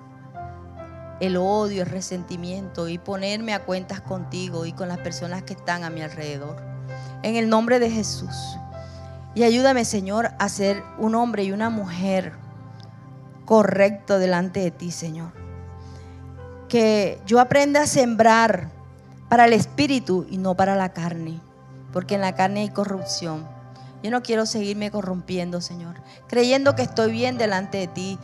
el 1.20 1.36
odio, 1.36 1.82
el 1.82 1.89
resentimiento 1.89 2.89
y 2.89 2.99
ponerme 2.99 3.53
a 3.53 3.64
cuentas 3.64 4.01
contigo 4.01 4.64
y 4.66 4.72
con 4.72 4.89
las 4.89 4.99
personas 4.99 5.43
que 5.43 5.55
están 5.55 5.84
a 5.84 5.91
mi 5.91 6.03
alrededor. 6.03 6.57
En 7.22 7.36
el 7.36 7.49
nombre 7.49 7.80
de 7.80 7.91
Jesús. 7.91 8.36
Y 9.34 9.43
ayúdame, 9.43 9.84
Señor, 9.84 10.30
a 10.39 10.49
ser 10.49 10.82
un 10.99 11.14
hombre 11.14 11.45
y 11.45 11.53
una 11.53 11.70
mujer 11.70 12.32
correcto 13.45 14.18
delante 14.18 14.61
de 14.61 14.70
ti, 14.70 14.91
Señor. 14.91 15.32
Que 16.68 17.20
yo 17.26 17.41
aprenda 17.41 17.82
a 17.82 17.86
sembrar 17.86 18.78
para 19.29 19.45
el 19.45 19.53
espíritu 19.53 20.26
y 20.31 20.39
no 20.39 20.55
para 20.55 20.74
la 20.76 20.93
carne, 20.93 21.41
porque 21.93 22.14
en 22.14 22.22
la 22.22 22.35
carne 22.35 22.61
hay 22.61 22.70
corrupción. 22.70 23.47
Yo 24.03 24.11
no 24.11 24.22
quiero 24.22 24.47
seguirme 24.47 24.91
corrompiendo, 24.91 25.61
Señor, 25.61 25.97
creyendo 26.29 26.76
que 26.76 26.83
estoy 26.83 27.11
bien 27.11 27.37
delante 27.37 27.79
de 27.79 27.87
ti, 27.89 28.18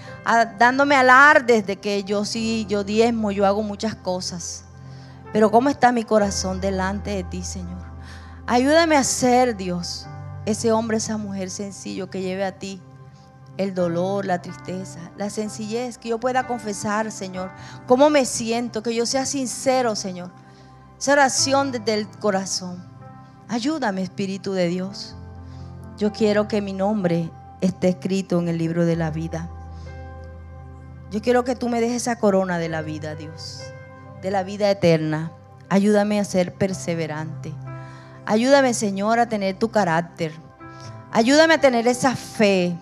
dándome 0.59 0.95
alardes 0.95 1.67
de 1.67 1.77
que 1.77 2.05
yo 2.05 2.25
sí, 2.25 2.65
yo 2.69 2.85
diezmo, 2.85 3.33
yo 3.33 3.45
hago 3.45 3.63
muchas 3.63 3.95
cosas. 3.97 4.65
Pero 5.33 5.51
¿cómo 5.51 5.69
está 5.69 5.91
mi 5.91 6.05
corazón 6.05 6.61
delante 6.61 7.11
de 7.11 7.25
ti, 7.25 7.43
Señor? 7.43 7.83
Ayúdame 8.47 8.97
a 8.97 9.03
ser, 9.03 9.57
Dios, 9.57 10.07
ese 10.47 10.71
hombre, 10.71 10.99
esa 10.99 11.17
mujer 11.17 11.51
sencillo 11.51 12.09
que 12.09 12.23
lleve 12.23 12.45
a 12.45 12.59
ti 12.59 12.81
el 13.57 13.75
dolor, 13.75 14.27
la 14.27 14.43
tristeza, 14.43 14.99
la 15.17 15.31
sencillez, 15.31 15.99
que 15.99 16.11
yo 16.11 16.19
pueda 16.19 16.47
confesar, 16.47 17.11
Señor, 17.11 17.51
cómo 17.87 18.11
me 18.11 18.27
siento, 18.27 18.83
que 18.83 18.95
yo 18.95 19.07
sea 19.07 19.27
sincero, 19.27 19.97
Señor. 19.97 20.31
Esa 20.99 21.13
oración 21.13 21.73
desde 21.73 21.95
el 21.95 22.09
corazón. 22.09 22.85
Ayúdame, 23.49 24.03
Espíritu 24.03 24.53
de 24.53 24.69
Dios. 24.69 25.17
Yo 25.99 26.13
quiero 26.13 26.49
que 26.49 26.61
mi 26.61 26.73
nombre 26.73 27.31
esté 27.61 27.89
escrito 27.89 28.39
en 28.39 28.49
el 28.49 28.59
libro 28.59 28.85
de 28.85 28.97
la 28.97 29.11
vida. 29.11 29.49
Yo 31.11 31.23
quiero 31.23 31.45
que 31.45 31.55
tú 31.55 31.69
me 31.69 31.81
dejes 31.81 32.03
esa 32.03 32.19
corona 32.19 32.59
de 32.59 32.69
la 32.69 32.83
vida, 32.83 33.15
Dios, 33.15 33.63
de 34.23 34.31
la 34.31 34.43
vida 34.43 34.71
eterna. 34.71 35.31
Ayúdame 35.69 36.19
a 36.19 36.25
ser 36.25 36.55
perseverante. 36.55 37.53
Ayúdame, 38.27 38.75
Señor, 38.75 39.21
a 39.21 39.29
tener 39.29 39.59
tu 39.59 39.71
carácter. 39.71 40.33
Ayúdame 41.13 41.55
a 41.55 41.61
tener 41.61 41.87
esa 41.87 42.17
fe. 42.17 42.77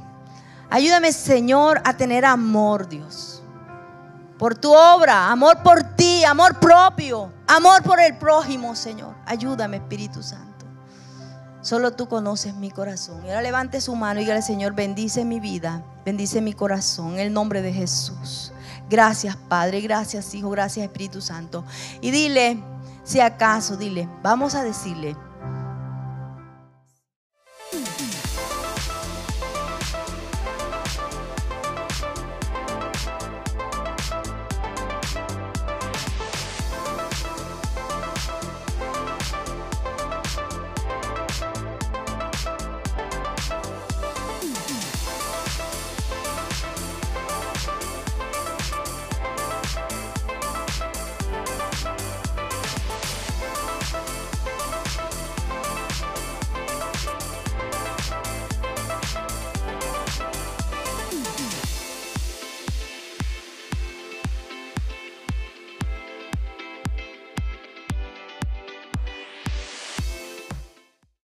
Ayúdame, 0.71 1.13
Señor, 1.13 1.83
a 1.85 1.97
tener 1.97 2.25
amor, 2.25 2.89
Dios. 2.89 3.42
Por 4.43 4.57
tu 4.57 4.75
obra, 4.75 5.31
amor 5.31 5.63
por 5.63 5.85
ti, 5.95 6.25
amor 6.25 6.59
propio, 6.59 7.33
amor 7.47 7.81
por 7.85 8.01
el 8.01 8.19
prójimo, 8.19 8.75
Señor. 8.75 9.15
Ayúdame, 9.25 9.77
Espíritu 9.77 10.21
Santo. 10.21 10.67
Solo 11.61 11.93
tú 11.93 12.09
conoces 12.09 12.53
mi 12.57 12.73
corazón. 12.73 13.25
Y 13.25 13.29
ahora 13.29 13.43
levante 13.43 13.81
su 13.81 13.95
mano 13.95 14.19
y 14.19 14.25
dígale, 14.25 14.43
Señor, 14.43 14.75
bendice 14.75 15.25
mi 15.25 15.39
vida, 15.39 15.85
bendice 16.05 16.41
mi 16.41 16.55
corazón, 16.55 17.13
en 17.13 17.21
el 17.21 17.33
nombre 17.33 17.63
de 17.63 17.73
Jesús. 17.73 18.51
Gracias, 18.91 19.37
Padre, 19.37 19.81
gracias, 19.81 20.35
Hijo, 20.35 20.51
gracias, 20.51 20.87
Espíritu 20.87 21.21
Santo. 21.21 21.65
Y 22.01 22.11
dile, 22.11 22.61
si 23.05 23.21
acaso, 23.21 23.77
dile, 23.77 24.09
vamos 24.25 24.57
a 24.57 24.65
decirle, 24.65 25.17